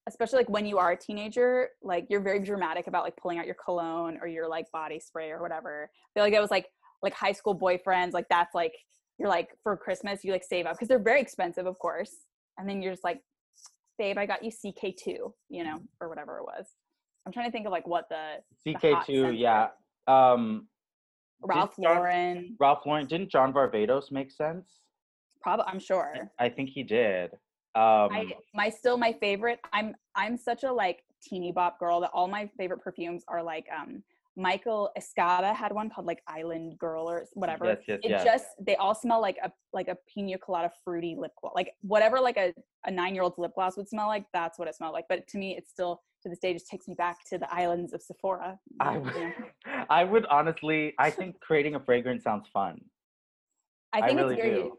especially 0.08 0.38
like 0.38 0.50
when 0.50 0.66
you 0.66 0.78
are 0.78 0.92
a 0.92 0.98
teenager 0.98 1.70
like 1.84 2.06
you're 2.10 2.22
very 2.22 2.40
dramatic 2.40 2.88
about 2.88 3.04
like 3.04 3.16
pulling 3.18 3.38
out 3.38 3.46
your 3.46 3.56
cologne 3.64 4.18
or 4.22 4.28
your 4.28 4.48
like 4.48 4.66
body 4.72 5.00
spray 5.00 5.30
or 5.30 5.42
whatever 5.42 5.90
i 5.94 6.10
feel 6.14 6.24
like 6.24 6.34
it 6.34 6.42
was 6.42 6.52
like 6.52 6.68
like 7.04 7.14
high 7.14 7.32
school 7.32 7.58
boyfriends 7.58 8.14
like 8.14 8.26
that's 8.30 8.56
like 8.56 8.74
you're 9.18 9.30
like 9.30 9.50
for 9.64 9.78
christmas 9.78 10.24
you 10.24 10.32
like 10.32 10.44
save 10.44 10.66
up 10.66 10.74
because 10.74 10.88
they're 10.88 11.00
very 11.00 11.22
expensive 11.22 11.66
of 11.66 11.78
course 11.80 12.12
and 12.58 12.68
then 12.68 12.82
you're 12.82 12.94
just 12.94 13.04
like 13.04 13.22
babe 13.98 14.18
i 14.18 14.26
got 14.26 14.44
you 14.44 14.52
ck2 14.52 15.18
you 15.50 15.64
know 15.64 15.80
or 16.00 16.10
whatever 16.10 16.38
it 16.38 16.44
was 16.44 16.66
i'm 17.26 17.32
trying 17.32 17.46
to 17.46 17.52
think 17.52 17.66
of 17.66 17.72
like 17.72 17.88
what 17.88 18.06
the 18.10 18.38
the 18.66 18.74
CK2, 18.74 19.06
scents 19.06 19.40
yeah. 19.40 19.68
Um, 20.08 20.68
ralph 21.44 21.76
John- 21.76 21.96
lauren 21.96 22.58
Ralph 22.60 22.82
Lauren, 22.86 23.06
didn't 23.06 23.30
John 23.32 23.54
Varvatos 23.54 24.12
make 24.12 24.32
sense? 24.32 24.80
probably 25.42 25.66
i'm 25.68 25.80
sure 25.80 26.14
I 26.40 26.50
think 26.50 26.70
he 26.70 26.84
did. 26.84 27.32
Um, 27.74 28.12
I 28.12 28.36
my 28.54 28.70
still 28.70 28.98
my 28.98 29.14
favorite. 29.14 29.60
I'm 29.72 29.96
I'm 30.16 30.38
such 30.38 30.64
a 30.64 30.72
like 30.72 31.04
teeny 31.24 31.52
bop 31.52 31.80
girl 31.80 32.02
that 32.02 32.12
all 32.14 32.28
my 32.28 32.50
favorite 32.58 32.82
perfumes 32.82 33.24
are 33.28 33.42
like 33.42 33.68
um 33.76 34.04
Michael 34.38 34.90
Escada 34.98 35.54
had 35.54 35.74
one 35.74 35.90
called 35.90 36.08
like 36.08 36.22
Island 36.28 36.78
Girl 36.80 37.10
or 37.10 37.26
whatever. 37.34 37.66
Yes, 37.66 37.78
yes, 37.88 38.00
it 38.04 38.10
yes. 38.10 38.24
just 38.24 38.46
they 38.60 38.76
all 38.78 38.96
smell 38.96 39.22
like 39.22 39.38
a 39.44 39.52
like 39.74 39.88
a 39.88 39.98
pina 40.12 40.38
colada 40.38 40.72
fruity 40.84 41.16
lip 41.18 41.32
gloss. 41.40 41.54
Like 41.56 41.74
whatever 41.82 42.20
like 42.20 42.38
a, 42.38 42.54
a 42.86 42.92
nine 42.92 43.14
year 43.14 43.24
old's 43.24 43.38
lip 43.38 43.52
gloss 43.56 43.76
would 43.78 43.90
smell 43.90 44.08
like, 44.08 44.26
that's 44.34 44.58
what 44.58 44.68
it 44.68 44.76
smelled 44.76 44.94
like. 44.94 45.06
But 45.10 45.28
to 45.30 45.38
me 45.38 45.56
it's 45.58 45.70
still 45.70 46.02
to 46.24 46.30
this 46.30 46.40
day 46.40 46.54
just 46.54 46.68
takes 46.68 46.88
me 46.88 46.94
back 46.94 47.18
to 47.30 47.38
the 47.38 47.54
islands 47.54 47.94
of 47.94 48.02
Sephora. 48.02 48.58
I 48.80 48.98
would? 48.98 49.34
I 49.90 50.04
would 50.04 50.26
honestly, 50.28 50.94
I 50.98 51.10
think 51.10 51.40
creating 51.42 51.76
a 51.76 51.80
fragrance 51.80 52.24
sounds 52.24 52.48
fun. 52.54 52.80
I 53.94 54.00
I 54.00 54.08
think 54.08 54.20
really 54.20 54.36
it's 54.36 54.44
very 54.44 54.56
do. 54.56 54.78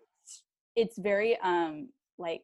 it's 0.76 0.98
very 0.98 1.38
um 1.42 1.88
like 2.18 2.42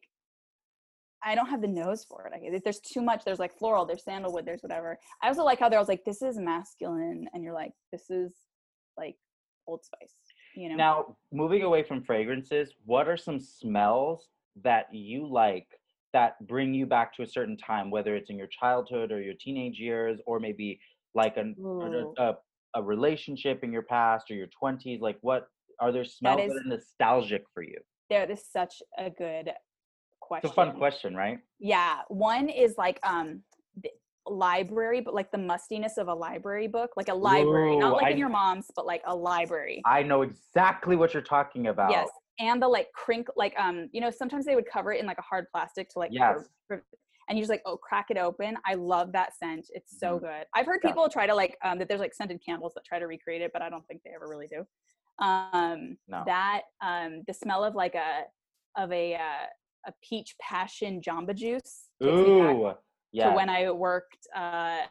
I 1.23 1.35
don't 1.35 1.49
have 1.49 1.61
the 1.61 1.67
nose 1.67 2.05
for 2.05 2.27
it. 2.27 2.31
Like, 2.31 2.63
there's 2.63 2.79
too 2.79 3.01
much. 3.01 3.23
There's 3.25 3.39
like 3.39 3.57
floral. 3.57 3.85
There's 3.85 4.03
sandalwood. 4.03 4.45
There's 4.45 4.61
whatever. 4.61 4.97
I 5.21 5.27
also 5.27 5.43
like 5.43 5.59
how 5.59 5.69
there 5.69 5.79
was 5.79 5.87
like 5.87 6.05
this 6.05 6.21
is 6.21 6.37
masculine, 6.37 7.27
and 7.33 7.43
you're 7.43 7.53
like 7.53 7.71
this 7.91 8.09
is 8.09 8.33
like 8.97 9.15
Old 9.67 9.83
Spice. 9.83 10.13
You 10.55 10.69
know. 10.69 10.75
Now, 10.75 11.17
moving 11.31 11.63
away 11.63 11.83
from 11.83 12.03
fragrances, 12.03 12.73
what 12.85 13.07
are 13.07 13.17
some 13.17 13.39
smells 13.39 14.27
that 14.63 14.87
you 14.91 15.27
like 15.27 15.67
that 16.13 16.35
bring 16.47 16.73
you 16.73 16.85
back 16.85 17.13
to 17.15 17.21
a 17.23 17.27
certain 17.27 17.55
time, 17.57 17.91
whether 17.91 18.15
it's 18.15 18.29
in 18.29 18.37
your 18.37 18.47
childhood 18.47 19.11
or 19.11 19.21
your 19.21 19.35
teenage 19.39 19.77
years, 19.77 20.19
or 20.25 20.39
maybe 20.39 20.79
like 21.13 21.37
an, 21.37 21.55
a, 21.59 22.23
a, 22.23 22.37
a 22.75 22.83
relationship 22.83 23.63
in 23.63 23.71
your 23.71 23.83
past 23.83 24.31
or 24.31 24.35
your 24.35 24.47
20s? 24.61 25.01
Like, 25.01 25.17
what 25.21 25.47
are 25.79 25.91
there 25.91 26.03
smells 26.05 26.37
that, 26.37 26.49
is- 26.49 26.55
are 26.55 26.63
nostalgic 26.67 27.43
for 27.53 27.63
you? 27.63 27.77
that 28.09 28.31
is 28.31 28.43
such 28.51 28.81
a 28.97 29.09
good 29.11 29.51
question. 30.29 30.47
It's 30.47 30.53
a 30.53 30.55
fun 30.55 30.77
question, 30.77 31.15
right? 31.15 31.39
Yeah. 31.59 32.01
One 32.07 32.47
is 32.47 32.75
like 32.77 32.99
um 33.03 33.43
the 33.83 33.89
library, 34.25 35.01
but 35.01 35.13
like 35.13 35.31
the 35.31 35.37
mustiness 35.37 35.97
of 35.97 36.07
a 36.07 36.13
library 36.13 36.67
book, 36.67 36.91
like 36.95 37.09
a 37.09 37.13
library, 37.13 37.75
Ooh, 37.75 37.79
not 37.79 37.93
like 37.97 38.05
I- 38.05 38.11
in 38.11 38.17
your 38.17 38.29
mom's, 38.29 38.67
but 38.75 38.85
like 38.85 39.01
a 39.05 39.15
library. 39.15 39.81
I 39.85 40.03
know 40.03 40.21
exactly 40.21 40.95
what 40.95 41.13
you're 41.13 41.23
talking 41.37 41.67
about. 41.67 41.91
Yes, 41.91 42.07
and 42.39 42.61
the 42.61 42.67
like 42.67 42.87
crink, 42.93 43.27
like 43.35 43.53
um, 43.59 43.89
you 43.91 43.99
know, 44.01 44.11
sometimes 44.11 44.45
they 44.45 44.55
would 44.55 44.69
cover 44.71 44.93
it 44.93 44.99
in 45.01 45.05
like 45.07 45.17
a 45.17 45.27
hard 45.31 45.45
plastic 45.51 45.89
to 45.89 45.99
like, 45.99 46.11
Yes. 46.13 46.37
and 46.69 47.37
you 47.37 47.41
just 47.43 47.49
like 47.49 47.63
oh, 47.65 47.75
crack 47.77 48.07
it 48.09 48.17
open. 48.17 48.55
I 48.65 48.75
love 48.75 49.11
that 49.13 49.35
scent. 49.35 49.65
It's 49.73 49.99
so 49.99 50.17
Mhm. 50.17 50.21
good. 50.21 50.45
I've 50.55 50.65
heard 50.65 50.79
Yeah. 50.83 50.89
people 50.91 51.09
try 51.09 51.25
to 51.27 51.35
like 51.35 51.57
um 51.63 51.77
that 51.79 51.87
there's 51.89 51.99
like 52.05 52.13
scented 52.13 52.39
candles 52.45 52.73
that 52.75 52.85
try 52.85 52.99
to 52.99 53.07
recreate 53.07 53.41
it, 53.41 53.51
but 53.51 53.61
I 53.61 53.69
don't 53.69 53.85
think 53.87 54.01
they 54.03 54.11
ever 54.15 54.27
really 54.27 54.47
do. 54.47 54.61
Um, 55.19 55.97
No. 56.07 56.23
that 56.25 56.61
um, 56.81 57.23
the 57.27 57.33
smell 57.33 57.63
of 57.65 57.73
like 57.75 57.95
a 57.95 58.23
of 58.77 58.91
a 58.91 59.15
uh, 59.15 59.45
a 59.87 59.93
peach 60.07 60.35
passion 60.41 61.01
jamba 61.01 61.35
juice 61.35 61.85
takes 62.01 62.15
me 62.15 62.39
back 62.39 62.55
Ooh, 62.55 62.73
yeah. 63.11 63.29
to 63.29 63.35
when 63.35 63.49
I 63.49 63.71
worked 63.71 64.27
uh, 64.35 64.81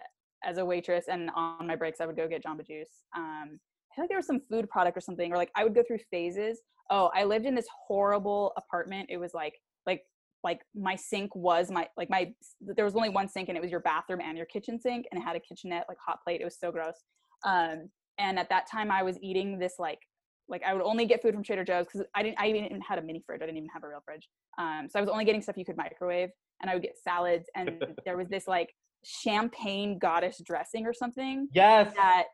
as 0.44 0.59
a 0.59 0.64
waitress, 0.64 1.07
and 1.09 1.31
on 1.35 1.66
my 1.66 1.77
breaks 1.77 2.01
I 2.01 2.07
would 2.07 2.16
go 2.16 2.29
get 2.29 2.44
Jamba 2.44 2.66
Juice. 2.66 3.05
Um, 3.16 3.59
I 3.90 3.94
feel 3.94 4.05
like 4.05 4.09
there 4.09 4.18
was 4.18 4.27
some 4.27 4.40
food 4.51 4.68
product 4.70 4.96
or 4.96 5.01
something, 5.01 5.33
or 5.33 5.37
like 5.37 5.51
I 5.57 5.64
would 5.64 5.74
go 5.74 5.83
through 5.87 5.98
phases. 6.11 6.61
Oh, 6.90 7.11
I 7.14 7.24
lived 7.24 7.46
in 7.46 7.55
this 7.55 7.66
horrible 7.87 8.53
apartment. 8.57 9.09
It 9.11 9.18
was 9.18 9.35
like 9.35 9.55
like 9.87 10.03
like 10.44 10.61
my 10.74 10.94
sink 10.94 11.35
was 11.35 11.70
my 11.70 11.88
like 11.96 12.09
my 12.11 12.33
there 12.61 12.85
was 12.85 12.94
only 12.94 13.09
one 13.09 13.29
sink 13.29 13.48
and 13.48 13.59
it 13.59 13.61
was 13.61 13.70
your 13.70 13.81
bathroom 13.81 14.20
and 14.20 14.37
your 14.37 14.46
kitchen 14.46 14.81
sink 14.81 15.07
and 15.11 15.20
it 15.20 15.24
had 15.24 15.37
a 15.37 15.40
kitchenette 15.40 15.87
like 15.88 15.98
hot 16.05 16.18
plate. 16.22 16.40
It 16.40 16.44
was 16.44 16.59
so 16.59 16.70
gross. 16.70 17.03
Um, 17.44 17.90
and 18.18 18.38
at 18.38 18.48
that 18.48 18.70
time 18.70 18.90
I 18.90 19.03
was 19.03 19.18
eating 19.20 19.59
this 19.59 19.74
like 19.79 20.01
like 20.49 20.63
I 20.65 20.73
would 20.73 20.83
only 20.83 21.07
get 21.07 21.23
food 21.23 21.35
from 21.35 21.43
Trader 21.43 21.65
Joe's 21.65 21.87
because 21.87 22.07
I 22.15 22.23
didn't 22.23 22.41
I 22.41 22.49
even 22.49 22.81
had 22.81 22.99
a 22.99 23.03
mini 23.03 23.23
fridge. 23.25 23.43
I 23.43 23.47
didn't 23.47 23.59
even 23.59 23.69
have 23.73 23.85
a 23.85 23.89
real 23.89 24.03
fridge. 24.05 24.29
Um, 24.59 24.89
so 24.91 24.99
I 24.99 25.03
was 25.03 25.11
only 25.11 25.25
getting 25.25 25.43
stuff 25.43 25.57
you 25.57 25.65
could 25.65 25.77
microwave 25.77 26.31
and 26.61 26.71
I 26.71 26.75
would 26.75 26.83
get 26.83 26.97
salads 27.03 27.49
and 27.55 27.85
there 28.05 28.17
was 28.17 28.29
this 28.29 28.47
like 28.47 28.75
champagne 29.05 29.99
goddess 29.99 30.41
dressing 30.45 30.87
or 30.87 30.93
something 30.93 31.49
yes. 31.53 31.93
that 31.95 32.25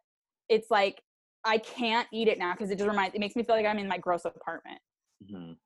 it's 0.48 0.70
like 0.70 1.02
I 1.44 1.58
can't 1.58 2.08
eat 2.12 2.28
it 2.28 2.38
now 2.38 2.52
because 2.52 2.70
it 2.70 2.78
just 2.78 2.88
reminds 2.88 3.14
it 3.14 3.18
makes 3.18 3.36
me 3.36 3.42
feel 3.42 3.56
like 3.56 3.66
I'm 3.66 3.78
in 3.78 3.88
my 3.88 3.98
gross 3.98 4.24
apartment. 4.24 4.78
Mhm. 5.30 5.56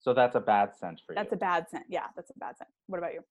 So 0.00 0.14
that's 0.14 0.36
a 0.36 0.40
bad 0.40 0.76
scent 0.76 1.00
for 1.06 1.14
That's 1.14 1.26
you. 1.26 1.30
That's 1.30 1.32
a 1.32 1.36
bad 1.36 1.68
scent. 1.70 1.84
Yeah, 1.88 2.06
that's 2.14 2.30
a 2.30 2.38
bad 2.38 2.56
scent. 2.58 2.70
What 2.86 2.98
about 2.98 3.12
you? 3.14 3.22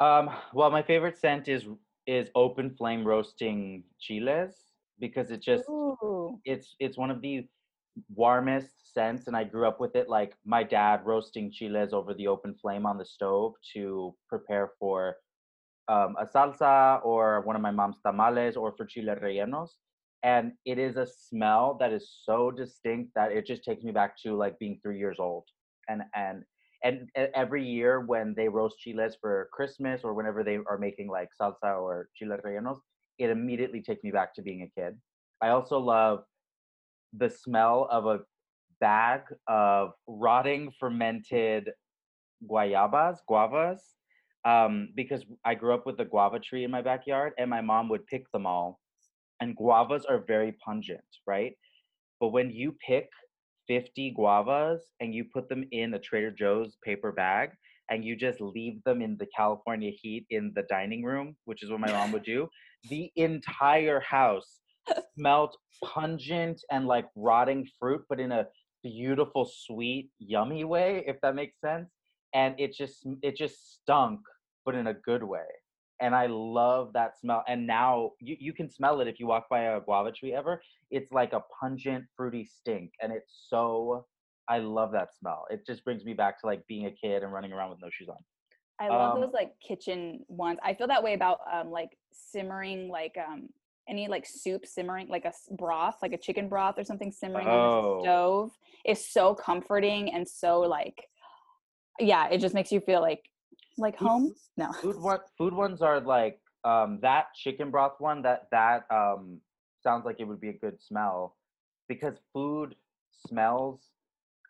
Um, 0.00 0.30
well, 0.54 0.70
my 0.70 0.82
favorite 0.82 1.18
scent 1.18 1.48
is 1.48 1.64
is 2.06 2.30
open 2.34 2.74
flame 2.74 3.04
roasting 3.04 3.84
chiles 4.00 4.67
because 5.00 5.30
it 5.30 5.42
just 5.42 5.64
Ooh. 5.68 6.40
it's 6.44 6.74
it's 6.80 6.96
one 6.98 7.10
of 7.10 7.20
the 7.22 7.46
warmest 8.14 8.92
scents 8.92 9.26
and 9.26 9.36
I 9.36 9.44
grew 9.44 9.66
up 9.66 9.80
with 9.80 9.96
it 9.96 10.08
like 10.08 10.34
my 10.44 10.62
dad 10.62 11.00
roasting 11.04 11.50
chiles 11.50 11.92
over 11.92 12.14
the 12.14 12.28
open 12.28 12.54
flame 12.60 12.86
on 12.86 12.98
the 12.98 13.04
stove 13.04 13.54
to 13.74 14.14
prepare 14.28 14.70
for 14.78 15.16
um, 15.88 16.16
a 16.20 16.26
salsa 16.26 17.04
or 17.04 17.40
one 17.42 17.56
of 17.56 17.62
my 17.62 17.70
mom's 17.70 18.00
tamales 18.04 18.56
or 18.56 18.74
for 18.76 18.86
chile 18.86 19.14
rellenos 19.22 19.70
and 20.22 20.52
it 20.64 20.78
is 20.78 20.96
a 20.96 21.06
smell 21.06 21.76
that 21.80 21.92
is 21.92 22.20
so 22.24 22.50
distinct 22.50 23.10
that 23.14 23.32
it 23.32 23.46
just 23.46 23.64
takes 23.64 23.82
me 23.82 23.92
back 23.92 24.16
to 24.22 24.36
like 24.36 24.58
being 24.58 24.78
3 24.82 24.98
years 24.98 25.16
old 25.18 25.44
and 25.88 26.02
and 26.14 26.44
and 26.84 27.08
every 27.34 27.64
year 27.64 28.00
when 28.00 28.34
they 28.36 28.48
roast 28.48 28.78
chiles 28.78 29.16
for 29.20 29.48
Christmas 29.52 30.02
or 30.04 30.14
whenever 30.14 30.44
they 30.44 30.58
are 30.70 30.78
making 30.78 31.08
like 31.08 31.28
salsa 31.40 31.80
or 31.80 32.08
chile 32.14 32.36
rellenos 32.44 32.78
it 33.18 33.30
immediately 33.30 33.82
takes 33.82 34.02
me 34.04 34.10
back 34.10 34.34
to 34.34 34.42
being 34.42 34.62
a 34.62 34.80
kid. 34.80 34.96
I 35.40 35.48
also 35.48 35.78
love 35.78 36.24
the 37.12 37.30
smell 37.30 37.88
of 37.90 38.06
a 38.06 38.20
bag 38.80 39.22
of 39.46 39.92
rotting 40.06 40.72
fermented 40.78 41.70
guayabas, 42.48 43.18
guavas, 43.28 43.80
um, 44.44 44.90
because 44.94 45.24
I 45.44 45.54
grew 45.54 45.74
up 45.74 45.86
with 45.86 46.00
a 46.00 46.04
guava 46.04 46.38
tree 46.38 46.64
in 46.64 46.70
my 46.70 46.82
backyard, 46.82 47.32
and 47.38 47.50
my 47.50 47.60
mom 47.60 47.88
would 47.88 48.06
pick 48.06 48.30
them 48.32 48.46
all. 48.46 48.78
And 49.40 49.56
guavas 49.56 50.02
are 50.08 50.24
very 50.26 50.52
pungent, 50.64 51.04
right? 51.26 51.52
But 52.20 52.28
when 52.28 52.50
you 52.50 52.76
pick 52.84 53.08
50 53.68 54.14
guavas 54.18 54.80
and 55.00 55.14
you 55.14 55.24
put 55.32 55.48
them 55.48 55.64
in 55.70 55.94
a 55.94 55.98
Trader 55.98 56.30
Joe's 56.30 56.76
paper 56.82 57.12
bag 57.12 57.50
and 57.90 58.04
you 58.04 58.16
just 58.16 58.40
leave 58.40 58.82
them 58.84 59.00
in 59.02 59.16
the 59.18 59.26
California 59.36 59.90
heat 59.90 60.26
in 60.30 60.52
the 60.54 60.64
dining 60.68 61.04
room, 61.04 61.36
which 61.44 61.62
is 61.62 61.70
what 61.70 61.80
my 61.80 61.92
mom 61.92 62.12
would 62.12 62.24
do, 62.24 62.48
the 62.88 63.10
entire 63.16 64.00
house 64.00 64.60
smelled 65.16 65.54
pungent 65.84 66.62
and 66.70 66.86
like 66.86 67.06
rotting 67.16 67.66
fruit, 67.78 68.02
but 68.08 68.20
in 68.20 68.32
a 68.32 68.46
beautiful, 68.82 69.50
sweet, 69.50 70.10
yummy 70.18 70.64
way, 70.64 71.04
if 71.06 71.20
that 71.22 71.34
makes 71.34 71.60
sense. 71.60 71.90
And 72.34 72.54
it 72.58 72.74
just 72.74 73.06
it 73.22 73.36
just 73.36 73.80
stunk, 73.80 74.20
but 74.64 74.74
in 74.74 74.86
a 74.88 74.94
good 74.94 75.22
way. 75.22 75.46
And 76.00 76.14
I 76.14 76.26
love 76.26 76.92
that 76.92 77.18
smell. 77.18 77.42
And 77.48 77.66
now 77.66 78.12
you, 78.20 78.36
you 78.38 78.52
can 78.52 78.70
smell 78.70 79.00
it 79.00 79.08
if 79.08 79.18
you 79.18 79.26
walk 79.26 79.48
by 79.50 79.62
a 79.62 79.80
guava 79.80 80.12
tree 80.12 80.32
ever. 80.32 80.62
It's 80.90 81.10
like 81.10 81.32
a 81.32 81.42
pungent, 81.60 82.04
fruity 82.16 82.44
stink. 82.44 82.92
And 83.02 83.12
it's 83.12 83.46
so 83.48 84.06
I 84.48 84.58
love 84.58 84.92
that 84.92 85.08
smell. 85.18 85.46
It 85.50 85.66
just 85.66 85.84
brings 85.84 86.04
me 86.04 86.14
back 86.14 86.40
to 86.40 86.46
like 86.46 86.66
being 86.68 86.86
a 86.86 86.90
kid 86.90 87.22
and 87.22 87.32
running 87.32 87.52
around 87.52 87.70
with 87.70 87.80
no 87.82 87.88
shoes 87.90 88.08
on. 88.08 88.16
I 88.80 88.88
love 88.88 89.14
Um, 89.14 89.20
those 89.20 89.32
like 89.32 89.54
kitchen 89.60 90.24
ones. 90.28 90.58
I 90.62 90.74
feel 90.74 90.86
that 90.88 91.02
way 91.02 91.14
about 91.14 91.40
um 91.52 91.70
like 91.70 91.96
simmering 92.12 92.88
like 92.88 93.16
um 93.18 93.48
any 93.88 94.06
like 94.08 94.26
soup 94.26 94.66
simmering 94.66 95.08
like 95.08 95.24
a 95.24 95.32
broth 95.52 95.96
like 96.02 96.12
a 96.12 96.18
chicken 96.18 96.48
broth 96.48 96.78
or 96.78 96.84
something 96.84 97.10
simmering 97.10 97.46
on 97.48 97.58
Oh. 97.58 97.94
the 97.96 98.02
stove 98.02 98.50
is 98.84 99.04
so 99.04 99.34
comforting 99.34 100.12
and 100.12 100.28
so 100.28 100.60
like 100.60 101.08
yeah 101.98 102.28
it 102.28 102.38
just 102.38 102.54
makes 102.54 102.70
you 102.70 102.80
feel 102.80 103.00
like 103.00 103.24
like 103.78 103.96
home 103.96 104.34
no 104.58 104.70
food 104.82 105.00
one 105.00 105.18
food 105.38 105.54
ones 105.54 105.80
are 105.80 106.00
like 106.00 106.38
um 106.64 106.98
that 107.00 107.32
chicken 107.34 107.70
broth 107.70 107.94
one 107.98 108.20
that 108.22 108.46
that 108.50 108.84
um 108.90 109.40
sounds 109.82 110.04
like 110.04 110.16
it 110.20 110.24
would 110.24 110.40
be 110.40 110.50
a 110.50 110.58
good 110.58 110.78
smell 110.80 111.36
because 111.88 112.18
food 112.32 112.74
smells 113.26 113.80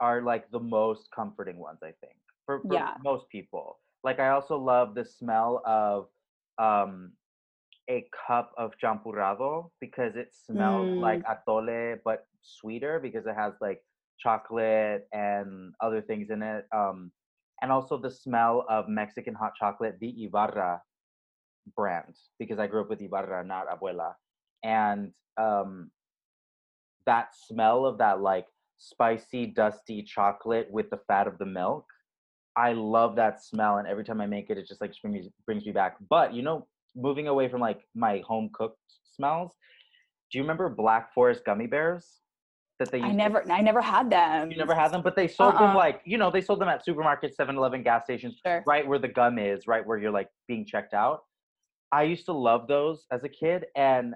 are 0.00 0.20
like 0.22 0.50
the 0.50 0.58
most 0.60 1.08
comforting 1.14 1.58
ones 1.58 1.78
i 1.82 1.92
think 2.00 2.16
for, 2.44 2.60
for 2.62 2.74
Yeah. 2.74 2.94
most 3.04 3.28
people 3.28 3.78
like 4.08 4.20
i 4.20 4.30
also 4.30 4.56
love 4.58 4.94
the 4.94 5.04
smell 5.04 5.62
of 5.66 6.08
um 6.58 7.12
a 7.90 8.06
cup 8.26 8.52
of 8.58 8.72
champurrado 8.82 9.70
because 9.80 10.16
it 10.16 10.32
smells 10.34 10.90
like 10.98 11.22
atole 11.32 11.98
but 12.04 12.26
sweeter 12.42 12.98
because 13.00 13.26
it 13.26 13.34
has 13.34 13.54
like 13.60 13.80
chocolate 14.18 15.06
and 15.12 15.74
other 15.80 16.02
things 16.02 16.30
in 16.30 16.42
it 16.42 16.66
um 16.74 17.10
and 17.60 17.72
also 17.72 17.98
the 17.98 18.10
smell 18.10 18.64
of 18.68 18.88
Mexican 18.88 19.34
hot 19.34 19.52
chocolate, 19.58 19.98
the 20.00 20.24
Ibarra 20.24 20.82
brand, 21.76 22.16
because 22.38 22.58
I 22.58 22.66
grew 22.66 22.82
up 22.82 22.90
with 22.90 23.00
Ibarra, 23.02 23.44
not 23.44 23.66
Abuela. 23.68 24.14
And 24.62 25.12
um, 25.36 25.90
that 27.06 27.34
smell 27.34 27.84
of 27.84 27.98
that 27.98 28.20
like 28.20 28.46
spicy, 28.76 29.46
dusty 29.46 30.02
chocolate 30.02 30.68
with 30.70 30.90
the 30.90 31.00
fat 31.08 31.26
of 31.26 31.38
the 31.38 31.46
milk, 31.46 31.86
I 32.58 32.72
love 32.72 33.14
that 33.16 33.42
smell. 33.42 33.78
And 33.78 33.86
every 33.86 34.04
time 34.04 34.20
I 34.20 34.26
make 34.26 34.50
it, 34.50 34.58
it 34.58 34.66
just 34.66 34.80
like 34.80 34.92
brings 35.00 35.26
me, 35.26 35.32
brings 35.46 35.64
me 35.64 35.72
back. 35.72 35.96
But 36.10 36.34
you 36.34 36.42
know, 36.42 36.66
moving 36.96 37.28
away 37.28 37.48
from 37.48 37.60
like 37.60 37.80
my 37.94 38.14
home 38.26 38.50
cooked 38.52 38.80
smells, 39.14 39.52
do 40.30 40.38
you 40.38 40.42
remember 40.42 40.68
Black 40.68 41.14
Forest 41.14 41.44
gummy 41.46 41.68
bears? 41.68 42.04
That 42.80 42.92
they 42.92 42.98
i 43.00 43.06
used 43.06 43.12
to- 43.12 43.16
never 43.24 43.52
i 43.52 43.60
never 43.60 43.80
had 43.82 44.08
them 44.08 44.52
you 44.52 44.56
never 44.56 44.74
had 44.82 44.92
them, 44.92 45.02
but 45.02 45.16
they 45.16 45.26
sold 45.26 45.54
them 45.54 45.70
Uh-uh. 45.70 45.84
like 45.86 46.00
you 46.04 46.16
know 46.16 46.30
they 46.30 46.40
sold 46.40 46.60
them 46.60 46.68
at 46.68 46.86
supermarkets, 46.86 47.34
7-Eleven, 47.40 47.82
gas 47.82 48.04
stations, 48.04 48.40
Sure. 48.46 48.62
right 48.66 48.86
where 48.86 49.00
the 49.00 49.08
gum 49.20 49.36
is, 49.38 49.66
right 49.66 49.84
where 49.86 49.98
you're 49.98 50.12
like 50.20 50.28
being 50.46 50.64
checked 50.64 50.94
out. 50.94 51.18
I 51.90 52.02
used 52.04 52.24
to 52.26 52.32
love 52.32 52.68
those 52.68 52.98
as 53.10 53.24
a 53.24 53.28
kid, 53.28 53.66
and 53.74 54.14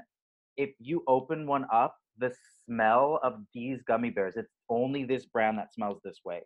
if 0.57 0.71
you 0.79 1.03
open 1.09 1.47
one 1.47 1.67
up, 1.73 1.97
the 2.19 2.33
smell 2.65 3.19
of 3.25 3.33
these 3.55 3.83
gummy 3.83 4.11
bears, 4.11 4.37
it's 4.37 4.53
only 4.69 5.03
this 5.05 5.25
brand 5.27 5.59
that 5.59 5.73
smells 5.75 5.99
this 6.05 6.21
way. 6.25 6.43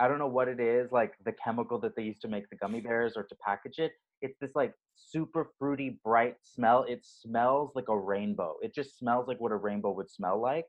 I 0.00 0.08
don't 0.08 0.18
know 0.18 0.26
what 0.26 0.48
it 0.48 0.60
is, 0.60 0.90
like 0.92 1.12
the 1.24 1.32
chemical 1.32 1.78
that 1.80 1.94
they 1.94 2.02
used 2.02 2.22
to 2.22 2.28
make 2.28 2.48
the 2.50 2.56
gummy 2.56 2.80
bears 2.80 3.14
or 3.16 3.24
to 3.24 3.36
package 3.44 3.78
it. 3.78 3.92
It's 4.22 4.38
this 4.40 4.52
like 4.54 4.72
super 4.96 5.50
fruity, 5.58 6.00
bright 6.04 6.36
smell. 6.42 6.84
It 6.88 7.04
smells 7.04 7.72
like 7.74 7.88
a 7.88 7.98
rainbow. 7.98 8.56
It 8.62 8.74
just 8.74 8.98
smells 8.98 9.28
like 9.28 9.40
what 9.40 9.52
a 9.52 9.56
rainbow 9.56 9.92
would 9.92 10.10
smell 10.10 10.40
like 10.40 10.64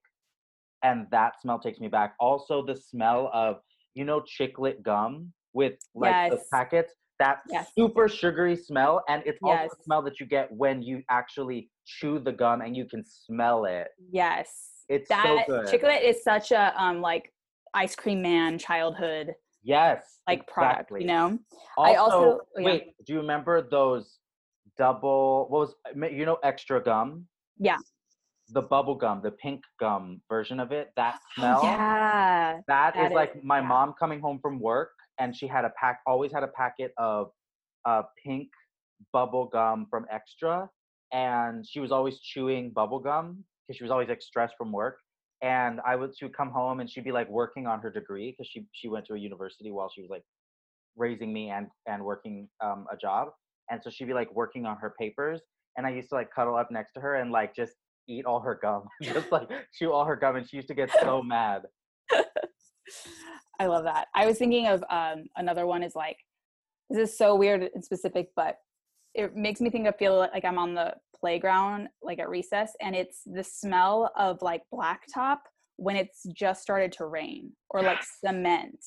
and 0.84 1.08
that 1.12 1.40
smell 1.42 1.60
takes 1.60 1.80
me 1.80 1.88
back. 1.88 2.16
Also, 2.20 2.66
the 2.66 2.76
smell 2.76 3.30
of 3.34 3.58
you 3.94 4.06
know 4.06 4.22
chiclet 4.22 4.82
gum 4.84 5.32
with 5.54 5.74
like 5.96 6.16
the 6.30 6.38
Yes. 6.38 6.50
packets. 6.52 6.94
That 7.20 7.40
Yes. 7.52 7.72
super 7.76 8.08
sugary 8.10 8.56
smell, 8.56 9.04
and 9.08 9.22
it's 9.28 9.40
also 9.44 9.62
Yes. 9.62 9.76
the 9.78 9.84
smell 9.84 10.02
that 10.04 10.20
you 10.20 10.26
get 10.26 10.52
when 10.52 10.82
you 10.82 11.04
actually 11.12 11.70
chew 11.86 12.18
the 12.18 12.32
gum 12.32 12.62
and 12.62 12.76
you 12.76 12.86
can 12.86 13.04
smell 13.06 13.66
it. 13.66 13.90
yes 14.12 14.86
It's 14.90 15.08
that 15.10 15.46
so 15.48 15.54
good. 15.54 15.68
chocolate 15.72 16.02
is 16.04 16.24
such 16.24 16.52
a 16.52 16.74
um 16.82 17.00
like 17.00 17.32
ice 17.74 17.96
cream 17.96 18.22
man 18.22 18.58
childhood 18.58 19.34
yes, 19.64 20.20
like 20.28 20.48
product 20.48 20.92
you 20.92 21.06
know 21.06 21.38
Also, 21.78 21.92
I 21.92 21.96
also- 21.96 22.40
oh, 22.42 22.42
yeah. 22.60 22.66
wait. 22.66 22.84
Do 23.06 23.14
you 23.14 23.20
remember 23.20 23.62
those 23.62 24.18
double? 24.78 25.48
What 25.50 25.60
was 25.62 25.76
you 25.96 26.26
know 26.26 26.38
extra 26.44 26.82
gum? 26.84 27.28
Yeah. 27.58 27.78
The 28.50 28.62
bubble 28.62 28.96
gum, 28.96 29.22
the 29.22 29.32
pink 29.32 29.62
gum 29.80 30.22
version 30.28 30.60
of 30.60 30.72
it. 30.72 30.92
That 30.98 31.16
Oh, 31.22 31.32
smell. 31.36 31.62
yeah 31.64 32.60
That 32.68 32.94
That 32.96 33.06
is 33.06 33.12
is- 33.12 33.16
like 33.16 33.44
my 33.44 33.60
yeah. 33.60 33.68
mom 33.68 33.94
coming 34.00 34.20
home 34.20 34.40
from 34.42 34.60
work 34.60 34.92
and 35.20 35.36
she 35.36 35.48
had 35.48 35.64
a 35.66 35.72
pack 35.80 36.00
always 36.08 36.32
had 36.34 36.44
a 36.44 36.48
packet 36.50 36.92
of 36.98 37.32
uh 37.86 38.04
pink 38.24 38.50
bubble 39.14 39.46
gum 39.46 39.88
from 39.90 40.06
extra 40.12 40.70
and 41.14 41.66
she 41.68 41.80
was 41.80 41.92
always 41.92 42.20
chewing 42.20 42.72
bubble 42.72 43.00
gum 43.00 43.44
because 43.68 43.78
she 43.78 43.84
was 43.84 43.92
always 43.92 44.10
like 44.10 44.22
stressed 44.22 44.56
from 44.58 44.72
work 44.72 44.98
and 45.42 45.80
i 45.86 45.96
would 45.96 46.12
she 46.16 46.26
would 46.26 46.36
come 46.36 46.50
home 46.50 46.80
and 46.80 46.90
she'd 46.90 47.04
be 47.04 47.12
like 47.12 47.30
working 47.30 47.68
on 47.68 47.80
her 47.80 47.90
degree 47.90 48.32
because 48.32 48.50
she 48.50 48.66
she 48.74 48.88
went 48.88 49.06
to 49.06 49.14
a 49.14 49.18
university 49.18 49.72
while 49.72 49.92
she 49.94 50.02
was 50.02 50.10
like 50.10 50.24
raising 50.96 51.32
me 51.34 51.50
and 51.50 51.68
and 51.88 52.04
working 52.04 52.48
um 52.64 52.86
a 52.92 52.98
job 52.98 53.30
and 53.70 53.82
so 53.84 53.90
she'd 53.90 54.08
be 54.08 54.14
like 54.14 54.34
working 54.34 54.66
on 54.66 54.78
her 54.78 54.94
papers 55.00 55.42
and 55.78 55.86
i 55.86 55.90
used 55.90 56.10
to 56.10 56.16
like 56.16 56.30
cuddle 56.34 56.56
up 56.56 56.70
next 56.72 56.94
to 56.94 57.00
her 57.00 57.16
and 57.16 57.32
like 57.32 57.56
just 57.56 57.74
eat 58.08 58.26
all 58.26 58.40
her 58.40 58.60
gum 58.62 58.84
just 59.02 59.32
like 59.32 59.50
chew 59.78 59.92
all 59.92 60.06
her 60.06 60.16
gum 60.16 60.36
and 60.36 60.50
she 60.50 60.58
used 60.58 60.68
to 60.68 60.76
get 60.76 60.90
so 61.02 61.22
mad 61.24 61.64
I 63.62 63.68
love 63.68 63.84
that. 63.84 64.08
I 64.16 64.26
was 64.26 64.40
thinking 64.40 64.66
of 64.66 64.84
um, 64.90 65.26
another 65.36 65.68
one 65.68 65.84
is 65.84 65.96
like, 65.96 66.18
this 66.90 67.10
is 67.10 67.16
so 67.16 67.36
weird 67.36 67.70
and 67.76 67.84
specific, 67.84 68.30
but 68.36 68.58
it 69.14 69.36
makes 69.36 69.62
me 69.62 69.70
think 69.70 69.88
of 69.88 69.96
feel 69.98 70.18
like 70.18 70.44
I'm 70.44 70.58
on 70.58 70.74
the 70.74 70.96
playground, 71.22 71.88
like 72.02 72.20
at 72.20 72.30
recess, 72.30 72.74
and 72.82 72.96
it's 72.96 73.22
the 73.26 73.44
smell 73.44 74.12
of 74.18 74.42
like 74.42 74.64
blacktop 74.74 75.38
when 75.78 75.96
it's 75.96 76.24
just 76.34 76.62
started 76.62 76.92
to 76.94 77.06
rain 77.06 77.52
or 77.70 77.82
like 77.82 78.00
cement. 78.24 78.84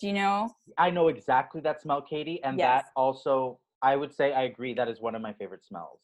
Do 0.00 0.06
you 0.06 0.12
know? 0.12 0.50
I 0.76 0.90
know 0.90 1.08
exactly 1.08 1.60
that 1.62 1.80
smell, 1.82 2.02
Katie, 2.02 2.40
and 2.44 2.58
Yes. 2.58 2.84
that 2.84 2.90
also 2.94 3.58
I 3.82 3.96
would 3.96 4.12
say 4.14 4.32
I 4.32 4.42
agree 4.42 4.74
that 4.74 4.88
is 4.88 5.00
one 5.00 5.14
of 5.14 5.22
my 5.22 5.32
favorite 5.32 5.64
smells. 5.64 6.00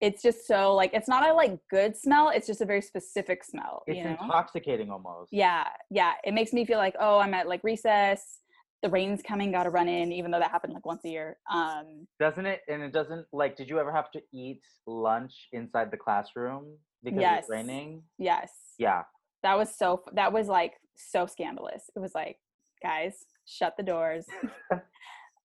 It's 0.00 0.22
just 0.22 0.46
so 0.46 0.74
like 0.74 0.92
it's 0.94 1.08
not 1.08 1.28
a 1.28 1.32
like 1.32 1.58
good 1.70 1.96
smell. 1.96 2.30
It's 2.30 2.46
just 2.46 2.60
a 2.60 2.64
very 2.66 2.80
specific 2.82 3.44
smell. 3.44 3.82
It's 3.86 3.98
you 3.98 4.04
know? 4.04 4.16
intoxicating 4.22 4.90
almost. 4.90 5.30
Yeah, 5.32 5.64
yeah. 5.90 6.12
It 6.24 6.32
makes 6.34 6.52
me 6.52 6.64
feel 6.64 6.78
like 6.78 6.96
oh, 6.98 7.18
I'm 7.18 7.34
at 7.34 7.48
like 7.48 7.62
recess. 7.62 8.39
The 8.82 8.88
rain's 8.88 9.20
coming, 9.22 9.52
gotta 9.52 9.68
run 9.70 9.88
in, 9.88 10.10
even 10.10 10.30
though 10.30 10.38
that 10.38 10.50
happened 10.50 10.72
like 10.72 10.86
once 10.86 11.04
a 11.04 11.08
year. 11.10 11.36
Um, 11.52 12.06
Doesn't 12.18 12.46
it? 12.46 12.60
And 12.68 12.82
it 12.82 12.92
doesn't 12.92 13.26
like 13.32 13.56
did 13.56 13.68
you 13.68 13.78
ever 13.78 13.92
have 13.92 14.10
to 14.12 14.20
eat 14.32 14.62
lunch 14.86 15.48
inside 15.52 15.90
the 15.90 15.98
classroom 15.98 16.76
because 17.04 17.20
Yes. 17.20 17.40
it's 17.42 17.50
raining? 17.50 18.02
yes. 18.18 18.50
Yeah. 18.78 19.02
that 19.42 19.56
was 19.58 19.74
so 19.76 20.02
that 20.14 20.32
was 20.32 20.48
like 20.48 20.72
so 20.96 21.26
scandalous 21.26 21.84
it 21.94 21.98
was 21.98 22.14
like 22.14 22.36
guys 22.82 23.14
shut 23.46 23.74
the 23.76 23.82
doors 23.82 24.24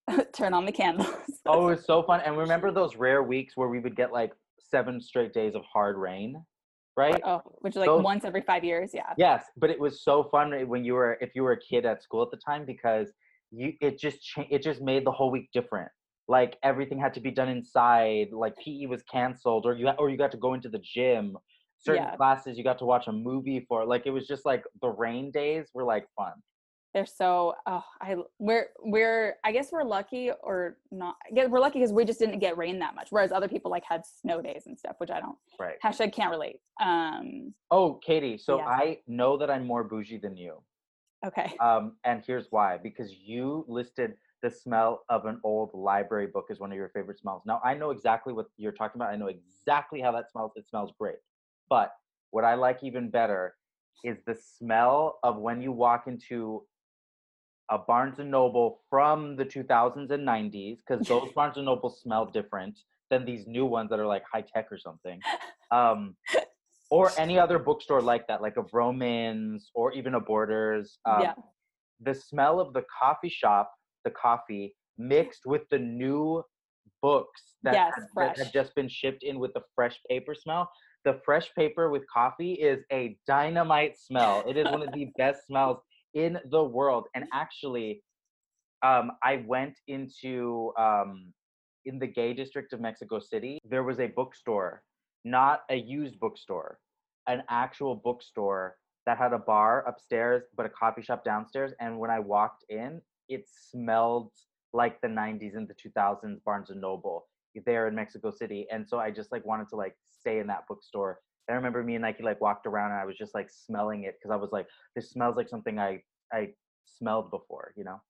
turn 0.34 0.54
on 0.54 0.66
the 0.66 0.72
candles 0.72 1.10
Oh, 1.46 1.68
it 1.68 1.76
was 1.76 1.86
so 1.86 2.02
fun. 2.04 2.22
And 2.26 2.38
remember 2.38 2.72
those 2.72 2.96
rare 2.96 3.22
weeks 3.24 3.56
where 3.58 3.68
we 3.68 3.80
would 3.80 3.96
get 3.96 4.12
like 4.12 4.32
seven 4.60 5.00
straight 5.02 5.34
days 5.34 5.54
of 5.56 5.62
hard 5.72 5.98
rain? 5.98 6.42
Right? 6.98 7.20
oh 7.26 7.42
which 7.60 7.72
is 7.74 7.78
like 7.78 7.88
Those- 7.88 8.04
once 8.04 8.24
every 8.24 8.42
five 8.42 8.64
years 8.64 8.92
yeah 8.94 9.12
Yes, 9.18 9.44
but 9.58 9.70
it 9.70 9.78
was 9.80 10.02
so 10.02 10.24
fun 10.32 10.54
when 10.70 10.86
you 10.86 10.94
were 10.94 11.18
if 11.20 11.32
you 11.36 11.44
were 11.44 11.52
a 11.52 11.60
kid 11.60 11.86
at 11.86 12.02
school 12.02 12.22
at 12.24 12.32
the 12.32 12.38
time 12.38 12.66
because 12.66 13.12
you 13.52 13.74
it 13.82 13.98
just 14.00 14.22
cha- 14.24 14.46
it 14.50 14.62
just 14.62 14.82
made 14.82 15.06
the 15.06 15.12
whole 15.12 15.32
week 15.32 15.50
different. 15.54 15.90
Like 16.28 16.58
everything 16.64 17.00
had 17.00 17.14
to 17.16 17.20
be 17.22 17.32
done 17.32 17.50
inside. 17.50 18.28
Like 18.32 18.56
PE 18.58 18.88
was 18.88 19.04
canceled, 19.04 19.66
or 19.66 19.74
you 19.76 19.90
or 20.00 20.10
you 20.10 20.18
got 20.18 20.32
to 20.32 20.38
go 20.38 20.54
into 20.54 20.70
the 20.70 20.80
gym. 20.80 21.38
Certain 21.78 22.04
Yeah. 22.04 22.16
classes 22.16 22.58
you 22.58 22.64
got 22.64 22.80
to 22.80 22.86
watch 22.86 23.08
a 23.08 23.12
movie 23.12 23.66
for. 23.68 23.86
Like 23.86 24.04
it 24.06 24.12
was 24.12 24.28
just 24.28 24.46
like 24.46 24.64
the 24.82 24.90
rain 24.90 25.30
days 25.32 25.68
were 25.74 25.84
like 25.84 26.08
fun. 26.18 26.34
they're 26.96 27.06
so 27.06 27.54
oh 27.68 27.84
i 28.02 28.16
we're 28.40 28.68
we're 28.94 29.36
i 29.44 29.52
guess 29.52 29.68
we're 29.74 29.84
lucky 29.84 30.32
or 30.50 30.78
not 30.92 31.16
i 31.28 31.34
guess 31.36 31.50
we're 31.50 31.60
lucky 31.60 31.78
because 31.80 31.92
we 31.92 32.06
just 32.06 32.20
didn't 32.24 32.40
get 32.40 32.56
rain 32.58 32.80
that 32.80 32.96
much 32.96 33.08
whereas 33.10 33.34
other 33.34 33.50
people 33.54 33.70
like 33.70 33.84
had 33.94 34.02
snow 34.22 34.38
days 34.42 34.64
and 34.68 34.80
stuff 34.80 34.96
which 35.02 35.12
i 35.12 35.20
don't 35.20 35.38
Right. 35.60 35.76
hashtag 35.86 36.14
can't 36.14 36.32
relate 36.32 36.58
um 36.82 37.54
Oh, 37.70 37.88
Katie. 38.08 38.38
So 38.38 38.54
Yes. 38.60 38.68
I 38.86 39.00
know 39.20 39.36
that 39.40 39.50
I'm 39.54 39.66
more 39.68 39.84
bougie 39.84 40.20
than 40.26 40.36
you. 40.38 40.54
Okay 41.26 41.56
Um, 41.60 41.94
and 42.04 42.24
here's 42.26 42.48
why: 42.50 42.78
because 42.78 43.14
you 43.14 43.66
listed 43.68 44.16
the 44.42 44.52
smell 44.52 45.04
of 45.10 45.26
an 45.26 45.40
old 45.44 45.72
library 45.74 46.28
book 46.28 46.48
as 46.52 46.60
one 46.60 46.72
of 46.72 46.78
your 46.78 46.90
favorite 46.90 47.18
smells. 47.20 47.42
Now 47.46 47.62
I 47.64 47.74
know 47.74 47.90
exactly 47.92 48.34
what 48.34 48.48
you're 48.58 48.72
talking 48.72 49.02
about. 49.02 49.12
I 49.12 49.16
know 49.16 49.28
exactly 49.28 50.02
how 50.02 50.12
that 50.12 50.30
smells. 50.30 50.52
It 50.56 50.68
smells 50.68 50.92
great. 51.00 51.16
But 51.70 51.92
what 52.32 52.44
I 52.44 52.54
like 52.56 52.84
even 52.84 53.10
better 53.10 53.56
is 54.04 54.18
the 54.28 54.36
smell 54.36 55.20
of 55.24 55.38
when 55.38 55.62
you 55.62 55.72
walk 55.72 56.08
into 56.08 56.64
a 57.70 57.78
Barnes 57.78 58.20
and 58.20 58.30
Noble 58.30 58.82
from 58.90 59.36
the 59.36 59.46
2000s 59.46 60.12
and 60.12 60.28
90s, 60.28 60.78
because 60.88 61.08
those 61.08 61.32
Barnes 61.36 61.58
and 61.58 61.66
Nobles 61.66 62.00
smell 62.02 62.26
different 62.26 62.80
than 63.10 63.26
these 63.26 63.48
new 63.48 63.66
ones 63.66 63.90
that 63.90 64.00
are 64.00 64.06
like 64.06 64.24
high 64.32 64.42
tech 64.42 64.68
or 64.72 64.78
something. 64.78 65.20
Um, 65.72 66.16
or 66.96 67.12
any 67.18 67.38
other 67.38 67.60
bookstore 67.60 68.02
like 68.02 68.26
that, 68.28 68.42
like 68.42 68.56
a 68.56 68.64
Vroman's 68.64 69.70
or 69.76 69.92
even 69.92 70.16
a 70.16 70.20
Borders. 70.20 70.98
Um, 71.06 71.22
yeah. 71.22 71.34
The 72.00 72.14
smell 72.14 72.62
of 72.62 72.74
the 72.74 72.84
coffee 73.02 73.30
shop, 73.30 73.70
the 74.06 74.12
coffee 74.12 74.74
mixed 74.98 75.42
with 75.46 75.64
the 75.72 75.78
new 75.78 76.42
books 77.02 77.42
that, 77.64 77.74
Yes, 77.74 77.92
had, 77.96 78.06
that 78.16 78.38
had 78.38 78.54
just 78.54 78.74
been 78.76 78.88
shipped 78.88 79.24
in 79.24 79.40
with 79.40 79.54
the 79.54 79.62
fresh 79.76 80.00
paper 80.10 80.34
smell. 80.34 80.70
The 81.04 81.20
fresh 81.26 81.54
paper 81.54 81.90
with 81.90 82.04
coffee 82.12 82.54
is 82.54 82.80
a 82.94 83.18
dynamite 83.28 83.98
smell. 84.00 84.44
It 84.48 84.56
is 84.56 84.66
one 84.66 84.82
of 84.82 84.94
the 84.94 85.12
best 85.18 85.46
smells 85.48 85.80
in 86.14 86.40
the 86.50 86.64
world. 86.64 87.08
And 87.14 87.26
actually, 87.34 88.02
um, 88.84 89.12
I 89.22 89.44
went 89.46 89.76
into 89.90 90.72
um, 90.80 91.34
in 91.84 92.00
the 92.00 92.08
gay 92.08 92.34
district 92.34 92.72
of 92.72 92.80
Mexico 92.80 93.20
City. 93.20 93.60
There 93.70 93.84
was 93.84 94.00
a 94.00 94.08
bookstore, 94.08 94.82
not 95.26 95.62
a 95.70 95.76
used 95.76 96.20
bookstore, 96.20 96.80
an 97.28 97.44
actual 97.50 97.96
bookstore 97.96 98.78
that 99.06 99.18
had 99.18 99.34
a 99.34 99.40
bar 99.40 99.86
upstairs, 99.88 100.44
but 100.56 100.66
a 100.66 100.70
coffee 100.70 101.02
shop 101.02 101.24
downstairs. 101.24 101.74
And 101.80 102.00
when 102.00 102.10
I 102.10 102.20
walked 102.20 102.66
in, 102.70 103.02
it 103.30 103.46
smelled 103.48 104.32
like 104.74 105.00
the 105.02 105.08
90s 105.08 105.56
and 105.56 105.68
the 105.68 105.76
2000s 105.76 106.44
Barnes 106.44 106.70
and 106.70 106.82
Noble 106.82 107.28
there 107.66 107.88
in 107.88 107.96
Mexico 107.96 108.32
City. 108.32 108.68
And 108.72 108.88
so 108.88 109.00
I 109.00 109.12
just 109.12 109.32
like 109.32 109.46
wanted 109.46 109.70
to 109.70 109.76
like 109.76 109.96
stay 110.20 110.40
in 110.40 110.48
that 110.48 110.64
bookstore. 110.68 111.20
And 111.48 111.54
I 111.54 111.58
remember 111.58 111.84
me 111.84 111.96
and 111.96 112.02
Nike 112.02 112.24
like 112.24 112.42
walked 112.42 112.66
around 112.66 112.92
and 112.92 113.00
I 113.00 113.06
was 113.06 113.18
just 113.18 113.34
like 113.34 113.50
smelling 113.50 114.04
it 114.04 114.16
because 114.20 114.34
I 114.34 114.36
was 114.36 114.50
like, 114.52 114.68
this 114.96 115.12
smells 115.12 115.36
like 115.38 115.48
something 115.48 115.80
I 115.80 116.02
I 116.34 116.50
smelled 116.86 117.32
before, 117.32 117.74
you 117.78 117.84
know? 117.84 118.02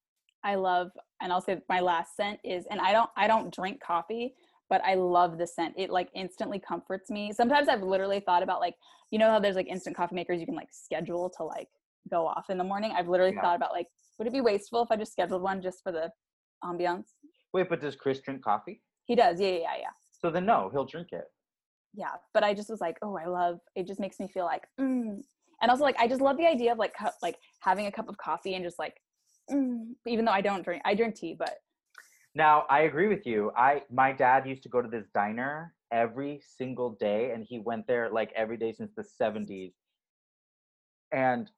I 0.44 0.56
love, 0.56 0.92
and 1.22 1.34
I'll 1.34 1.42
say 1.42 1.60
my 1.68 1.80
last 1.80 2.16
scent 2.16 2.40
is, 2.44 2.66
and 2.70 2.80
I 2.80 2.92
don't, 2.92 3.10
I 3.18 3.28
don't 3.28 3.54
drink 3.54 3.82
coffee, 3.82 4.36
but 4.70 4.82
I 4.84 4.96
love 4.96 5.38
the 5.38 5.48
scent. 5.48 5.74
It 5.78 5.90
like 5.90 6.10
instantly 6.16 6.60
comforts 6.60 7.10
me. 7.10 7.32
Sometimes 7.34 7.68
I've 7.68 7.84
literally 7.84 8.20
thought 8.20 8.44
about 8.44 8.60
like, 8.60 8.76
you 9.12 9.20
know 9.20 9.30
how 9.30 9.40
there's 9.40 9.56
like 9.56 9.68
instant 9.68 9.96
coffee 9.96 10.16
makers 10.16 10.40
you 10.40 10.46
can 10.46 10.56
like 10.56 10.70
schedule 10.72 11.30
to 11.38 11.44
like 11.44 11.68
go 12.10 12.26
off 12.28 12.50
in 12.50 12.58
the 12.58 12.64
morning. 12.64 12.94
I've 12.98 13.08
literally 13.08 13.34
Yeah. 13.34 13.42
thought 13.42 13.56
about 13.56 13.72
like, 13.72 13.88
would 14.18 14.28
it 14.28 14.34
be 14.34 14.42
wasteful 14.42 14.82
if 14.84 14.92
I 14.92 14.96
just 14.96 15.12
scheduled 15.12 15.42
one 15.42 15.62
just 15.62 15.84
for 15.84 15.92
the 15.92 16.12
ambiance? 16.64 17.10
Wait, 17.54 17.70
but 17.70 17.82
does 17.82 17.96
Chris 17.96 18.20
drink 18.22 18.44
coffee? 18.44 18.82
He 19.06 19.16
does, 19.16 19.40
yeah, 19.40 19.48
yeah, 19.50 19.54
yeah, 19.60 19.78
yeah. 19.82 19.90
So 20.22 20.30
then 20.32 20.46
no, 20.46 20.70
he'll 20.72 20.86
drink 20.86 21.10
it. 21.12 21.26
yeah 21.94 22.16
but 22.34 22.44
i 22.44 22.54
just 22.54 22.70
was 22.70 22.82
like 22.82 22.98
oh 23.02 23.16
i 23.16 23.26
love 23.26 23.60
it 23.76 23.88
just 23.88 24.00
makes 24.02 24.20
me 24.20 24.28
feel 24.28 24.44
like 24.46 24.64
mm. 24.80 25.22
and 25.62 25.72
also 25.72 25.84
like 25.84 25.96
i 25.98 26.08
just 26.08 26.20
love 26.22 26.36
the 26.38 26.46
idea 26.46 26.72
of 26.72 26.78
like 26.78 26.94
cu- 27.00 27.18
like 27.22 27.38
having 27.62 27.86
a 27.86 27.92
cup 27.92 28.10
of 28.10 28.18
coffee 28.18 28.56
and 28.56 28.64
just 28.66 28.78
like 28.80 28.96
mm. 29.50 29.86
even 30.06 30.26
though 30.26 30.32
i 30.34 30.42
don't 30.42 30.64
drink 30.66 30.82
i 30.84 30.94
drink 30.94 31.16
tea 31.16 31.34
but 31.38 31.54
Now 32.36 32.66
I 32.70 32.82
agree 32.82 33.08
with 33.08 33.26
you. 33.26 33.52
I 33.56 33.84
my 33.90 34.12
dad 34.12 34.46
used 34.46 34.64
to 34.64 34.70
go 34.70 34.82
to 34.82 34.90
this 34.90 35.08
diner 35.14 35.74
every 35.92 36.42
single 36.46 36.92
day, 36.92 37.32
and 37.32 37.46
he 37.46 37.60
went 37.60 37.88
there 37.88 38.10
like 38.12 38.32
every 38.36 38.58
day 38.58 38.74
since 38.74 38.92
the 38.96 39.06
seventies. 39.06 39.74
And 41.14 41.50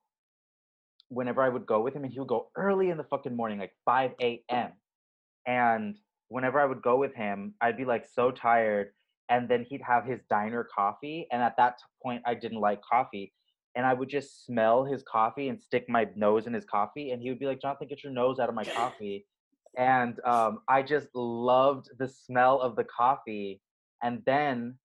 whenever 1.10 1.42
I 1.42 1.50
would 1.50 1.66
go 1.66 1.82
with 1.82 1.96
him, 1.96 2.04
and 2.04 2.14
he 2.14 2.20
would 2.20 2.28
go 2.28 2.52
early 2.56 2.92
in 2.92 2.98
the 2.98 3.04
fucking 3.06 3.36
morning, 3.36 3.58
like 3.58 3.74
five 3.86 4.12
a.m. 4.22 4.74
And 5.48 5.98
whenever 6.28 6.60
I 6.60 6.66
would 6.66 6.84
go 6.84 6.98
with 6.98 7.16
him, 7.16 7.56
I'd 7.60 7.78
be 7.78 7.86
like 7.86 8.06
so 8.06 8.30
tired, 8.30 8.92
and 9.30 9.50
then 9.50 9.66
he'd 9.68 9.82
have 9.82 10.06
his 10.06 10.22
diner 10.30 10.64
coffee, 10.64 11.28
and 11.32 11.42
at 11.42 11.58
that 11.58 11.80
point, 12.04 12.22
I 12.26 12.36
didn't 12.36 12.60
like 12.62 12.82
coffee. 12.84 13.34
And 13.76 13.86
I 13.86 13.94
would 13.94 14.10
just 14.10 14.46
smell 14.46 14.86
his 14.86 15.04
coffee 15.04 15.50
and 15.50 15.62
stick 15.62 15.88
my 15.88 16.08
nose 16.16 16.48
in 16.48 16.54
his 16.54 16.66
coffee, 16.66 17.12
and 17.12 17.22
he 17.22 17.30
would 17.30 17.40
be 17.40 17.48
like, 17.48 17.62
"Jonathan, 17.62 17.88
get 17.88 18.04
your 18.04 18.14
nose 18.14 18.38
out 18.40 18.50
of 18.50 18.56
my 18.56 18.64
coffee." 18.80 19.26
And 19.78 20.20
um, 20.26 20.60
I 20.68 20.82
just 20.82 21.08
loved 21.14 21.90
the 22.00 22.08
smell 22.08 22.60
of 22.60 22.76
the 22.76 22.84
coffee. 22.86 23.62
And 24.04 24.22
then 24.26 24.76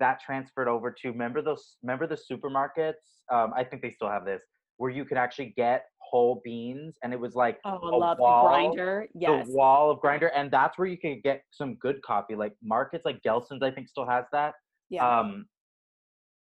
that 0.00 0.20
transferred 0.20 0.68
over 0.68 0.90
to 0.90 1.08
remember 1.08 1.42
those 1.42 1.76
remember 1.82 2.06
the 2.06 2.16
supermarkets? 2.30 3.20
Um, 3.30 3.52
I 3.56 3.64
think 3.64 3.82
they 3.82 3.90
still 3.90 4.08
have 4.08 4.24
this 4.24 4.42
where 4.78 4.90
you 4.90 5.04
could 5.04 5.18
actually 5.18 5.54
get 5.56 5.84
whole 5.98 6.40
beans, 6.44 6.96
and 7.02 7.12
it 7.12 7.20
was 7.20 7.34
like 7.34 7.58
oh 7.64 7.78
a 7.82 7.94
i 7.94 7.96
love 7.96 8.18
wall- 8.18 8.42
the 8.42 8.48
grinder 8.48 9.06
yes 9.14 9.46
the 9.46 9.52
wall 9.52 9.90
of 9.90 10.00
grinder, 10.00 10.28
and 10.28 10.50
that's 10.50 10.78
where 10.78 10.88
you 10.88 10.98
could 10.98 11.22
get 11.22 11.42
some 11.50 11.74
good 11.76 12.02
coffee. 12.02 12.34
Like 12.34 12.54
markets 12.62 13.04
like 13.04 13.22
Gelson's, 13.22 13.62
I 13.62 13.70
think 13.70 13.88
still 13.88 14.06
has 14.06 14.24
that. 14.32 14.54
yeah 14.90 15.20
Um, 15.20 15.46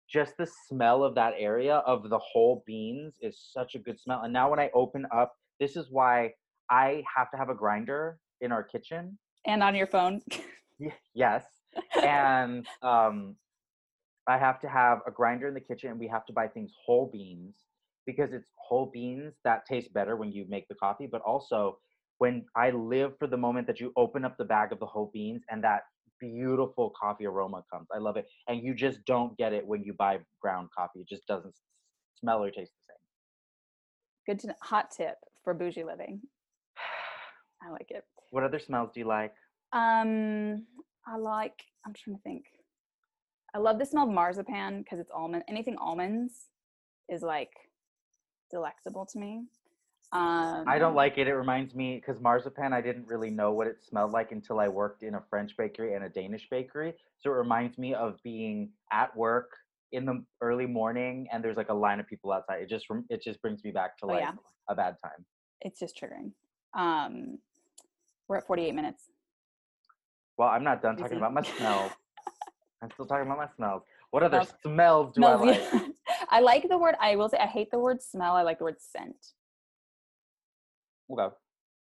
just 0.08 0.38
the 0.38 0.48
smell 0.68 1.04
of 1.04 1.16
that 1.16 1.34
area 1.38 1.78
of 1.78 2.10
the 2.10 2.20
whole 2.20 2.64
beans 2.68 3.16
is 3.22 3.40
such 3.52 3.74
a 3.76 3.80
good 3.80 4.00
smell. 4.00 4.22
And 4.22 4.32
now 4.32 4.52
when 4.52 4.60
I 4.60 4.70
open 4.76 5.08
up, 5.12 5.34
this 5.60 5.76
is 5.76 5.88
why 5.90 6.32
I 6.70 7.04
have 7.16 7.30
to 7.32 7.38
have 7.38 7.50
a 7.50 7.56
grinder 7.56 8.20
in 8.42 8.52
our 8.52 8.64
kitchen. 8.64 9.18
and 9.46 9.62
on 9.64 9.76
your 9.76 9.88
phone 9.88 10.22
Yes. 11.14 11.46
and 12.04 12.66
um, 12.82 13.36
I 14.28 14.38
have 14.38 14.60
to 14.62 14.68
have 14.68 15.00
a 15.08 15.12
grinder 15.12 15.48
in 15.48 15.54
the 15.54 15.62
kitchen, 15.62 15.92
and 15.92 16.00
we 16.00 16.08
have 16.08 16.26
to 16.26 16.34
buy 16.34 16.48
things 16.48 16.72
whole 16.86 17.10
beans 17.12 17.56
because 18.06 18.34
it's 18.34 18.50
whole 18.56 18.88
beans 18.92 19.34
that 19.44 19.66
taste 19.66 19.94
better 19.94 20.16
when 20.16 20.32
you 20.32 20.46
make 20.50 20.68
the 20.68 20.76
coffee. 20.76 21.08
But 21.10 21.22
also, 21.22 21.80
when 22.18 22.46
I 22.56 22.72
live 22.72 23.14
for 23.20 23.28
the 23.28 23.38
moment 23.38 23.68
that 23.68 23.80
you 23.80 23.94
open 23.96 24.26
up 24.26 24.38
the 24.38 24.46
bag 24.46 24.72
of 24.72 24.80
the 24.80 24.86
whole 24.86 25.10
beans 25.14 25.44
and 25.50 25.64
that 25.64 25.84
beautiful 26.20 26.94
coffee 27.00 27.26
aroma 27.26 27.64
comes, 27.72 27.88
I 27.94 28.00
love 28.00 28.18
it. 28.18 28.26
And 28.48 28.62
you 28.64 28.74
just 28.74 29.04
don't 29.06 29.38
get 29.38 29.54
it 29.54 29.66
when 29.66 29.84
you 29.84 29.94
buy 29.94 30.20
ground 30.42 30.70
coffee; 30.78 31.00
it 31.02 31.08
just 31.08 31.26
doesn't 31.28 31.56
smell 32.20 32.44
or 32.44 32.52
taste 32.52 32.74
the 32.74 32.94
same. 32.94 33.04
good 34.26 34.40
to 34.42 34.48
know. 34.48 34.56
hot 34.62 34.92
tip 34.92 35.16
for 35.44 35.54
bougie 35.54 35.84
living 35.84 36.22
i 37.66 37.70
like 37.72 37.90
it 37.90 38.04
What 38.32 38.44
other 38.44 38.60
smells 38.60 38.92
do 38.94 39.00
you 39.02 39.08
like? 39.08 39.34
um 39.74 40.66
i 41.08 41.18
like 41.18 41.64
i'm 41.86 41.94
trying 41.94 42.16
to 42.16 42.22
think 42.24 42.46
i 43.54 43.58
love 43.58 43.80
the 43.80 43.86
smell 43.86 44.04
of 44.08 44.14
marzipan 44.14 44.82
because 44.84 45.00
it's 45.00 45.12
almond 45.12 45.44
anything 45.50 45.76
almonds 45.78 46.48
is 47.10 47.22
like 47.22 47.52
delectable 48.52 49.06
to 49.06 49.20
me 49.20 49.44
um 50.12 50.64
I 50.68 50.78
don't 50.78 50.94
like 50.96 51.18
it. 51.18 51.28
It 51.28 51.34
reminds 51.34 51.74
me 51.74 51.96
because 51.96 52.22
marzipan, 52.22 52.74
I 52.74 52.80
didn't 52.80 53.08
really 53.08 53.32
know 53.32 53.52
what 53.52 53.66
it 53.66 53.78
smelled 53.84 54.12
like 54.12 54.32
until 54.32 54.60
I 54.60 54.68
worked 54.68 55.02
in 55.02 55.16
a 55.16 55.24
French 55.32 55.58
bakery 55.58 55.96
and 55.96 56.06
a 56.06 56.10
Danish 56.10 56.48
bakery. 56.50 56.94
So 57.20 57.32
it 57.32 57.34
reminds 57.34 57.80
me 57.80 57.96
of 57.96 58.22
being 58.24 58.70
at 58.94 59.14
work 59.18 59.50
in 59.92 60.06
the 60.06 60.24
early 60.42 60.68
morning 60.68 61.28
and 61.32 61.44
there's 61.44 61.58
like 61.58 61.70
a 61.70 61.74
line 61.74 62.00
of 62.00 62.08
people 62.08 62.32
outside. 62.32 62.62
It 62.62 62.70
just 62.70 62.86
it 63.10 63.24
just 63.24 63.42
brings 63.42 63.64
me 63.64 63.72
back 63.72 63.98
to 63.98 64.06
Oh, 64.06 64.10
like 64.10 64.22
yeah. 64.22 64.32
a 64.70 64.76
bad 64.76 64.96
time. 65.04 65.26
it's 65.62 65.80
just 65.80 66.00
triggering. 66.00 66.32
Um, 66.80 67.40
we're 68.28 68.38
at 68.38 68.48
48 68.48 68.74
minutes. 68.74 69.04
Well, 70.38 70.50
I'm 70.50 70.64
not 70.64 70.82
done 70.82 70.98
talking 70.98 71.18
about 71.18 71.34
my 71.34 71.42
smells. 71.44 71.92
I'm 72.82 72.92
still 72.92 73.06
talking 73.06 73.26
about 73.26 73.38
my 73.38 73.48
smells. 73.56 73.84
What 74.12 74.24
other 74.24 74.44
Smells- 74.44 74.54
smells 74.64 75.16
do 75.16 75.22
Smells- 75.22 75.42
I 75.42 75.78
like? 75.78 75.92
I 76.30 76.40
like 76.42 76.70
the 76.70 76.78
word. 76.78 76.96
I 77.02 77.16
will 77.16 77.30
say 77.30 77.38
I 77.38 77.46
hate 77.48 77.72
the 77.72 77.80
word 77.80 78.02
smell. 78.02 78.36
I 78.36 78.42
like 78.42 78.58
the 78.60 78.66
word 78.66 78.80
scent. 78.80 79.16
Okay. 81.12 81.34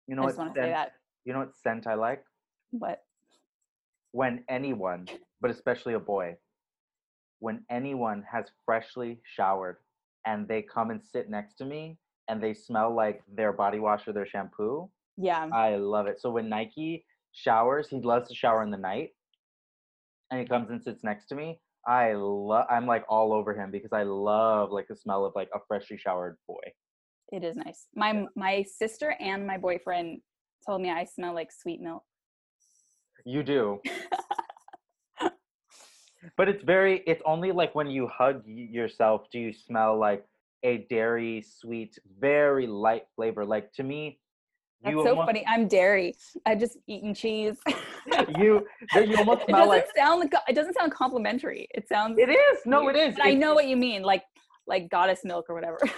You 0.07 0.15
know 0.15 0.21
I 0.23 0.25
what 0.25 0.29
just 0.31 0.39
want 0.39 0.55
to 0.55 0.59
scent? 0.61 0.67
say 0.67 0.71
that. 0.71 0.91
You 1.25 1.33
know 1.33 1.39
what 1.39 1.55
scent 1.55 1.87
I 1.87 1.93
like? 1.95 2.23
What? 2.71 3.01
when 4.11 4.43
anyone, 4.49 5.07
but 5.39 5.51
especially 5.51 5.93
a 5.93 5.99
boy, 5.99 6.35
when 7.37 7.63
anyone 7.69 8.23
has 8.31 8.45
freshly 8.65 9.21
showered 9.23 9.77
and 10.25 10.47
they 10.47 10.63
come 10.63 10.89
and 10.89 10.99
sit 11.03 11.29
next 11.29 11.57
to 11.57 11.65
me 11.65 11.95
and 12.27 12.41
they 12.41 12.55
smell 12.55 12.91
like 12.93 13.21
their 13.31 13.53
body 13.53 13.77
wash 13.77 14.07
or 14.07 14.13
their 14.13 14.25
shampoo, 14.25 14.89
Yeah. 15.20 15.47
I 15.53 15.76
love 15.76 16.07
it. 16.07 16.22
So 16.22 16.32
when 16.32 16.47
Nike 16.47 17.05
showers, 17.34 17.89
he 17.89 17.99
loves 17.99 18.30
to 18.30 18.36
shower 18.36 18.63
in 18.63 18.72
the 18.72 18.78
night 18.78 19.09
and 20.32 20.39
he 20.39 20.45
comes 20.47 20.70
and 20.70 20.82
sits 20.82 21.03
next 21.03 21.28
to 21.28 21.36
me. 21.36 21.59
I 21.86 22.13
love 22.13 22.65
I'm 22.70 22.86
like 22.86 23.05
all 23.09 23.34
over 23.34 23.53
him 23.53 23.72
because 23.72 23.91
I 23.93 24.03
love 24.03 24.72
like 24.72 24.88
the 24.88 24.95
smell 24.95 25.26
of 25.26 25.34
like 25.36 25.49
a 25.53 25.59
freshly 25.67 25.97
showered 25.97 26.38
boy. 26.47 26.61
It 27.32 27.43
is 27.43 27.57
nice. 27.57 27.88
My 27.95 28.26
my 28.36 28.63
sister 28.63 29.15
and 29.20 29.45
my 29.45 29.57
boyfriend 29.57 30.22
told 30.65 30.82
me 30.82 30.89
I 30.89 31.03
smell 31.03 31.34
like 31.34 31.51
sweet 31.51 31.82
milk. 31.82 32.03
You 33.26 33.43
do. 33.43 33.82
but 36.38 36.47
it's 36.47 36.63
very 36.63 37.03
it's 37.05 37.22
only 37.26 37.51
like 37.51 37.76
when 37.76 37.88
you 37.88 38.07
hug 38.07 38.41
yourself 38.45 39.28
do 39.32 39.39
you 39.39 39.53
smell 39.53 39.97
like 39.97 40.26
a 40.63 40.86
dairy 40.89 41.41
sweet 41.41 41.97
very 42.20 42.67
light 42.67 43.03
flavor 43.15 43.45
like 43.45 43.72
to 43.74 43.84
me 43.84 44.20
That's 44.84 44.93
you 44.93 45.03
so 45.03 45.09
almost, 45.09 45.25
funny. 45.27 45.45
I'm 45.47 45.67
dairy. 45.67 46.15
I 46.45 46.55
just 46.55 46.77
eaten 46.88 47.13
cheese. 47.13 47.57
you 48.38 48.65
you 48.95 49.17
almost 49.17 49.41
it 49.47 49.49
smell 49.49 49.65
doesn't 49.65 49.67
like 49.67 49.88
sound 49.95 50.19
like 50.21 50.34
it 50.47 50.55
doesn't 50.55 50.75
sound 50.75 50.91
complimentary. 50.93 51.67
It 51.71 51.88
sounds. 51.89 52.17
it 52.17 52.30
is 52.30 52.59
no 52.65 52.88
it 52.88 52.95
weird, 52.95 53.09
is 53.09 53.15
But 53.15 53.25
I 53.25 53.34
know 53.34 53.53
what 53.53 53.67
you 53.67 53.75
mean, 53.75 54.03
like 54.03 54.23
like 54.67 54.89
goddess 54.89 55.21
milk 55.25 55.47
or 55.49 55.55
whatever. 55.55 55.80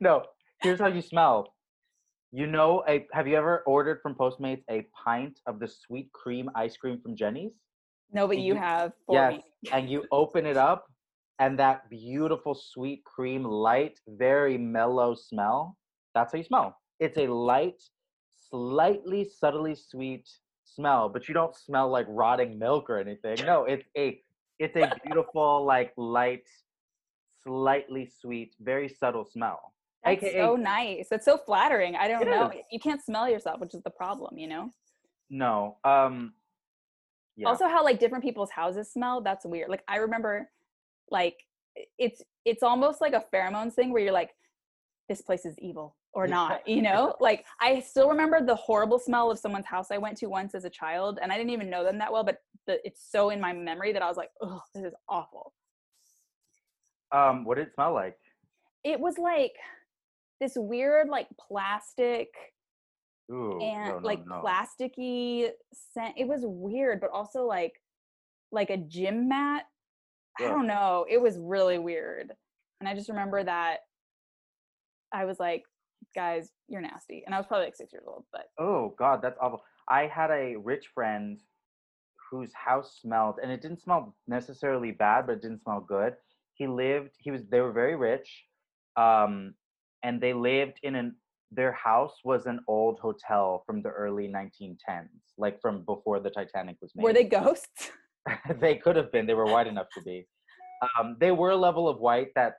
no 0.00 0.22
here's 0.62 0.80
how 0.80 0.86
you 0.86 1.02
smell 1.02 1.54
you 2.32 2.46
know 2.46 2.82
a 2.88 3.06
have 3.12 3.26
you 3.26 3.36
ever 3.36 3.62
ordered 3.66 4.00
from 4.02 4.14
postmates 4.14 4.62
a 4.70 4.86
pint 5.04 5.38
of 5.46 5.58
the 5.60 5.68
sweet 5.68 6.10
cream 6.12 6.48
ice 6.54 6.76
cream 6.76 7.00
from 7.02 7.16
Jeni's 7.16 7.52
no, 8.12 8.26
but 8.26 8.38
you 8.38 8.54
you- 8.54 8.54
have 8.56 8.92
for 9.06 9.14
yes 9.14 9.42
me. 9.62 9.70
and 9.72 9.88
you 9.90 10.04
open 10.10 10.46
it 10.46 10.56
up 10.56 10.86
and 11.38 11.58
that 11.58 11.88
beautiful 11.90 12.54
sweet 12.54 13.04
cream 13.04 13.44
light 13.44 13.98
very 14.08 14.56
mellow 14.58 15.14
smell 15.14 15.76
that's 16.14 16.32
how 16.32 16.38
you 16.38 16.44
smell 16.44 16.76
it's 16.98 17.18
a 17.18 17.26
light 17.26 17.82
slightly 18.50 19.24
subtly 19.24 19.74
sweet 19.74 20.28
smell 20.64 21.08
but 21.08 21.28
you 21.28 21.34
don't 21.34 21.56
smell 21.56 21.88
like 21.88 22.06
rotting 22.08 22.58
milk 22.58 22.88
or 22.90 22.98
anything 22.98 23.36
no 23.44 23.64
it's 23.64 23.88
a 23.96 24.20
It's 24.60 24.76
a 24.76 24.92
beautiful, 25.02 25.64
like 25.64 25.94
light, 25.96 26.46
slightly 27.42 28.04
sweet, 28.20 28.54
very 28.60 28.90
subtle 28.90 29.24
smell. 29.24 29.72
That's 30.04 30.22
AKA 30.22 30.38
so 30.38 30.56
nice. 30.56 31.06
It's 31.10 31.24
so 31.24 31.38
flattering. 31.38 31.96
I 31.96 32.08
don't 32.08 32.26
know. 32.28 32.50
is. 32.50 32.60
You 32.70 32.78
can't 32.78 33.02
smell 33.02 33.26
yourself, 33.26 33.58
which 33.58 33.74
is 33.74 33.82
the 33.82 33.90
problem, 33.90 34.36
you 34.36 34.48
know? 34.48 34.70
no. 35.30 35.78
Um 35.84 36.34
yeah. 37.36 37.48
Also 37.48 37.68
how 37.68 37.82
like 37.82 37.98
different 37.98 38.22
people's 38.22 38.50
houses 38.50 38.92
smell, 38.92 39.22
that's 39.22 39.46
weird. 39.46 39.70
Like 39.70 39.84
I 39.88 39.96
remember 39.96 40.50
like 41.10 41.38
it's 41.96 42.22
it's 42.44 42.62
almost 42.62 43.00
like 43.00 43.14
a 43.14 43.24
pheromones 43.32 43.72
thing 43.72 43.92
where 43.92 44.02
you're 44.02 44.12
like 44.12 44.32
this 45.08 45.22
place 45.22 45.46
is 45.46 45.54
evil 45.58 45.96
or 46.12 46.26
not, 46.26 46.66
you 46.68 46.82
know? 46.82 47.14
like 47.20 47.46
I 47.60 47.80
still 47.80 48.08
remember 48.08 48.44
the 48.44 48.54
horrible 48.54 48.98
smell 48.98 49.30
of 49.30 49.38
someone's 49.38 49.66
house 49.66 49.90
I 49.90 49.98
went 49.98 50.16
to 50.18 50.26
once 50.26 50.54
as 50.54 50.64
a 50.64 50.70
child 50.70 51.18
and 51.22 51.32
I 51.32 51.36
didn't 51.36 51.50
even 51.50 51.70
know 51.70 51.84
them 51.84 51.98
that 51.98 52.12
well, 52.12 52.24
but 52.24 52.38
the, 52.66 52.84
it's 52.86 53.06
so 53.10 53.30
in 53.30 53.40
my 53.40 53.52
memory 53.52 53.92
that 53.92 54.02
I 54.02 54.08
was 54.08 54.16
like, 54.16 54.30
"Oh, 54.40 54.60
this 54.74 54.84
is 54.84 54.94
awful." 55.08 55.52
um 57.12 57.44
what 57.44 57.56
did 57.56 57.66
it 57.66 57.74
smell 57.74 57.92
like? 57.92 58.16
It 58.84 58.98
was 58.98 59.18
like 59.18 59.54
this 60.40 60.52
weird 60.56 61.08
like 61.08 61.28
plastic 61.38 62.28
Ooh. 63.30 63.60
and 63.60 63.88
no, 63.88 63.98
no, 63.98 64.06
like 64.06 64.26
no. 64.26 64.42
plasticky 64.44 65.50
scent. 65.72 66.14
It 66.16 66.26
was 66.26 66.40
weird, 66.44 67.00
but 67.00 67.10
also 67.10 67.44
like 67.44 67.74
like 68.52 68.70
a 68.70 68.76
gym 68.76 69.28
mat. 69.28 69.64
I 70.38 70.44
don't 70.44 70.66
know. 70.66 71.04
It 71.08 71.20
was 71.20 71.36
really 71.38 71.78
weird. 71.78 72.32
And 72.80 72.88
I 72.88 72.94
just 72.94 73.10
remember 73.10 73.44
that 73.44 73.80
I 75.12 75.26
was 75.26 75.38
like, 75.38 75.64
guys, 76.14 76.50
you're 76.68 76.80
nasty. 76.80 77.22
And 77.26 77.34
I 77.34 77.38
was 77.38 77.46
probably 77.46 77.66
like 77.66 77.76
six 77.76 77.92
years 77.92 78.04
old, 78.06 78.24
but 78.32 78.46
Oh 78.58 78.94
God, 78.98 79.20
that's 79.22 79.38
awful. 79.40 79.62
I 79.88 80.06
had 80.06 80.30
a 80.30 80.56
rich 80.56 80.86
friend 80.94 81.38
whose 82.30 82.52
house 82.54 82.98
smelled, 83.00 83.36
and 83.42 83.50
it 83.50 83.60
didn't 83.60 83.82
smell 83.82 84.14
necessarily 84.28 84.92
bad, 84.92 85.26
but 85.26 85.32
it 85.36 85.42
didn't 85.42 85.62
smell 85.62 85.80
good. 85.80 86.14
He 86.54 86.66
lived. 86.66 87.10
He 87.18 87.30
was. 87.30 87.42
They 87.50 87.60
were 87.60 87.72
very 87.72 87.96
rich, 87.96 88.44
um, 88.96 89.54
and 90.04 90.20
they 90.20 90.32
lived 90.32 90.78
in 90.82 90.94
an. 90.94 91.16
Their 91.50 91.72
house 91.72 92.14
was 92.24 92.46
an 92.46 92.60
old 92.68 93.00
hotel 93.00 93.64
from 93.66 93.82
the 93.82 93.88
early 93.88 94.28
1910s, 94.28 95.08
like 95.36 95.60
from 95.60 95.84
before 95.84 96.20
the 96.20 96.30
Titanic 96.30 96.76
was 96.80 96.92
made. 96.94 97.02
were 97.02 97.12
they 97.12 97.24
ghosts? 97.24 97.90
they 98.60 98.76
could 98.76 98.94
have 98.94 99.10
been. 99.10 99.26
They 99.26 99.34
were 99.34 99.46
white 99.46 99.66
enough 99.66 99.88
to 99.94 100.02
be. 100.02 100.28
Um, 100.98 101.16
they 101.18 101.32
were 101.32 101.50
a 101.50 101.56
level 101.56 101.88
of 101.88 101.98
white 101.98 102.28
that 102.36 102.54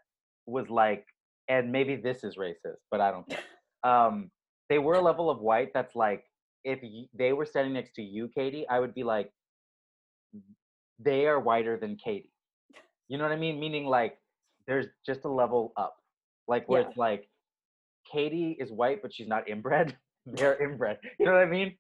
was 0.46 0.70
like, 0.70 1.06
and 1.52 1.70
maybe 1.72 1.98
this 1.98 2.24
is 2.24 2.38
racist, 2.38 2.82
but 2.90 3.00
I 3.02 3.12
don't 3.12 3.28
care. 3.30 3.40
Um, 3.84 4.30
they 4.70 4.78
were 4.78 4.94
a 4.94 5.02
level 5.02 5.28
of 5.32 5.40
white 5.40 5.72
that's 5.74 5.96
like, 5.96 6.24
if 6.64 6.78
y- 6.84 7.08
they 7.18 7.34
were 7.34 7.48
standing 7.48 7.74
next 7.74 7.96
to 7.96 8.04
you, 8.04 8.28
Katie, 8.28 8.64
I 8.70 8.80
would 8.80 8.94
be 8.94 9.02
like, 9.04 9.32
they 11.00 11.26
are 11.26 11.40
whiter 11.40 11.78
than 11.78 11.96
Katie. 11.96 12.32
You 13.08 13.18
know 13.18 13.24
what 13.24 13.34
I 13.34 13.38
mean? 13.38 13.60
Meaning 13.60 13.86
like, 13.88 14.20
there's 14.68 14.86
just 15.04 15.26
a 15.26 15.30
level 15.30 15.74
up, 15.78 15.96
like 16.48 16.70
where 16.70 16.82
Yeah. 16.82 16.90
it's 16.90 16.98
like, 16.98 17.28
Katie 18.12 18.56
is 18.60 18.72
white, 18.72 19.02
but 19.02 19.12
she's 19.12 19.28
not 19.28 19.50
inbred. 19.50 19.98
They're 20.28 20.62
inbred. 20.62 21.00
You 21.20 21.26
know 21.26 21.34
what 21.34 21.42
I 21.42 21.48
mean? 21.48 21.76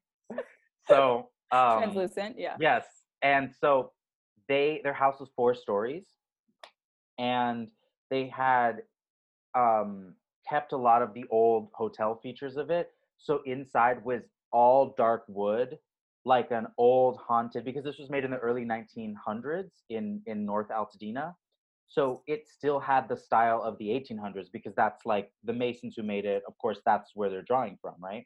So, 0.87 1.29
um, 1.51 1.77
Translucent, 1.83 2.39
yeah. 2.39 2.55
Yes. 2.59 2.85
And 3.21 3.53
so 3.61 3.91
they 4.47 4.81
their 4.83 4.93
house 4.93 5.19
was 5.19 5.29
four 5.35 5.53
stories 5.53 6.05
and 7.19 7.67
they 8.09 8.25
had 8.27 8.81
um 9.55 10.13
kept 10.47 10.71
a 10.73 10.77
lot 10.77 11.01
of 11.01 11.13
the 11.13 11.25
old 11.29 11.69
hotel 11.73 12.19
features 12.21 12.57
of 12.57 12.69
it. 12.69 12.91
So 13.17 13.41
inside 13.45 14.03
was 14.03 14.23
all 14.51 14.93
dark 14.97 15.23
wood, 15.27 15.77
like 16.25 16.51
an 16.51 16.67
old 16.77 17.17
haunted 17.17 17.63
because 17.63 17.83
this 17.83 17.97
was 17.99 18.09
made 18.09 18.23
in 18.25 18.31
the 18.31 18.37
early 18.37 18.65
1900s 18.65 19.83
in 19.89 20.21
in 20.25 20.45
North 20.45 20.69
Altadena. 20.69 21.35
So 21.87 22.23
it 22.25 22.47
still 22.47 22.79
had 22.79 23.09
the 23.09 23.17
style 23.17 23.61
of 23.61 23.77
the 23.77 23.89
1800s 23.89 24.49
because 24.51 24.73
that's 24.75 25.05
like 25.05 25.31
the 25.43 25.53
masons 25.53 25.95
who 25.97 26.03
made 26.03 26.25
it. 26.25 26.41
Of 26.47 26.57
course, 26.57 26.79
that's 26.85 27.11
where 27.15 27.29
they're 27.29 27.41
drawing 27.41 27.77
from, 27.81 27.95
right? 28.01 28.25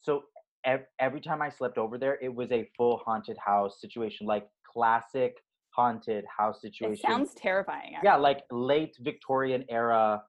So 0.00 0.24
ev- 0.64 0.86
every 0.98 1.20
time 1.20 1.40
I 1.40 1.48
slept 1.48 1.78
over 1.78 1.96
there, 1.96 2.18
it 2.20 2.34
was 2.34 2.50
a 2.50 2.68
full 2.76 2.98
haunted 3.04 3.38
house 3.38 3.80
situation, 3.80 4.26
like 4.26 4.48
classic 4.64 5.36
haunted 5.70 6.24
house 6.26 6.60
situation. 6.60 6.94
It 6.94 7.00
sounds 7.00 7.34
terrifying. 7.34 7.94
yeah, 8.02 8.16
like 8.16 8.42
late 8.50 8.96
Victorian 9.00 9.64
era 9.68 10.22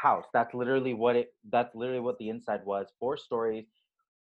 house. 0.00 0.24
That's 0.32 0.54
literally 0.54 0.94
what 0.94 1.16
it. 1.16 1.34
That's 1.50 1.74
literally 1.74 2.00
what 2.00 2.18
the 2.18 2.28
inside 2.28 2.60
was. 2.64 2.86
Four 3.00 3.16
stories, 3.16 3.66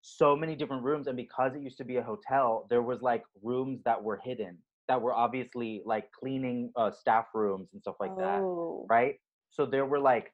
so 0.01 0.35
many 0.35 0.55
different 0.55 0.83
rooms, 0.83 1.07
and 1.07 1.17
because 1.17 1.55
it 1.55 1.61
used 1.61 1.77
to 1.77 1.83
be 1.85 1.97
a 1.97 2.03
hotel, 2.03 2.67
there 2.69 2.81
was 2.81 3.01
like 3.01 3.23
rooms 3.41 3.81
that 3.85 4.01
were 4.01 4.19
hidden, 4.23 4.57
that 4.87 5.01
were 5.01 5.13
obviously 5.13 5.81
like 5.85 6.11
cleaning 6.11 6.71
uh, 6.75 6.91
staff 6.91 7.25
rooms 7.33 7.69
and 7.73 7.81
stuff 7.81 7.95
like 7.99 8.15
that 8.17 8.39
Oh. 8.41 8.85
right? 8.89 9.15
So 9.49 9.65
there 9.65 9.85
were 9.85 9.99
like 9.99 10.33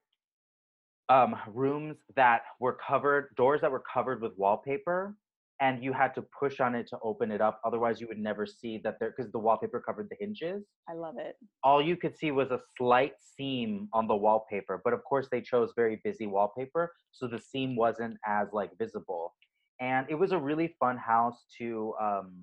um, 1.09 1.35
rooms 1.47 1.97
that 2.15 2.41
were 2.59 2.77
covered, 2.87 3.35
doors 3.35 3.61
that 3.61 3.71
were 3.71 3.83
covered 3.91 4.21
with 4.21 4.33
wallpaper, 4.37 5.15
and 5.61 5.83
you 5.83 5.91
had 5.91 6.13
to 6.15 6.21
push 6.21 6.59
on 6.59 6.73
it 6.73 6.87
to 6.87 6.97
open 7.03 7.31
it 7.31 7.41
up. 7.41 7.59
Otherwise, 7.65 7.99
you 7.99 8.07
would 8.07 8.17
never 8.17 8.45
see 8.45 8.79
that 8.83 8.95
there 8.99 9.13
because 9.15 9.31
the 9.31 9.39
wallpaper 9.39 9.81
covered 9.81 10.07
the 10.09 10.15
hinges. 10.19 10.63
I 10.89 10.93
love 10.93 11.15
it. 11.17 11.35
All 11.63 11.81
you 11.81 11.97
could 11.97 12.17
see 12.17 12.31
was 12.31 12.51
a 12.51 12.59
slight 12.77 13.13
seam 13.19 13.89
on 13.93 14.07
the 14.07 14.15
wallpaper, 14.15 14.81
but 14.83 14.93
of 14.93 15.03
course 15.03 15.27
they 15.31 15.41
chose 15.41 15.71
very 15.75 15.99
busy 16.03 16.27
wallpaper, 16.27 16.93
so 17.11 17.27
the 17.27 17.39
seam 17.39 17.75
wasn't 17.75 18.17
as 18.25 18.47
like 18.53 18.71
visible. 18.77 19.33
And 19.81 20.05
it 20.09 20.15
was 20.15 20.31
a 20.31 20.37
really 20.37 20.75
fun 20.79 20.97
house 20.97 21.45
to 21.57 21.93
um, 22.01 22.33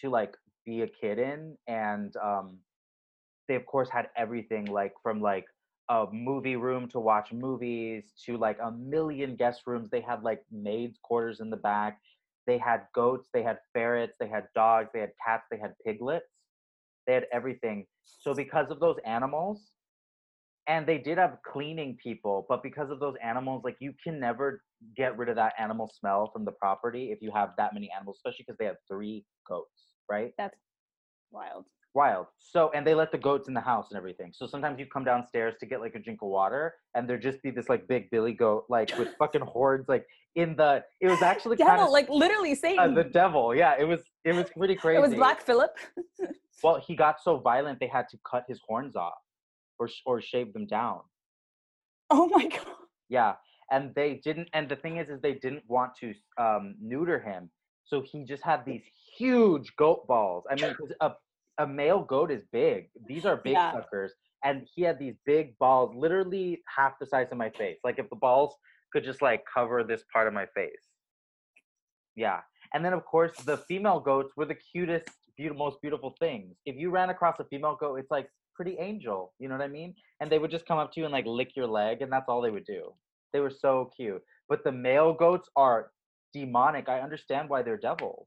to 0.00 0.08
like 0.08 0.36
be 0.64 0.82
a 0.82 0.86
kid 0.86 1.18
in, 1.18 1.56
and 1.66 2.14
um, 2.16 2.58
they 3.48 3.56
of 3.56 3.66
course 3.66 3.88
had 3.88 4.06
everything 4.16 4.66
like 4.66 4.92
from 5.02 5.20
like 5.20 5.46
a 5.88 6.06
movie 6.12 6.56
room 6.56 6.88
to 6.88 7.00
watch 7.00 7.32
movies 7.32 8.12
to 8.26 8.36
like 8.36 8.58
a 8.62 8.72
million 8.72 9.36
guest 9.36 9.62
rooms. 9.66 9.90
They 9.90 10.00
had 10.00 10.22
like 10.22 10.42
maids 10.50 10.98
quarters 11.02 11.40
in 11.40 11.50
the 11.50 11.56
back. 11.56 12.00
They 12.46 12.58
had 12.58 12.82
goats 12.94 13.28
they 13.32 13.42
had 13.42 13.58
ferrets 13.72 14.14
they 14.20 14.28
had 14.28 14.46
dogs 14.54 14.90
they 14.94 15.00
had 15.00 15.12
cats 15.24 15.46
they 15.50 15.58
had 15.58 15.74
piglets. 15.86 16.26
They 17.06 17.14
had 17.14 17.26
everything. 17.32 17.86
So 18.04 18.34
because 18.34 18.70
of 18.70 18.80
those 18.80 18.96
animals 19.04 19.72
and 20.66 20.86
they 20.86 20.98
did 20.98 21.18
have 21.18 21.38
cleaning 21.46 21.96
people 22.02 22.46
but 22.48 22.62
because 22.62 22.90
of 22.90 23.00
those 23.00 23.16
animals 23.22 23.62
like 23.64 23.76
you 23.80 23.92
can 24.02 24.20
never 24.20 24.62
get 24.96 25.16
rid 25.18 25.28
of 25.28 25.36
that 25.36 25.54
animal 25.58 25.90
smell 25.98 26.30
from 26.32 26.44
the 26.44 26.52
property 26.52 27.10
if 27.12 27.20
you 27.22 27.32
have 27.34 27.50
that 27.58 27.74
many 27.74 27.90
animals 27.94 28.16
especially 28.18 28.44
because 28.46 28.58
they 28.58 28.66
have 28.66 28.76
three 28.88 29.24
goats 29.48 29.92
right? 30.10 30.32
That's 30.38 30.56
wild. 31.30 31.64
Wild. 31.94 32.26
So, 32.38 32.70
and 32.74 32.86
they 32.86 32.94
let 32.94 33.12
the 33.12 33.18
goats 33.18 33.48
in 33.48 33.54
the 33.54 33.60
house 33.60 33.88
and 33.90 33.96
everything. 33.98 34.32
So 34.34 34.46
sometimes 34.46 34.78
you 34.78 34.86
come 34.86 35.04
downstairs 35.04 35.54
to 35.60 35.66
get 35.66 35.80
like 35.80 35.94
a 35.94 35.98
drink 35.98 36.20
of 36.22 36.28
water, 36.28 36.74
and 36.94 37.08
there'd 37.08 37.22
just 37.22 37.42
be 37.42 37.50
this 37.50 37.68
like 37.68 37.86
big 37.88 38.10
billy 38.10 38.32
goat, 38.32 38.64
like 38.68 38.96
with 38.98 39.08
fucking 39.18 39.42
hordes, 39.42 39.88
like 39.88 40.06
in 40.36 40.56
the. 40.56 40.82
It 41.00 41.08
was 41.08 41.22
actually 41.22 41.56
kind 41.56 41.70
Devil, 41.70 41.86
of 41.86 41.90
like 41.92 42.08
literally 42.08 42.52
uh, 42.52 42.56
Satan. 42.56 42.94
the 42.94 43.04
devil. 43.04 43.54
Yeah, 43.54 43.74
it 43.78 43.84
was. 43.84 44.00
It 44.24 44.34
was 44.34 44.46
pretty 44.56 44.74
crazy. 44.74 44.98
it 44.98 45.00
was 45.00 45.14
Black 45.14 45.42
Philip. 45.42 45.76
Well, 46.62 46.80
he 46.86 46.94
got 46.96 47.20
so 47.22 47.38
violent 47.38 47.80
they 47.80 47.88
had 47.88 48.08
to 48.10 48.18
cut 48.28 48.44
his 48.48 48.60
horns 48.66 48.96
off, 48.96 49.18
or 49.78 49.88
or 50.06 50.20
shave 50.20 50.52
them 50.52 50.66
down. 50.66 51.00
oh 52.10 52.28
my 52.28 52.46
god. 52.46 52.66
Yeah, 53.08 53.34
and 53.70 53.94
they 53.94 54.20
didn't. 54.24 54.48
And 54.54 54.68
the 54.68 54.76
thing 54.76 54.96
is, 54.98 55.08
is 55.08 55.20
they 55.20 55.34
didn't 55.34 55.64
want 55.68 55.92
to 56.00 56.14
um, 56.38 56.74
neuter 56.80 57.20
him, 57.20 57.50
so 57.84 58.00
he 58.00 58.24
just 58.24 58.42
had 58.42 58.64
these 58.64 58.82
huge 59.16 59.74
goat 59.76 60.06
balls. 60.06 60.44
I 60.50 60.54
mean, 60.54 60.74
a 61.00 61.12
a 61.62 61.66
male 61.66 62.02
goat 62.02 62.30
is 62.30 62.44
big. 62.52 62.90
These 63.06 63.24
are 63.24 63.36
big 63.36 63.54
Yeah. 63.54 63.72
suckers, 63.72 64.12
and 64.44 64.68
he 64.74 64.82
had 64.82 64.98
these 64.98 65.16
big 65.24 65.56
balls, 65.58 65.94
literally 65.94 66.62
half 66.76 66.98
the 66.98 67.06
size 67.06 67.28
of 67.30 67.38
my 67.38 67.50
face. 67.50 67.78
Like 67.84 67.98
if 67.98 68.08
the 68.10 68.16
balls 68.16 68.56
could 68.92 69.04
just 69.04 69.22
like 69.22 69.42
cover 69.56 69.82
this 69.84 70.02
part 70.12 70.26
of 70.28 70.34
my 70.34 70.46
face. 70.46 70.84
Yeah, 72.16 72.40
and 72.74 72.84
then 72.84 72.92
of 72.92 73.04
course 73.04 73.32
the 73.50 73.58
female 73.68 74.00
goats 74.00 74.32
were 74.36 74.44
the 74.44 74.54
cutest, 74.72 75.08
beautiful, 75.36 75.64
most 75.66 75.80
beautiful 75.80 76.14
things. 76.20 76.56
If 76.66 76.76
you 76.76 76.90
ran 76.90 77.10
across 77.10 77.38
a 77.40 77.44
female 77.44 77.76
goat, 77.76 77.96
it's 77.96 78.10
like 78.10 78.28
pretty 78.54 78.76
angel. 78.78 79.32
You 79.38 79.48
know 79.48 79.56
what 79.56 79.64
I 79.64 79.68
mean? 79.68 79.94
And 80.20 80.30
they 80.30 80.38
would 80.38 80.50
just 80.50 80.66
come 80.66 80.78
up 80.78 80.92
to 80.92 81.00
you 81.00 81.06
and 81.06 81.12
like 81.12 81.26
lick 81.26 81.56
your 81.56 81.66
leg, 81.66 82.02
and 82.02 82.12
that's 82.12 82.28
all 82.28 82.42
they 82.42 82.50
would 82.50 82.66
do. 82.66 82.92
They 83.32 83.40
were 83.40 83.50
so 83.66 83.90
cute. 83.96 84.22
But 84.48 84.64
the 84.64 84.72
male 84.72 85.14
goats 85.14 85.48
are 85.56 85.92
demonic. 86.34 86.88
I 86.88 87.00
understand 87.00 87.48
why 87.48 87.62
they're 87.62 87.78
devils. 87.78 88.26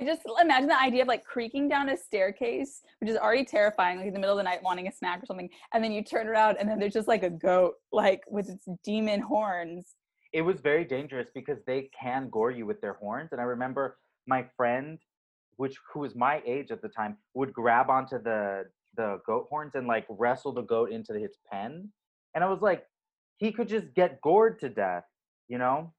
I 0.00 0.04
just 0.04 0.22
imagine 0.40 0.68
the 0.68 0.80
idea 0.80 1.02
of 1.02 1.08
like 1.08 1.24
creaking 1.24 1.68
down 1.68 1.88
a 1.88 1.96
staircase, 1.96 2.82
which 3.00 3.08
is 3.08 3.16
already 3.16 3.44
terrifying, 3.44 3.98
like 3.98 4.08
in 4.08 4.12
the 4.12 4.18
middle 4.18 4.34
of 4.34 4.38
the 4.38 4.42
night 4.42 4.62
wanting 4.62 4.88
a 4.88 4.92
snack 4.92 5.22
or 5.22 5.26
something, 5.26 5.48
and 5.72 5.84
then 5.84 5.92
you 5.92 6.02
turn 6.02 6.26
around 6.26 6.56
and 6.58 6.68
then 6.68 6.78
there's 6.78 6.92
just 6.92 7.08
like 7.08 7.22
a 7.22 7.30
goat, 7.30 7.74
like 7.92 8.22
with 8.28 8.48
its 8.48 8.66
demon 8.82 9.20
horns. 9.20 9.94
It 10.32 10.42
was 10.42 10.60
very 10.60 10.84
dangerous 10.84 11.28
because 11.32 11.58
they 11.64 11.90
can 11.98 12.28
gore 12.28 12.50
you 12.50 12.66
with 12.66 12.80
their 12.80 12.94
horns. 12.94 13.30
And 13.30 13.40
I 13.40 13.44
remember 13.44 13.98
my 14.26 14.44
friend, 14.56 14.98
which 15.56 15.76
who 15.92 16.00
was 16.00 16.16
my 16.16 16.42
age 16.44 16.72
at 16.72 16.82
the 16.82 16.88
time, 16.88 17.16
would 17.34 17.52
grab 17.52 17.88
onto 17.88 18.20
the 18.20 18.64
the 18.96 19.20
goat 19.26 19.46
horns 19.50 19.72
and 19.74 19.86
like 19.86 20.06
wrestle 20.08 20.52
the 20.52 20.62
goat 20.62 20.90
into 20.90 21.14
his 21.14 21.36
pen. 21.50 21.88
And 22.34 22.42
I 22.42 22.48
was 22.48 22.60
like, 22.60 22.86
he 23.36 23.52
could 23.52 23.68
just 23.68 23.92
get 23.94 24.20
gored 24.20 24.58
to 24.60 24.68
death, 24.68 25.04
you 25.48 25.58
know? 25.58 25.92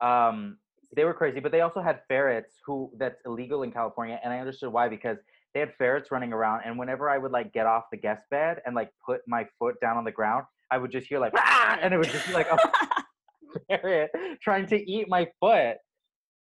Um, 0.00 0.58
they 0.94 1.04
were 1.04 1.14
crazy, 1.14 1.40
but 1.40 1.52
they 1.52 1.60
also 1.60 1.80
had 1.80 2.00
ferrets 2.08 2.54
who 2.64 2.90
that's 2.98 3.20
illegal 3.26 3.62
in 3.62 3.72
California, 3.72 4.20
and 4.22 4.32
I 4.32 4.38
understood 4.38 4.72
why 4.72 4.88
because 4.88 5.18
they 5.52 5.60
had 5.60 5.72
ferrets 5.78 6.10
running 6.10 6.32
around, 6.32 6.62
and 6.64 6.78
whenever 6.78 7.08
I 7.08 7.18
would 7.18 7.32
like 7.32 7.52
get 7.52 7.66
off 7.66 7.84
the 7.90 7.98
guest 7.98 8.22
bed 8.30 8.58
and 8.66 8.74
like 8.74 8.90
put 9.06 9.20
my 9.26 9.46
foot 9.58 9.76
down 9.80 9.96
on 9.96 10.04
the 10.04 10.12
ground, 10.12 10.44
I 10.70 10.78
would 10.78 10.90
just 10.90 11.06
hear 11.06 11.18
like 11.18 11.32
"Ah!" 11.36 11.78
and 11.80 11.94
it 11.94 11.98
would 11.98 12.10
just 12.10 12.26
be 12.26 12.32
like 12.32 12.48
a 12.50 12.58
ferret 13.68 14.10
trying 14.42 14.66
to 14.66 14.90
eat 14.90 15.08
my 15.08 15.26
foot. 15.40 15.76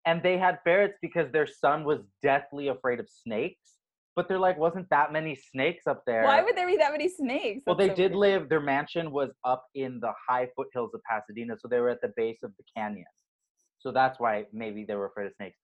And 0.06 0.24
they 0.24 0.38
had 0.38 0.60
ferrets 0.64 0.98
because 1.02 1.32
their 1.32 1.48
son 1.48 1.84
was 1.84 2.00
deathly 2.24 2.70
afraid 2.70 3.00
of 3.00 3.10
snakes. 3.10 3.74
But 4.16 4.28
there 4.28 4.40
like 4.40 4.58
wasn't 4.58 4.90
that 4.90 5.14
many 5.14 5.36
snakes 5.36 5.86
up 5.86 6.02
there. 6.08 6.24
Why 6.24 6.42
would 6.42 6.56
there 6.56 6.66
be 6.66 6.78
that 6.78 6.92
many 6.92 7.08
snakes? 7.08 7.64
well, 7.68 7.76
they 7.76 7.90
so 7.90 7.96
did 7.96 8.16
weird. 8.16 8.42
live. 8.42 8.50
Their 8.50 8.62
mansion 8.62 9.12
was 9.12 9.30
up 9.46 9.64
in 9.76 10.00
the 10.00 10.12
high 10.28 10.48
foothills 10.56 10.92
of 10.96 11.02
Pasadena, 11.08 11.56
so 11.60 11.68
they 11.68 11.80
were 11.80 11.90
at 11.90 12.02
the 12.02 12.12
base 12.16 12.40
of 12.44 12.52
the 12.58 12.64
canyon. 12.76 13.06
So 13.80 13.92
that's 13.92 14.20
why 14.20 14.46
maybe 14.54 14.86
they 14.86 14.96
were 14.96 15.06
afraid 15.06 15.28
of 15.28 15.34
snakes. 15.36 15.58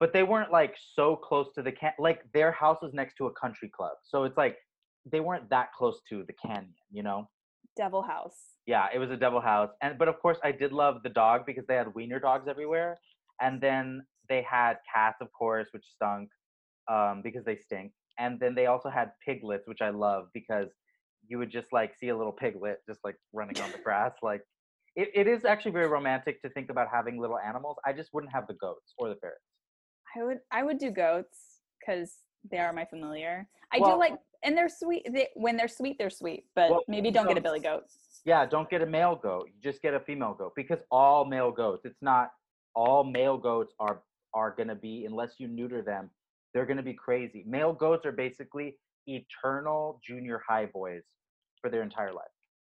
But 0.00 0.12
they 0.12 0.22
weren't 0.22 0.50
like 0.50 0.76
so 0.94 1.16
close 1.16 1.46
to 1.54 1.62
the 1.62 1.72
can. 1.72 1.92
Like 1.98 2.22
their 2.34 2.50
house 2.52 2.78
was 2.82 2.92
next 2.92 3.14
to 3.16 3.26
a 3.26 3.32
country 3.32 3.70
club, 3.74 3.96
so 4.02 4.24
it's 4.24 4.36
like 4.36 4.56
they 5.10 5.20
weren't 5.20 5.48
that 5.50 5.72
close 5.76 6.00
to 6.08 6.24
the 6.26 6.32
canyon. 6.32 6.74
You 6.90 7.02
know? 7.02 7.28
Devil 7.76 8.02
House. 8.02 8.36
Yeah, 8.66 8.86
it 8.94 8.98
was 8.98 9.10
a 9.10 9.16
devil 9.16 9.40
house. 9.40 9.70
And 9.82 9.98
but 9.98 10.08
of 10.08 10.20
course, 10.20 10.38
I 10.44 10.52
did 10.52 10.72
love 10.72 11.02
the 11.02 11.08
dog 11.08 11.46
because 11.46 11.64
they 11.66 11.74
had 11.74 11.94
wiener 11.94 12.18
dogs 12.18 12.48
everywhere, 12.48 12.98
and 13.40 13.60
then 13.60 14.02
they 14.28 14.42
had 14.42 14.78
cats, 14.92 15.18
of 15.20 15.32
course, 15.32 15.68
which 15.72 15.84
stunk 15.84 16.30
um, 16.90 17.22
because 17.22 17.44
they 17.44 17.56
stink. 17.56 17.92
And 18.18 18.38
then 18.38 18.54
they 18.54 18.66
also 18.66 18.88
had 18.88 19.12
piglets, 19.26 19.66
which 19.66 19.80
I 19.80 19.90
love 19.90 20.26
because 20.34 20.68
you 21.26 21.38
would 21.38 21.50
just 21.50 21.72
like 21.72 21.94
see 21.98 22.08
a 22.08 22.16
little 22.16 22.32
piglet 22.32 22.78
just 22.86 23.00
like 23.04 23.16
running 23.32 23.60
on 23.60 23.72
the 23.72 23.78
grass. 23.84 24.12
Like 24.22 24.42
it, 24.96 25.08
it 25.14 25.26
is 25.26 25.44
actually 25.44 25.72
very 25.72 25.88
romantic 25.88 26.42
to 26.42 26.50
think 26.50 26.70
about 26.70 26.88
having 26.92 27.18
little 27.18 27.38
animals. 27.38 27.76
I 27.86 27.92
just 27.92 28.10
wouldn't 28.12 28.32
have 28.32 28.46
the 28.46 28.54
goats 28.54 28.92
or 28.98 29.08
the 29.08 29.16
ferrets. 29.16 29.40
I 30.16 30.24
would 30.24 30.38
I 30.50 30.62
would 30.62 30.78
do 30.78 30.90
goats 30.90 31.60
because 31.80 32.12
they 32.50 32.58
are 32.58 32.72
my 32.72 32.84
familiar. 32.84 33.48
I 33.72 33.78
Well- 33.78 33.92
do 33.92 33.98
like 33.98 34.18
and 34.44 34.56
they're 34.56 34.68
sweet. 34.68 35.06
They, 35.12 35.28
when 35.34 35.56
they're 35.56 35.68
sweet, 35.68 35.96
they're 35.98 36.10
sweet. 36.10 36.44
But 36.56 36.70
Well, 36.70 36.82
maybe 36.88 37.12
don't 37.12 37.28
get 37.28 37.38
a 37.38 37.40
billy 37.40 37.60
goat. 37.60 37.84
Yeah, 38.24 38.44
don't 38.44 38.68
get 38.68 38.82
a 38.82 38.86
male 38.86 39.14
goat. 39.14 39.48
You 39.54 39.60
just 39.62 39.80
get 39.82 39.94
a 39.94 40.00
female 40.00 40.34
goat 40.34 40.52
because 40.56 40.80
all 40.90 41.24
male 41.24 41.52
goats. 41.52 41.84
It's 41.84 42.02
not 42.02 42.30
all 42.74 43.04
male 43.04 43.38
goats 43.38 43.72
are 43.78 44.02
are 44.34 44.50
gonna 44.56 44.74
be 44.74 45.04
unless 45.06 45.38
you 45.38 45.48
neuter 45.48 45.80
them. 45.82 46.10
They're 46.52 46.66
gonna 46.66 46.82
be 46.82 46.94
crazy. 46.94 47.44
Male 47.46 47.72
goats 47.72 48.04
are 48.04 48.12
basically 48.12 48.76
eternal 49.06 50.00
junior 50.06 50.42
high 50.46 50.66
boys 50.66 51.02
for 51.60 51.70
their 51.70 51.82
entire 51.82 52.12
life. 52.12 52.26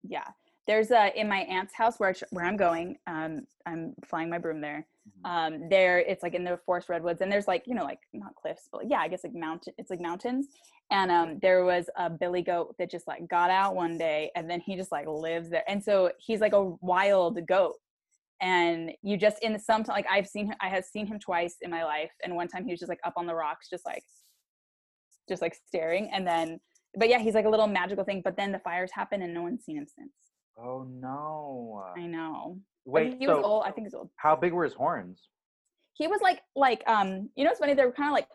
Yeah. 0.04 0.28
There's 0.68 0.92
a 0.92 1.18
in 1.20 1.28
my 1.30 1.40
aunt's 1.40 1.74
house 1.74 2.00
where 2.00 2.14
where 2.32 2.46
I'm 2.46 2.58
going. 2.58 2.98
Um, 3.08 3.48
I'm 3.66 3.96
flying 4.06 4.30
my 4.30 4.38
broom 4.38 4.62
there. 4.62 4.86
Mhm. 5.26 5.30
Um, 5.30 5.70
there 5.70 6.00
it's 6.00 6.22
like 6.24 6.34
in 6.34 6.44
the 6.44 6.60
forest 6.66 6.90
redwoods, 6.90 7.22
and 7.22 7.32
there's 7.32 7.48
like 7.48 7.64
you 7.66 7.76
know 7.76 7.84
like 7.86 8.00
not 8.14 8.36
cliffs, 8.36 8.68
but 8.72 8.90
yeah, 8.90 9.00
I 9.00 9.08
guess 9.08 9.24
like 9.24 9.34
mountain. 9.34 9.74
It's 9.78 9.90
like 9.90 10.02
mountains. 10.02 10.48
And 10.90 11.12
um, 11.12 11.40
there 11.42 11.66
was 11.66 11.90
a 11.98 12.10
billy 12.10 12.42
goat 12.42 12.76
that 12.80 12.90
just 12.90 13.08
like 13.08 13.28
got 13.28 13.50
out 13.50 13.76
one 13.76 13.98
day, 13.98 14.32
and 14.36 14.50
then 14.50 14.60
he 14.62 14.76
just 14.76 14.92
like 14.92 15.08
lives 15.08 15.50
there. 15.50 15.64
And 15.68 15.84
so 15.84 16.12
he's 16.20 16.40
like 16.42 16.54
a 16.54 16.64
wild 16.82 17.46
goat. 17.48 17.76
And 18.42 18.92
you 19.02 19.18
just 19.18 19.40
in 19.42 19.58
some 19.60 19.84
like 19.88 20.06
I've 20.10 20.28
seen 20.28 20.54
I 20.62 20.70
have 20.70 20.86
seen 20.86 21.08
him 21.08 21.20
twice 21.20 21.56
in 21.62 21.72
my 21.72 21.84
life, 21.86 22.12
and 22.24 22.36
one 22.36 22.48
time 22.48 22.66
he 22.66 22.72
was 22.72 22.80
just 22.80 22.90
like 22.90 23.00
up 23.06 23.14
on 23.18 23.26
the 23.26 23.36
rocks, 23.36 23.70
just 23.70 23.86
like 23.86 24.04
just 25.30 25.42
like 25.42 25.56
staring, 25.68 26.10
and 26.12 26.28
then 26.28 26.60
but 26.96 27.10
yeah, 27.10 27.20
he's 27.20 27.34
like 27.36 27.46
a 27.46 27.50
little 27.50 27.68
magical 27.68 28.04
thing. 28.04 28.22
But 28.24 28.38
then 28.38 28.52
the 28.52 28.60
fires 28.60 28.92
happen, 28.94 29.22
and 29.22 29.34
no 29.34 29.44
one's 29.44 29.64
seen 29.66 29.78
him 29.78 29.88
since. 29.88 30.12
Oh 30.60 30.88
no. 30.90 31.84
I 31.96 32.06
know. 32.08 32.60
Wait, 32.86 33.18
he 33.20 33.26
so 33.26 33.36
was 33.38 33.46
old. 33.46 33.64
I 33.66 33.72
think 33.72 33.88
he's 33.88 33.94
old. 33.94 34.10
how 34.16 34.36
big 34.36 34.54
were 34.54 34.64
his 34.64 34.74
horns? 34.74 35.22
He 35.94 36.08
was 36.08 36.22
like 36.22 36.42
like 36.56 36.84
um 36.88 37.30
you 37.36 37.44
know 37.44 37.52
it's 37.52 37.60
funny? 37.60 37.74
They 37.74 37.86
were 37.86 37.92
kind 37.92 38.10
of 38.10 38.14
like 38.14 38.28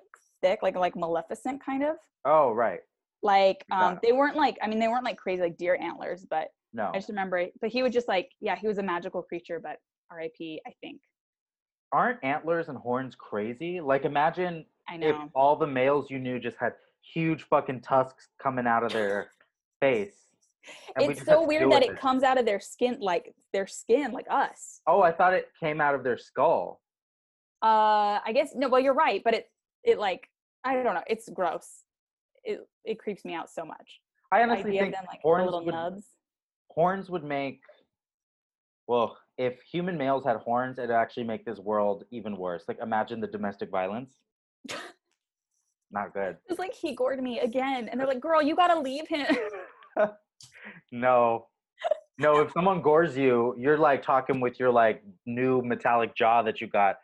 thick, 0.42 0.62
like 0.62 0.76
like 0.76 0.94
Maleficent 0.96 1.64
kind 1.64 1.82
of. 1.82 1.96
Oh 2.24 2.52
right. 2.52 2.80
Like 3.22 3.64
um 3.70 3.98
they 4.02 4.12
weren't 4.12 4.36
like 4.36 4.56
I 4.62 4.68
mean 4.68 4.78
they 4.78 4.88
weren't 4.88 5.04
like 5.04 5.16
crazy 5.16 5.42
like 5.42 5.56
deer 5.56 5.78
antlers, 5.80 6.26
but 6.28 6.48
No. 6.72 6.90
I 6.92 6.98
just 6.98 7.08
remember 7.08 7.38
it. 7.38 7.52
But 7.60 7.70
he 7.70 7.82
would 7.82 7.92
just 7.92 8.08
like 8.08 8.30
yeah 8.40 8.56
he 8.56 8.66
was 8.68 8.78
a 8.78 8.82
magical 8.82 9.22
creature, 9.22 9.60
but 9.60 9.76
R.I.P. 10.10 10.60
I 10.66 10.72
think. 10.80 11.00
Aren't 11.92 12.22
antlers 12.22 12.68
and 12.68 12.78
horns 12.78 13.14
crazy? 13.14 13.80
Like 13.80 14.04
imagine 14.04 14.66
I 14.88 14.96
if 14.96 15.16
all 15.34 15.56
the 15.56 15.66
males 15.66 16.10
you 16.10 16.18
knew 16.18 16.38
just 16.38 16.56
had 16.58 16.74
huge 17.14 17.44
fucking 17.44 17.80
tusks 17.80 18.28
coming 18.42 18.66
out 18.66 18.84
of 18.84 18.92
their 18.92 19.30
face. 19.80 20.31
and 20.96 21.10
It's 21.10 21.20
had 21.20 21.28
so 21.28 21.46
weird 21.46 21.70
that 21.72 21.82
with 21.82 21.90
it 21.90 22.00
comes 22.00 22.22
out 22.22 22.38
of 22.38 22.44
their 22.44 22.60
skin 22.60 22.98
like 23.00 23.34
their 23.52 23.66
skin 23.66 24.12
like 24.12 24.26
us. 24.30 24.80
Oh, 24.86 25.02
I 25.02 25.12
thought 25.12 25.34
it 25.34 25.48
came 25.58 25.80
out 25.80 25.94
of 25.94 26.04
their 26.04 26.18
skull. 26.18 26.80
Uh 27.62 28.20
I 28.24 28.32
guess 28.34 28.52
no, 28.54 28.68
well 28.68 28.80
you're 28.80 28.94
right, 28.94 29.22
but 29.24 29.34
it 29.34 29.46
it 29.84 29.98
like 29.98 30.28
I 30.64 30.74
don't 30.74 30.94
know, 30.94 31.02
it's 31.06 31.28
gross. 31.28 31.84
It 32.44 32.60
it 32.84 32.98
creeps 32.98 33.24
me 33.24 33.34
out 33.34 33.50
so 33.50 33.64
much. 33.64 34.00
I 34.32 34.42
honestly 34.42 34.78
think 34.78 34.94
them 34.94 35.04
like 35.06 35.20
horns 35.20 35.44
little 35.44 35.64
would, 35.64 35.74
nubs. 35.74 36.06
horns 36.70 37.10
would 37.10 37.22
make. 37.22 37.60
Well, 38.86 39.16
if 39.38 39.60
human 39.70 39.96
males 39.96 40.24
had 40.24 40.36
horns, 40.38 40.78
it'd 40.78 40.90
actually 40.90 41.24
make 41.24 41.44
this 41.44 41.58
world 41.58 42.04
even 42.10 42.36
worse. 42.36 42.64
Like, 42.66 42.78
imagine 42.82 43.20
the 43.20 43.26
domestic 43.26 43.70
violence. 43.70 44.16
Not 45.90 46.14
good. 46.14 46.36
It's 46.48 46.58
like 46.58 46.74
he 46.74 46.94
gored 46.94 47.22
me 47.22 47.40
again, 47.40 47.88
and 47.88 48.00
they're 48.00 48.06
like, 48.06 48.20
"Girl, 48.20 48.40
you 48.42 48.56
gotta 48.56 48.80
leave 48.80 49.06
him." 49.08 49.26
No. 50.90 51.46
No, 52.18 52.40
if 52.40 52.52
someone 52.52 52.82
gores 52.82 53.16
you, 53.16 53.54
you're 53.58 53.78
like 53.78 54.02
talking 54.02 54.40
with 54.40 54.60
your 54.60 54.70
like 54.70 55.02
new 55.26 55.62
metallic 55.62 56.14
jaw 56.14 56.42
that 56.42 56.60
you 56.60 56.66
got 56.66 56.96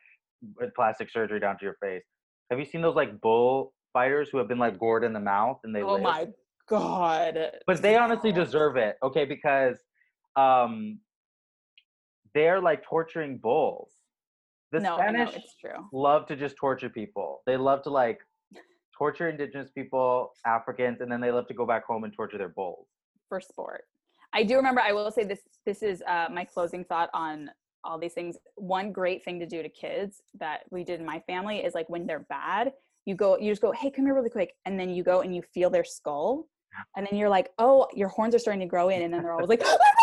with 0.60 0.74
plastic 0.74 1.10
surgery 1.10 1.40
down 1.40 1.58
to 1.58 1.64
your 1.64 1.76
face. 1.82 2.04
Have 2.50 2.58
you 2.58 2.64
seen 2.64 2.82
those 2.82 2.94
like 2.94 3.20
bull 3.20 3.72
fighters 3.92 4.28
who 4.30 4.38
have 4.38 4.48
been 4.48 4.58
like 4.58 4.78
gored 4.78 5.04
in 5.04 5.12
the 5.12 5.20
mouth 5.20 5.58
and 5.64 5.74
they 5.74 5.82
oh 5.82 5.94
live? 5.94 6.02
my 6.02 6.28
god! 6.68 7.38
But 7.66 7.82
they 7.82 7.96
honestly 7.96 8.32
deserve 8.32 8.76
it, 8.76 8.96
okay? 9.02 9.24
Because 9.24 9.78
um 10.36 11.00
they're 12.34 12.60
like 12.60 12.84
torturing 12.84 13.38
bulls. 13.38 13.90
The 14.70 14.80
no, 14.80 14.96
Spanish 14.96 15.34
it's 15.34 15.54
true. 15.56 15.88
love 15.92 16.26
to 16.26 16.36
just 16.36 16.56
torture 16.56 16.90
people. 16.90 17.40
They 17.46 17.56
love 17.56 17.82
to 17.84 17.90
like 17.90 18.20
torture 18.96 19.28
indigenous 19.28 19.70
people, 19.70 20.32
Africans, 20.44 21.00
and 21.00 21.10
then 21.10 21.20
they 21.20 21.30
love 21.30 21.48
to 21.48 21.54
go 21.54 21.64
back 21.64 21.84
home 21.86 22.04
and 22.04 22.12
torture 22.12 22.36
their 22.36 22.50
bulls. 22.50 22.86
For 23.28 23.40
sport. 23.40 23.84
I 24.32 24.42
do 24.42 24.56
remember. 24.56 24.80
I 24.80 24.92
will 24.92 25.10
say 25.10 25.24
this. 25.24 25.40
This 25.64 25.82
is 25.82 26.02
uh, 26.06 26.26
my 26.32 26.44
closing 26.44 26.84
thought 26.84 27.10
on 27.14 27.50
all 27.84 27.98
these 27.98 28.12
things. 28.12 28.36
One 28.56 28.92
great 28.92 29.24
thing 29.24 29.38
to 29.40 29.46
do 29.46 29.62
to 29.62 29.68
kids 29.68 30.22
that 30.38 30.60
we 30.70 30.84
did 30.84 31.00
in 31.00 31.06
my 31.06 31.20
family 31.20 31.58
is 31.58 31.74
like 31.74 31.88
when 31.88 32.06
they're 32.06 32.26
bad, 32.28 32.72
you 33.06 33.14
go, 33.14 33.38
you 33.38 33.50
just 33.50 33.62
go, 33.62 33.72
hey, 33.72 33.90
come 33.90 34.04
here 34.04 34.14
really 34.14 34.30
quick, 34.30 34.54
and 34.66 34.78
then 34.78 34.90
you 34.90 35.02
go 35.02 35.22
and 35.22 35.34
you 35.34 35.42
feel 35.54 35.70
their 35.70 35.84
skull, 35.84 36.46
and 36.96 37.06
then 37.06 37.18
you're 37.18 37.28
like, 37.28 37.50
oh, 37.58 37.86
your 37.94 38.08
horns 38.08 38.34
are 38.34 38.38
starting 38.38 38.60
to 38.60 38.66
grow 38.66 38.90
in, 38.90 39.02
and 39.02 39.12
then 39.12 39.22
they're 39.22 39.32
always 39.32 39.48
like, 39.48 39.62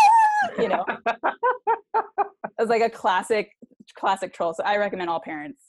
you 0.57 0.69
know, 0.69 0.83
it's 2.59 2.69
like 2.69 2.81
a 2.81 2.89
classic, 2.89 3.51
classic 3.95 4.33
troll. 4.33 4.53
So 4.53 4.63
I 4.63 4.77
recommend 4.77 5.09
all 5.09 5.19
parents 5.19 5.61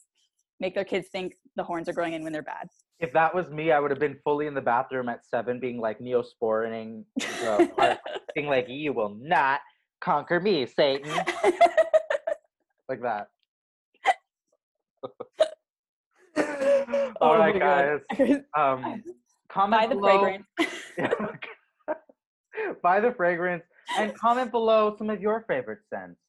make 0.61 0.75
their 0.75 0.85
kids 0.85 1.09
think 1.13 1.35
the 1.57 1.65
horns 1.65 1.89
are 1.89 1.93
growing 1.93 2.13
in 2.13 2.23
when 2.23 2.33
they're 2.33 2.43
bad. 2.43 2.69
if 3.01 3.13
that 3.13 3.35
was 3.35 3.51
me, 3.51 3.73
I 3.73 3.81
would 3.81 3.91
have 3.91 4.01
been 4.01 4.19
fully 4.25 4.47
in 4.47 4.55
the 4.55 4.61
bathroom 4.61 5.09
at 5.09 5.25
seven, 5.27 5.59
being 5.61 5.81
like 5.81 5.99
neosporining, 5.99 7.05
being 8.35 8.47
like, 8.49 8.67
"You 8.69 8.93
will 8.93 9.15
not 9.21 9.61
conquer 10.01 10.39
me, 10.41 10.67
Satan," 10.67 11.11
like 12.89 13.01
that. 13.03 13.29
All 17.21 17.33
Oh 17.33 17.39
right, 17.39 17.59
guys. 17.59 18.01
Um, 18.57 19.03
comment 19.49 19.81
Buy 19.81 19.87
the 19.87 19.95
below. 19.95 20.19
fragrance. 20.21 20.47
Buy 22.83 23.01
the 23.01 23.13
fragrance 23.13 23.65
and 23.99 24.15
comment 24.15 24.51
below 24.51 24.95
some 24.99 25.09
of 25.11 25.21
your 25.21 25.45
favorite 25.49 25.81
scents. 25.89 26.21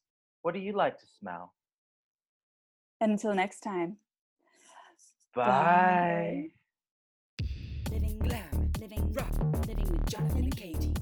What 0.44 0.54
do 0.54 0.60
you 0.62 0.74
like 0.74 0.98
to 1.00 1.06
smell? 1.20 1.54
And 3.02 3.12
until 3.12 3.34
next 3.34 3.60
time. 3.62 3.98
Bye. 5.38 6.50
Living 7.92 8.18
glam, 8.18 8.72
living 8.82 9.14
rock, 9.14 9.68
living 9.68 9.86
with 9.92 10.10
Jonathan 10.10 10.46
and 10.46 10.58
Katie. 10.58 10.97